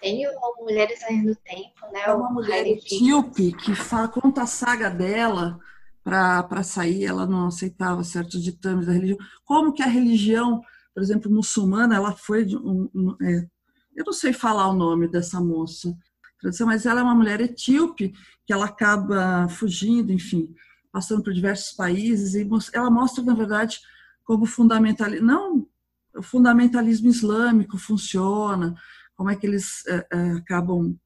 [0.00, 2.02] Tem o Mulheres Além do Tempo, né?
[2.04, 5.58] É uma mulher etíope que fala, conta a saga dela
[6.02, 9.18] para sair, ela não aceitava certos ditames da religião.
[9.44, 10.62] Como que a religião,
[10.94, 13.48] por exemplo, muçulmana, ela foi de um, um é,
[13.96, 15.96] eu não sei falar o nome dessa moça,
[16.42, 18.12] mas ela é uma mulher etíope
[18.46, 20.54] que ela acaba fugindo, enfim,
[20.92, 23.80] passando por diversos países e ela mostra, na verdade,
[24.24, 25.68] como fundamentalismo, não
[26.14, 28.74] o fundamentalismo islâmico funciona,
[29.14, 30.98] como é que eles é, é, acabam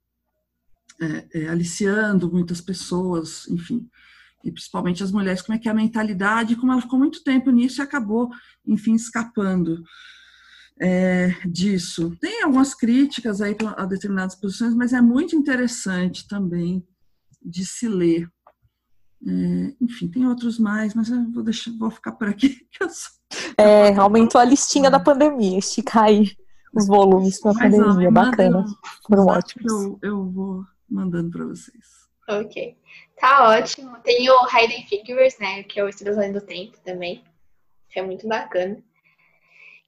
[1.01, 3.89] é, aliciando muitas pessoas, enfim,
[4.45, 7.51] e principalmente as mulheres, como é que é a mentalidade, como ela ficou muito tempo
[7.51, 8.31] nisso e acabou,
[8.67, 9.83] enfim, escapando
[10.81, 12.17] é, disso.
[12.21, 16.83] Tem algumas críticas aí a determinadas posições, mas é muito interessante também
[17.43, 18.29] de se ler.
[19.27, 22.67] É, enfim, tem outros mais, mas eu vou, deixar, vou ficar por aqui.
[23.57, 26.37] É, aumentou a listinha da pandemia, esticar aí
[26.75, 28.65] os volumes para a pandemia, bacana.
[29.07, 29.73] Foram ótimos.
[29.73, 32.09] Eu, eu vou mandando para vocês.
[32.29, 32.77] Ok.
[33.21, 33.97] Tá ótimo.
[34.03, 35.63] Tem o Hidden Figures, né?
[35.63, 37.23] Que é o Estrelas do Tempo também.
[37.89, 38.83] Que é muito bacana.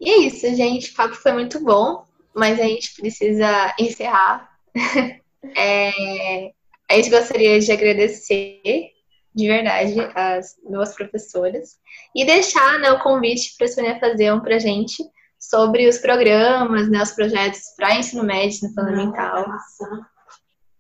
[0.02, 0.90] E é isso, gente.
[0.90, 2.04] O papo foi muito bom,
[2.34, 4.50] mas a gente precisa encerrar.
[5.56, 6.52] é,
[6.90, 8.90] a gente gostaria de agradecer
[9.32, 11.78] de verdade as duas professoras
[12.16, 15.04] e deixar né, o convite para a Sônia fazer um para gente
[15.38, 19.46] sobre os programas, né, os projetos para ensino médio, ensino fundamental.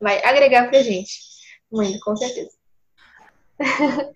[0.00, 1.12] Vai agregar para a gente.
[1.70, 2.50] Muito, com certeza.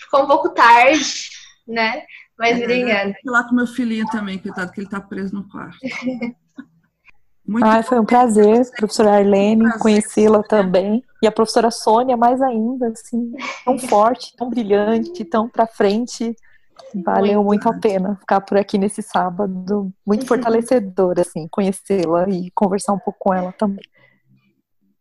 [0.00, 1.30] Ficou um pouco tarde,
[1.64, 2.04] né?
[2.38, 3.14] Mas é, obrigada.
[3.20, 5.78] Fui lá com meu filhinho também, coitado, que ele está preso no quarto.
[7.44, 11.02] Muito Ai, foi um prazer, professora Arlene, conhecê-la também.
[11.22, 13.32] E a professora Sônia, mais ainda, assim,
[13.64, 16.36] tão forte, tão brilhante, tão para frente.
[16.94, 17.64] Valeu muito.
[17.64, 19.90] muito a pena ficar por aqui nesse sábado.
[20.06, 23.84] Muito fortalecedor, assim, conhecê-la e conversar um pouco com ela também.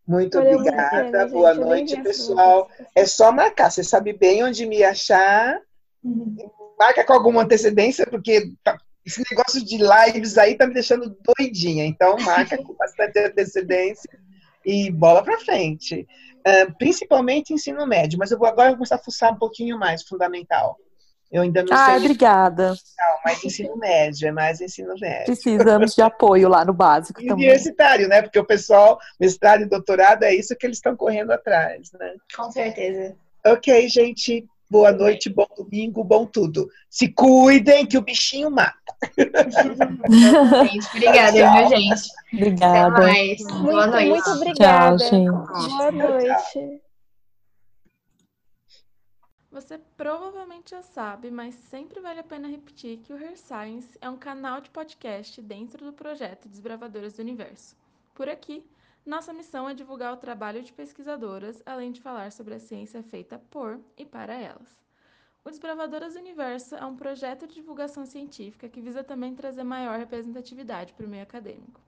[0.07, 2.69] Muito Valeu obrigada, muito boa noite, pessoal.
[2.95, 5.59] É só marcar, você sabe bem onde me achar.
[6.01, 11.15] Uhum marca com alguma antecedência, porque tá, esse negócio de lives aí tá me deixando
[11.37, 11.85] doidinha.
[11.85, 14.19] Então, marca com bastante antecedência
[14.65, 16.07] e bola para frente.
[16.39, 20.77] Uh, principalmente ensino médio, mas eu vou agora começar a fuçar um pouquinho mais fundamental.
[21.31, 21.97] Eu ainda não ah, sei.
[21.97, 22.69] obrigada.
[22.69, 25.25] Não, mas ensino médio, é mais ensino médio.
[25.25, 27.33] Precisamos de apoio lá no básico também.
[27.33, 28.21] Universitário, né?
[28.21, 32.13] Porque o pessoal, mestrado e doutorado, é isso que eles estão correndo atrás, né?
[32.33, 33.15] Com certeza.
[33.45, 34.45] Ok, gente.
[34.69, 36.69] Boa noite, bom domingo, bom tudo.
[36.89, 38.77] Se cuidem que o bichinho mata.
[40.93, 42.09] obrigada, viu, gente?
[42.33, 42.87] Obrigada.
[42.87, 43.39] Até mais.
[43.39, 44.09] Muito, Boa noite.
[44.09, 44.97] Muito obrigada.
[44.97, 45.69] Tchau, gente.
[45.77, 46.81] Boa noite.
[49.49, 54.09] Você provavelmente já sabe, mas sempre vale a pena repetir que o Her Science é
[54.09, 57.75] um canal de podcast dentro do projeto Desbravadoras do Universo.
[58.13, 58.63] Por aqui,
[59.07, 63.39] nossa missão é divulgar o trabalho de pesquisadoras, além de falar sobre a ciência feita
[63.49, 64.75] por e para elas.
[65.45, 69.97] O Desbravadoras do Universo é um projeto de divulgação científica que visa também trazer maior
[69.97, 71.79] representatividade para o meio acadêmico.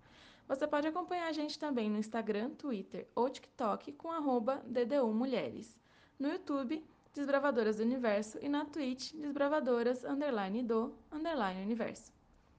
[0.47, 5.77] Você pode acompanhar a gente também no Instagram, Twitter ou TikTok com arroba DDU Mulheres.
[6.17, 6.81] No YouTube,
[7.13, 12.18] Desbravadoras do Universo e na Twitch, Desbravadoras, underline do, underline Universo.